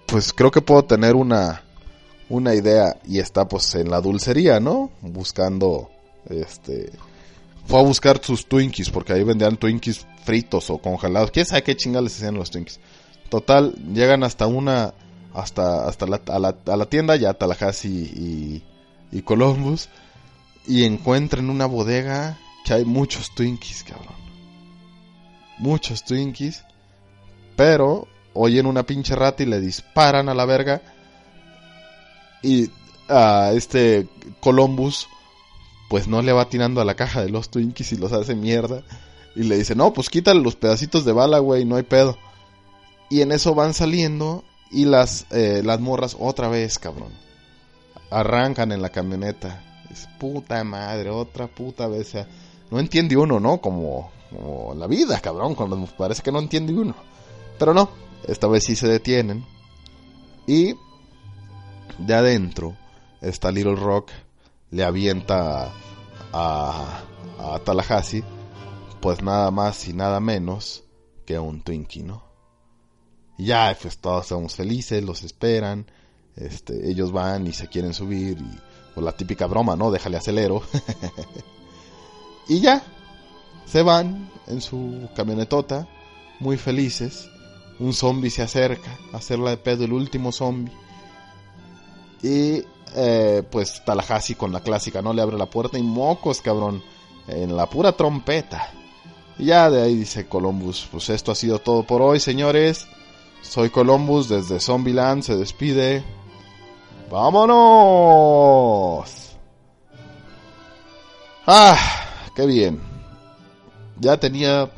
[0.07, 1.65] Pues creo que puedo tener una
[2.29, 4.91] una idea y está pues en la dulcería, ¿no?
[5.01, 5.91] Buscando
[6.29, 6.91] este
[7.67, 11.31] fue a buscar sus Twinkies porque ahí vendían Twinkies fritos o congelados.
[11.31, 12.81] ¿Quién sabe qué chingados les hacían los Twinkies?
[13.29, 14.95] Total, llegan hasta una
[15.33, 18.63] hasta hasta la, a, la, a la tienda ya Tallahassee y,
[19.13, 19.89] y Columbus
[20.67, 24.25] y encuentran una bodega que hay muchos Twinkies, cabrón.
[25.59, 26.65] Muchos Twinkies,
[27.57, 30.83] pero oyen una pinche rata y le disparan a la verga
[32.43, 32.71] y
[33.09, 34.09] a este
[34.41, 35.09] Columbus
[35.89, 38.83] pues no le va tirando a la caja de los Twinkies y los hace mierda
[39.37, 42.17] y le dice, "No, pues quítale los pedacitos de bala, güey, no hay pedo."
[43.11, 47.13] Y en eso van saliendo y las eh, las morras otra vez, cabrón.
[48.11, 49.63] Arrancan en la camioneta.
[49.91, 52.09] Es puta madre, otra puta vez.
[52.09, 52.29] o sea,
[52.71, 53.59] no entiende uno, ¿no?
[53.59, 56.95] Como, como la vida, cabrón, cuando parece que no entiende uno.
[57.59, 57.91] Pero no,
[58.27, 59.45] esta vez sí se detienen.
[60.47, 60.75] Y
[61.99, 62.77] de adentro
[63.21, 64.11] esta Little Rock
[64.71, 65.73] le avienta
[66.33, 67.03] a,
[67.39, 68.25] a Tallahassee,
[69.01, 70.85] pues nada más y nada menos
[71.25, 72.25] que un Twinkie, ¿no?
[73.39, 75.87] Y ya, pues todos estamos felices, los esperan,
[76.37, 78.59] este, ellos van y se quieren subir y
[78.95, 79.91] pues la típica broma, ¿no?
[79.91, 80.63] Déjale acelero.
[82.49, 82.83] y ya,
[83.67, 85.89] se van en su camionetota,
[86.41, 87.29] muy felices.
[87.81, 90.73] Un zombie se acerca a hacerla de pedo el último zombie.
[92.23, 92.63] Y
[92.95, 95.13] eh, pues Tallahassee con la clásica, ¿no?
[95.13, 96.83] Le abre la puerta y mocos, cabrón.
[97.27, 98.71] En la pura trompeta.
[99.39, 102.87] Y ya de ahí dice Columbus, pues esto ha sido todo por hoy, señores.
[103.43, 106.05] Soy Columbus desde Zombieland, se despide.
[107.11, 108.55] ¡Vámonos!
[111.47, 111.77] ¡Ah!
[112.35, 112.81] ¡Qué bien!
[114.01, 114.71] Ya tenía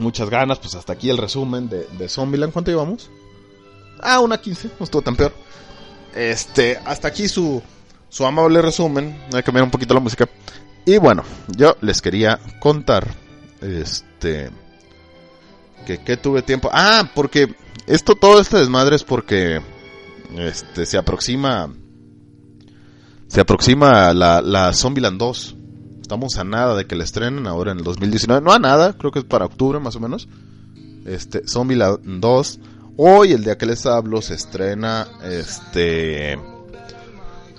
[0.00, 2.52] muchas ganas, pues hasta aquí el resumen de, de Zombieland.
[2.52, 3.10] ¿Cuánto llevamos?
[4.00, 5.32] Ah, una 15, no estuvo tan peor.
[6.14, 7.62] Este, hasta aquí su,
[8.08, 9.18] su amable resumen.
[9.26, 10.28] Hay que cambiar un poquito la música.
[10.86, 11.24] Y bueno,
[11.56, 13.08] yo les quería contar,
[13.60, 14.50] este,
[15.86, 16.70] que, que tuve tiempo.
[16.72, 17.54] Ah, porque
[17.86, 19.60] esto, todo este desmadre es porque,
[20.36, 21.72] este, se aproxima,
[23.28, 25.56] se aproxima la, la Zombieland 2.
[26.04, 28.42] Estamos a nada de que la estrenen ahora en el 2019.
[28.42, 30.28] No a nada, creo que es para octubre más o menos.
[31.06, 32.60] Este, Zombieland 2.
[32.98, 36.38] Hoy, el día que les hablo, se estrena, este...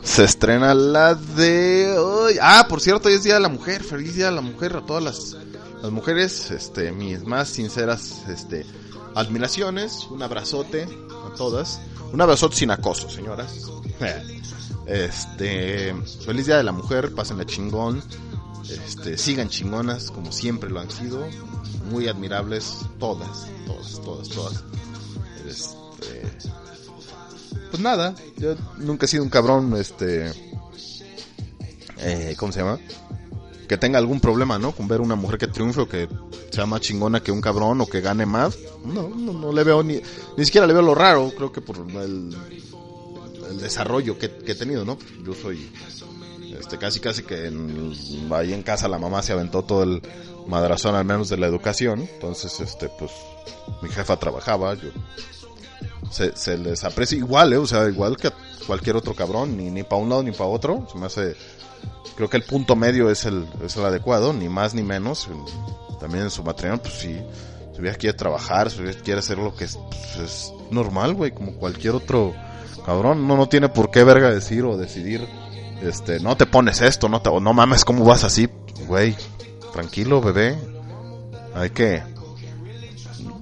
[0.03, 2.37] Se estrena la de...
[2.39, 3.83] Ah, por cierto, hoy es Día de la Mujer.
[3.83, 5.35] Feliz Día de la Mujer a todas las,
[5.81, 6.51] las mujeres.
[6.51, 8.63] Este, mis más sinceras este,
[9.15, 10.05] admiraciones.
[10.11, 11.81] Un abrazote a todas.
[12.13, 13.71] Un abrazote sin acoso, señoras.
[14.87, 18.03] Este, feliz Día de la Mujer, pásenla chingón.
[18.69, 21.25] Este, sigan chingonas como siempre lo han sido.
[21.91, 24.63] Muy admirables todas, todas, todas, todas.
[25.47, 26.23] Este,
[27.69, 30.31] pues nada, yo nunca he sido un cabrón, este,
[31.97, 32.79] eh, ¿cómo se llama?
[33.67, 34.71] Que tenga algún problema, ¿no?
[34.71, 36.07] Con ver una mujer que triunfe o que
[36.51, 38.57] sea más chingona que un cabrón o que gane más.
[38.83, 40.01] No, no, no le veo ni,
[40.37, 42.35] ni siquiera le veo lo raro, creo que por el,
[43.59, 44.97] desarrollo que, que he tenido, ¿no?
[45.23, 45.69] Yo soy,
[46.65, 47.93] este, casi casi que en,
[48.31, 50.01] ahí en casa la mamá se aventó todo el
[50.47, 53.11] madrazón al menos de la educación, entonces, este, pues,
[53.81, 54.89] mi jefa trabajaba, yo
[56.11, 57.57] se, se les aprecia igual, ¿eh?
[57.57, 58.31] o sea, igual que
[58.65, 60.87] cualquier otro cabrón, ni, ni para un lado ni para otro.
[60.91, 61.35] Se me hace.
[62.15, 65.27] Creo que el punto medio es el, es el adecuado, ni más ni menos.
[65.99, 67.17] También en su matrimonio, pues sí.
[67.73, 71.31] Si hubiera quiere trabajar, si hubiera quiere hacer lo que es, pues, es normal, güey,
[71.31, 72.33] como cualquier otro
[72.85, 73.27] cabrón.
[73.27, 75.27] No, no tiene por qué verga decir o decidir,
[75.81, 78.49] este, no te pones esto, no te, no mames, ¿cómo vas así?
[78.87, 79.15] Güey,
[79.73, 80.57] tranquilo, bebé.
[81.53, 82.03] Hay que,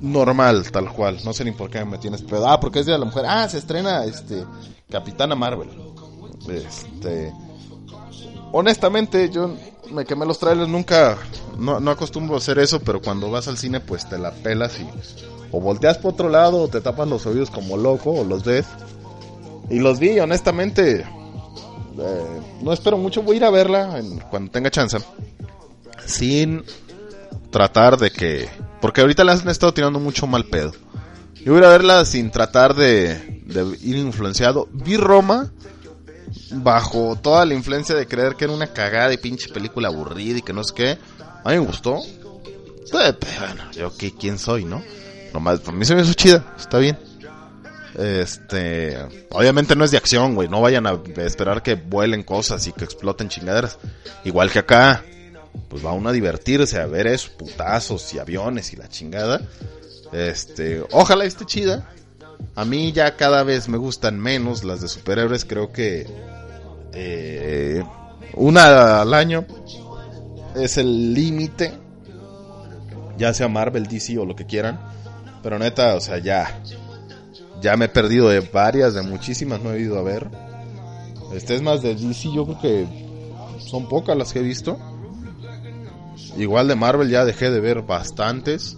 [0.02, 1.20] normal, tal cual.
[1.24, 2.48] No sé ni por qué me tienes pedo.
[2.48, 3.26] Ah, porque es de la Mujer.
[3.28, 4.46] Ah, se estrena este
[4.90, 5.70] Capitana Marvel.
[6.50, 7.34] Este
[8.52, 9.56] honestamente yo
[9.92, 11.18] me quemé los trailers nunca
[11.58, 14.80] no, no acostumbro a hacer eso, pero cuando vas al cine pues te la pelas
[14.80, 14.88] y
[15.52, 18.66] o volteas por otro lado o te tapas los oídos como loco o los ves.
[19.70, 21.06] Y los vi, honestamente
[22.00, 24.98] eh, no espero mucho, voy a ir a verla en- cuando tenga chance.
[26.06, 26.64] Sin
[27.52, 28.50] tratar de que
[28.84, 30.74] porque ahorita le han estado tirando mucho mal pedo.
[31.36, 33.42] Yo voy a verla sin tratar de,
[33.82, 34.68] ir influenciado.
[34.74, 35.52] Vi Roma
[36.52, 40.42] bajo toda la influencia de creer que era una cagada de pinche película aburrida y
[40.42, 40.98] que no sé qué.
[41.46, 42.02] A mí me gustó.
[42.92, 44.84] Pero Bueno, yo qué, quién soy, ¿no?
[45.34, 46.98] Nomás, para mí se me hizo chida, está bien.
[47.98, 48.98] Este,
[49.30, 50.48] obviamente no es de acción, güey.
[50.48, 53.78] No vayan a esperar que vuelen cosas y que exploten chingaderas.
[54.24, 55.04] Igual que acá,
[55.70, 59.42] pues va uno a divertirse, a ver eso, putazos y aviones y la chingada.
[60.12, 61.90] Este, ojalá esté chida.
[62.56, 66.06] A mí ya cada vez me gustan menos las de superhéroes, creo que
[66.94, 67.84] eh,
[68.36, 69.46] una al año
[70.56, 71.74] es el límite.
[73.18, 74.80] Ya sea Marvel, DC o lo que quieran.
[75.42, 76.62] Pero neta, o sea, ya.
[77.64, 80.30] Ya me he perdido de varias, de muchísimas no he ido a ver.
[81.34, 82.88] Este es más de DC, yo creo que
[83.58, 84.78] son pocas las que he visto.
[86.38, 88.76] Igual de Marvel ya dejé de ver bastantes.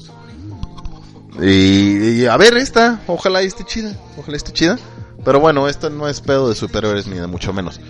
[1.41, 4.78] Y, a ver esta, ojalá esté chida, ojalá esté chida.
[5.24, 7.82] Pero bueno, esta no es pedo de superhéroes ni de mucho menos.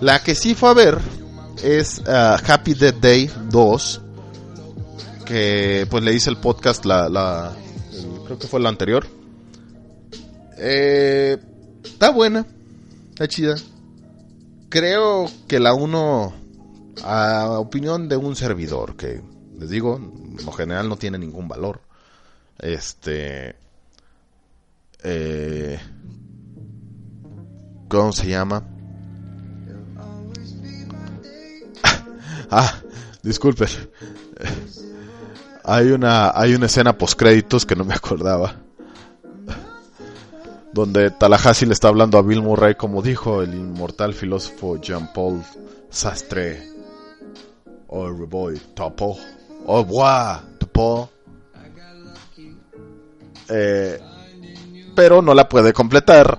[0.00, 0.98] La que sí fue a ver
[1.64, 4.00] es ah, Happy Death Day 2.
[5.26, 7.52] Que pues le hice el podcast, la, la
[8.24, 9.04] creo que fue la anterior.
[10.58, 11.38] Eh,
[11.84, 12.46] está buena,
[13.10, 13.56] está chida.
[14.68, 16.32] Creo que la uno,
[17.02, 19.22] a opinión de un servidor, que
[19.58, 21.80] les digo, en lo general no tiene ningún valor.
[22.58, 23.56] Este.
[25.02, 25.78] Eh,
[27.88, 28.64] ¿Cómo se llama?
[32.50, 32.80] ah,
[33.22, 33.68] disculpen.
[35.66, 38.63] Hay una, hay una escena post créditos que no me acordaba.
[40.74, 45.40] Donde Tallahassee le está hablando a Bill Murray como dijo el inmortal filósofo Jean-Paul
[45.88, 46.68] Sastre.
[47.86, 49.16] Oh, boy, topo.
[49.66, 51.08] Oh, boy, topo.
[53.48, 54.00] Eh,
[54.96, 56.36] pero no la puede completar.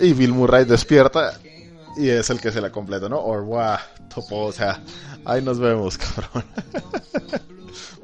[0.00, 1.38] Y Bill Murray despierta
[1.96, 3.20] y es el que se la completa, ¿no?
[3.20, 3.76] Or wow,
[4.12, 4.82] topo, o sea,
[5.24, 6.44] ahí nos vemos, cabrón.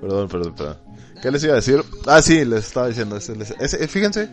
[0.00, 0.76] perdón, perdón, perdón.
[1.20, 1.84] ¿Qué les iba a decir?
[2.06, 3.16] Ah, sí, les estaba diciendo.
[3.16, 4.28] Ese, ese, fíjense,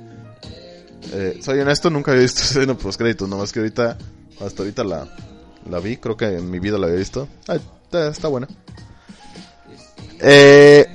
[1.11, 3.97] eh, soy honesto, nunca había visto ese post créditos, nomás que ahorita,
[4.45, 5.07] hasta ahorita la,
[5.69, 7.27] la vi, creo que en mi vida la había visto.
[7.47, 7.57] Ah,
[8.09, 8.47] está, buena.
[10.19, 10.85] Eh,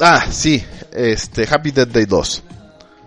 [0.00, 2.42] ah, sí, este, Happy Death Day 2.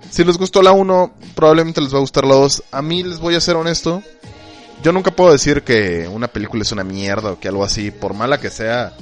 [0.10, 2.64] Si les gustó la 1, probablemente les va a gustar la 2.
[2.72, 4.02] A mí les voy a ser honesto.
[4.82, 8.14] Yo nunca puedo decir que una película es una mierda o que algo así, por
[8.14, 8.94] mala que sea,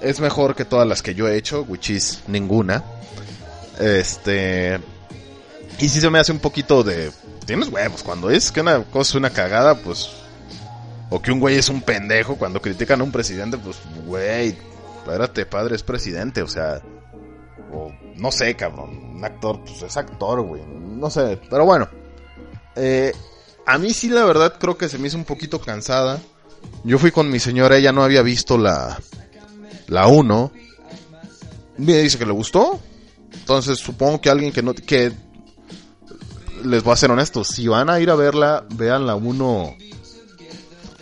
[0.00, 2.84] es mejor que todas las que yo he hecho, which is ninguna.
[3.78, 4.78] Este.
[5.80, 7.10] Y si se me hace un poquito de.
[7.46, 8.02] Tienes huevos.
[8.02, 10.10] Cuando es que una cosa es una cagada, pues.
[11.08, 12.36] O que un güey es un pendejo.
[12.36, 14.56] Cuando critican a un presidente, pues, güey.
[14.98, 16.42] Espérate, padre, es presidente.
[16.42, 16.82] O sea.
[17.72, 19.14] O no sé, cabrón.
[19.16, 20.62] Un actor, pues es actor, güey.
[20.66, 21.40] No sé.
[21.48, 21.88] Pero bueno.
[22.76, 23.12] Eh,
[23.66, 26.20] a mí sí, la verdad, creo que se me hizo un poquito cansada.
[26.84, 28.98] Yo fui con mi señora, ella no había visto la.
[29.86, 30.52] La 1.
[31.78, 32.78] Me dice que le gustó.
[33.32, 34.74] Entonces supongo que alguien que no.
[34.74, 35.12] que
[36.64, 37.44] les voy a ser honesto.
[37.44, 39.76] Si van a ir a verla, vean la 1.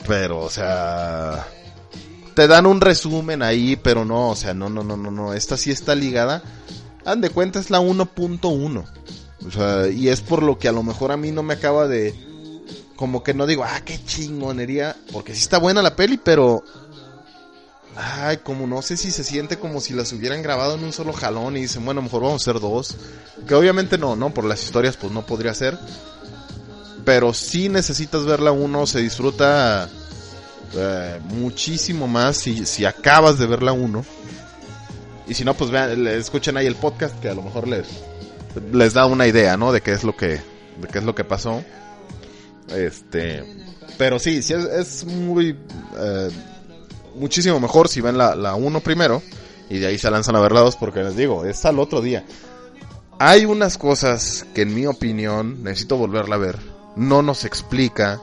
[0.07, 1.47] Pero, o sea
[2.39, 5.57] te dan un resumen ahí, pero no, o sea, no, no, no, no, no, esta
[5.57, 6.41] sí está ligada.
[7.05, 8.85] Han de cuenta es la 1.1.
[9.45, 11.89] O sea, y es por lo que a lo mejor a mí no me acaba
[11.89, 12.15] de
[12.95, 16.63] como que no digo, ah, qué chingonería, porque sí está buena la peli, pero
[17.99, 21.13] ay, como no sé si se siente como si las hubieran grabado en un solo
[21.13, 22.97] jalón y dicen, bueno, mejor vamos a hacer dos.
[23.47, 25.79] Que obviamente no, no, por las historias pues no podría ser.
[27.05, 29.89] Pero si necesitas verla uno, se disfruta
[30.75, 34.05] eh, muchísimo más si, si acabas de ver la 1.
[35.27, 37.87] Y si no, pues vean, escuchen ahí el podcast que a lo mejor les,
[38.73, 39.73] les da una idea, ¿no?
[39.73, 40.29] De qué es lo que,
[40.81, 41.63] de qué es lo que pasó.
[42.69, 43.45] Este,
[43.97, 45.59] pero sí, sí es, muy,
[45.99, 46.31] eh,
[47.19, 49.23] muchísimo mejor si ven la 1 primero
[49.71, 52.01] y de ahí se lanzan a ver la 2 porque les digo, es al otro
[52.01, 52.25] día.
[53.19, 56.59] Hay unas cosas que en mi opinión necesito volverla a ver.
[56.97, 58.21] No nos explica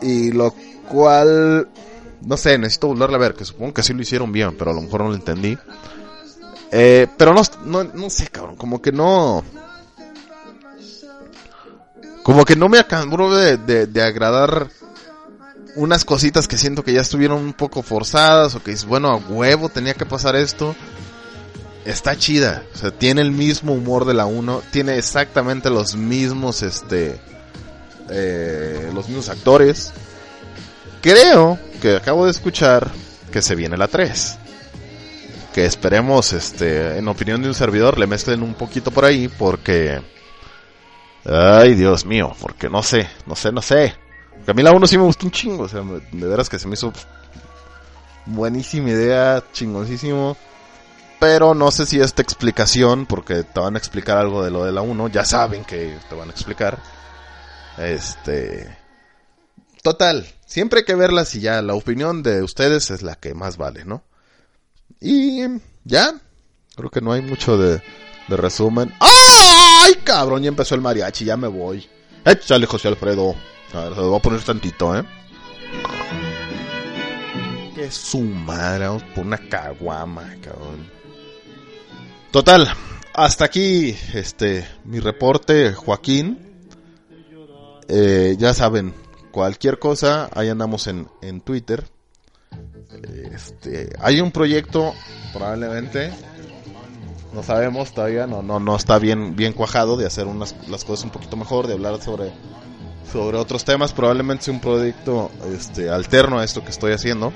[0.00, 0.54] y lo
[0.88, 1.68] cual,
[2.22, 4.74] no sé, necesito volverla a ver, que supongo que sí lo hicieron bien, pero a
[4.74, 5.56] lo mejor no lo entendí.
[6.70, 9.44] Eh, pero no, no, no sé, cabrón, como que no...
[12.22, 14.68] Como que no me acabó de, de, agradar
[15.74, 19.16] unas cositas que siento que ya estuvieron un poco forzadas o que es bueno, a
[19.16, 20.74] huevo tenía que pasar esto.
[21.84, 26.62] Está chida, o sea, tiene el mismo humor de la 1, tiene exactamente los mismos,
[26.62, 27.20] este,
[28.08, 29.92] eh, los mismos actores.
[31.00, 32.92] Creo que acabo de escuchar
[33.32, 34.38] que se viene la 3.
[35.52, 40.00] Que esperemos, este, en opinión de un servidor, le mezclen un poquito por ahí porque...
[41.24, 43.94] Ay, Dios mío, porque no sé, no sé, no sé.
[44.36, 46.58] Porque a mí la 1 sí me gustó un chingo, o sea, de veras que
[46.58, 46.92] se me hizo
[48.26, 50.36] buenísima idea, chingoncísimo.
[51.20, 54.72] Pero no sé si esta explicación, porque te van a explicar algo de lo de
[54.72, 56.78] la 1, ya saben que te van a explicar.
[57.78, 58.76] Este.
[59.82, 63.56] Total, siempre hay que verlas y ya la opinión de ustedes es la que más
[63.56, 64.02] vale, ¿no?
[65.00, 65.44] Y
[65.84, 66.12] ya,
[66.76, 67.82] creo que no hay mucho de,
[68.28, 68.92] de resumen.
[69.00, 70.42] ¡Ay, cabrón!
[70.42, 71.88] Ya empezó el mariachi, ya me voy.
[72.24, 73.34] Échale, José Alfredo.
[73.74, 75.04] A ver, lo voy a poner tantito, ¿eh?
[77.74, 80.90] Que su madre, vamos por una caguama, cabrón.
[82.30, 82.68] Total,
[83.14, 86.38] hasta aquí, este, mi reporte, Joaquín.
[87.88, 88.94] Eh, ya saben,
[89.30, 91.84] cualquier cosa, ahí andamos en, en Twitter.
[93.32, 94.94] Este, hay un proyecto,
[95.32, 96.12] probablemente,
[97.32, 101.06] no sabemos todavía, no, no, no está bien, bien cuajado de hacer unas, las cosas
[101.06, 102.32] un poquito mejor, de hablar sobre,
[103.10, 107.32] sobre otros temas, probablemente sea un proyecto este, alterno a esto que estoy haciendo.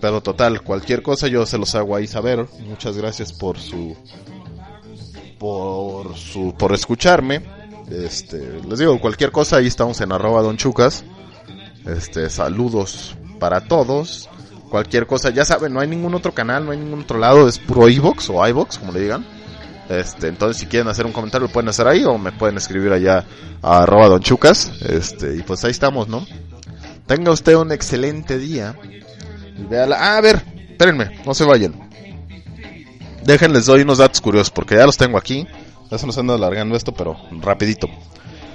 [0.00, 2.46] Pero total, cualquier cosa yo se los hago ahí saber.
[2.66, 3.96] Muchas gracias por su
[5.38, 7.42] por su por escucharme.
[7.90, 11.04] Este, les digo, cualquier cosa, ahí estamos en arroba don chucas.
[11.86, 14.28] Este, saludos para todos.
[14.70, 17.58] Cualquier cosa, ya saben, no hay ningún otro canal, no hay ningún otro lado, es
[17.58, 19.26] puro iBox o iBox, como le digan.
[19.88, 22.92] Este, entonces si quieren hacer un comentario lo pueden hacer ahí o me pueden escribir
[22.92, 23.24] allá
[23.60, 24.72] a arroba don chucas.
[24.82, 26.26] Este, y pues ahí estamos, ¿no?
[27.06, 28.76] Tenga usted un excelente día.
[29.58, 29.96] Y véala.
[29.98, 31.74] Ah, a ver, espérenme, no se vayan.
[33.24, 35.46] Déjenles doy unos datos curiosos porque ya los tengo aquí.
[35.90, 37.86] Ya se nos anda alargando esto, pero rapidito.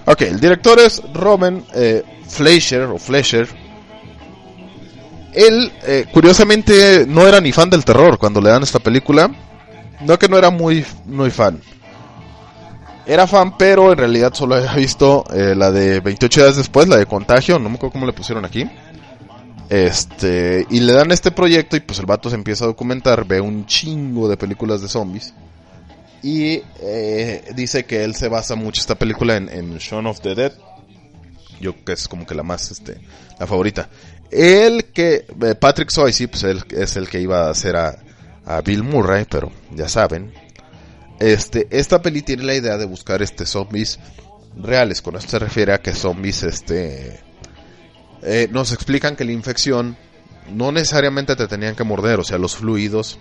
[0.06, 3.48] Ok, el director es Robin eh, Fleischer o Fleischer.
[5.34, 9.30] Él, eh, curiosamente, no era ni fan del terror cuando le dan esta película.
[10.02, 11.62] No que no era muy, muy fan.
[13.06, 16.98] Era fan, pero en realidad solo había visto eh, la de 28 días después, la
[16.98, 18.70] de Contagio, no me acuerdo cómo le pusieron aquí.
[19.70, 23.42] Este, y le dan este proyecto y pues el vato se empieza a documentar, ve
[23.42, 25.34] un chingo de películas de zombies.
[26.22, 30.36] Y eh, dice que él se basa mucho esta película en, en Shaun of the
[30.36, 30.52] Dead.
[31.62, 33.00] Yo que es como que la más, este,
[33.40, 33.90] la favorita.
[34.30, 37.98] El que, eh, Patrick Swayze, pues él es el que iba a hacer a,
[38.48, 40.34] a Bill Murray, pero ya saben.
[41.20, 44.00] Este, esta peli tiene la idea de buscar este zombies
[44.56, 45.02] reales.
[45.02, 47.20] Con esto se refiere a que zombies, este,
[48.24, 49.98] eh, nos explican que la infección
[50.54, 53.20] no necesariamente te tenían que morder, o sea, los fluidos.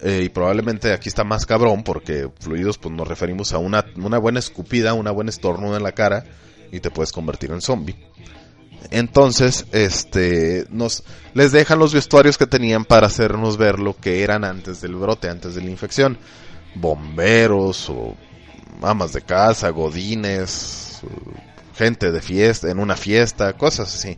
[0.00, 4.18] eh, y probablemente aquí está más cabrón porque fluidos pues nos referimos a una, una
[4.18, 6.24] buena escupida, una buena estornuda en la cara
[6.70, 7.96] y te puedes convertir en zombie.
[8.90, 14.44] Entonces, este, nos, les dejan los vestuarios que tenían para hacernos ver lo que eran
[14.44, 16.18] antes del brote, antes de la infección.
[16.74, 18.16] Bomberos o
[18.82, 21.02] amas de casa, godines,
[21.74, 24.16] gente de fiesta, en una fiesta, cosas así,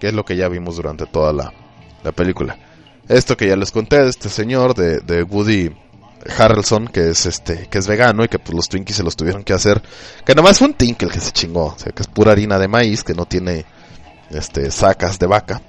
[0.00, 1.52] que es lo que ya vimos durante toda la,
[2.02, 2.58] la película.
[3.08, 5.70] Esto que ya les conté de este señor, de, de Woody
[6.36, 9.44] Harrelson, que es este, que es vegano y que pues los Twinkies se los tuvieron
[9.44, 9.82] que hacer,
[10.24, 12.68] que nomás fue un Tinkle que se chingó, o sea que es pura harina de
[12.68, 13.64] maíz, que no tiene
[14.30, 15.62] este sacas de vaca.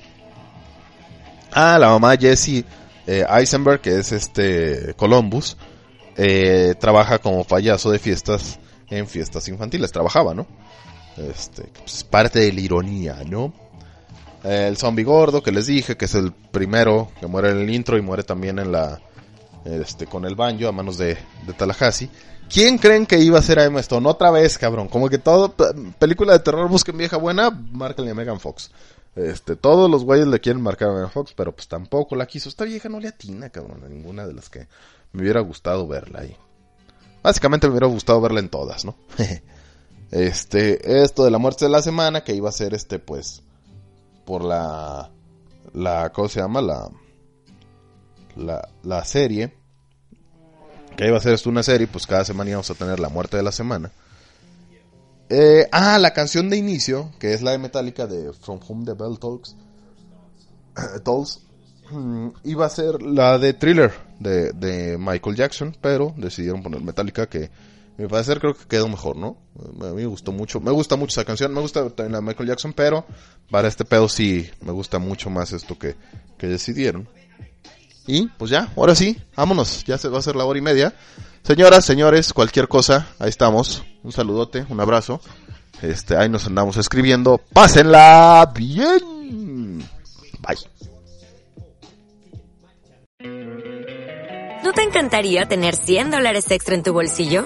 [1.52, 2.64] Ah, la mamá Jessie
[3.07, 5.57] eh, Eisenberg, que es este Columbus,
[6.15, 8.60] eh, trabaja como payaso de fiestas
[8.90, 10.45] en fiestas infantiles, trabajaba, ¿no?
[11.18, 13.53] Este, pues, es parte de la ironía, ¿no?
[14.44, 17.98] El zombie gordo que les dije, que es el primero que muere en el intro
[17.98, 19.02] y muere también en la,
[19.65, 22.10] este, con el banjo a manos de, de Tallahassee.
[22.49, 24.09] ¿Quién creen que iba a ser a Emma Stone?
[24.09, 24.88] Otra vez, cabrón.
[24.88, 25.53] Como que todo,
[25.99, 28.71] película de terror, busquen vieja buena, márquenle a Megan Fox.
[29.15, 32.49] Este, todos los güeyes le quieren marcar a Megan Fox, pero pues tampoco la quiso.
[32.49, 34.67] Esta vieja no le atina, cabrón, a ninguna de las que
[35.11, 36.35] me hubiera gustado verla ahí.
[37.21, 38.95] Básicamente me hubiera gustado verla en todas, ¿no?
[40.11, 43.43] este, esto de la muerte de la semana, que iba a ser este, pues,
[44.26, 45.11] por la,
[45.73, 46.61] la, ¿cómo se llama?
[46.61, 46.89] La,
[48.35, 49.59] la, la serie
[50.99, 53.38] que iba a ser esto una serie, pues cada semana íbamos a tener la muerte
[53.38, 53.89] de la semana.
[55.30, 58.95] Eh, ah, la canción de inicio, que es la de Metallica de From Whom the
[58.95, 59.55] Bell Talks,
[61.05, 61.39] Tolls,
[62.43, 67.49] iba a ser la de Thriller de, de Michael Jackson, pero decidieron poner Metallica que
[67.97, 69.38] me parecer creo que quedó mejor, ¿no?
[69.80, 72.26] A mí me gustó mucho, me gusta mucho esa canción, me gusta también la de
[72.26, 73.05] Michael Jackson, pero
[73.49, 75.95] para este pedo sí me gusta mucho más esto que,
[76.38, 77.07] que decidieron.
[78.11, 80.95] Y pues ya, ahora sí, vámonos, ya se va a hacer la hora y media.
[81.44, 83.84] Señoras, señores, cualquier cosa, ahí estamos.
[84.02, 85.22] Un saludote, un abrazo.
[85.84, 87.40] Este, ahí nos andamos escribiendo.
[87.53, 89.77] Pásenla bien.
[90.40, 90.57] Bye.
[94.64, 97.45] ¿No te encantaría tener 100 dólares extra en tu bolsillo?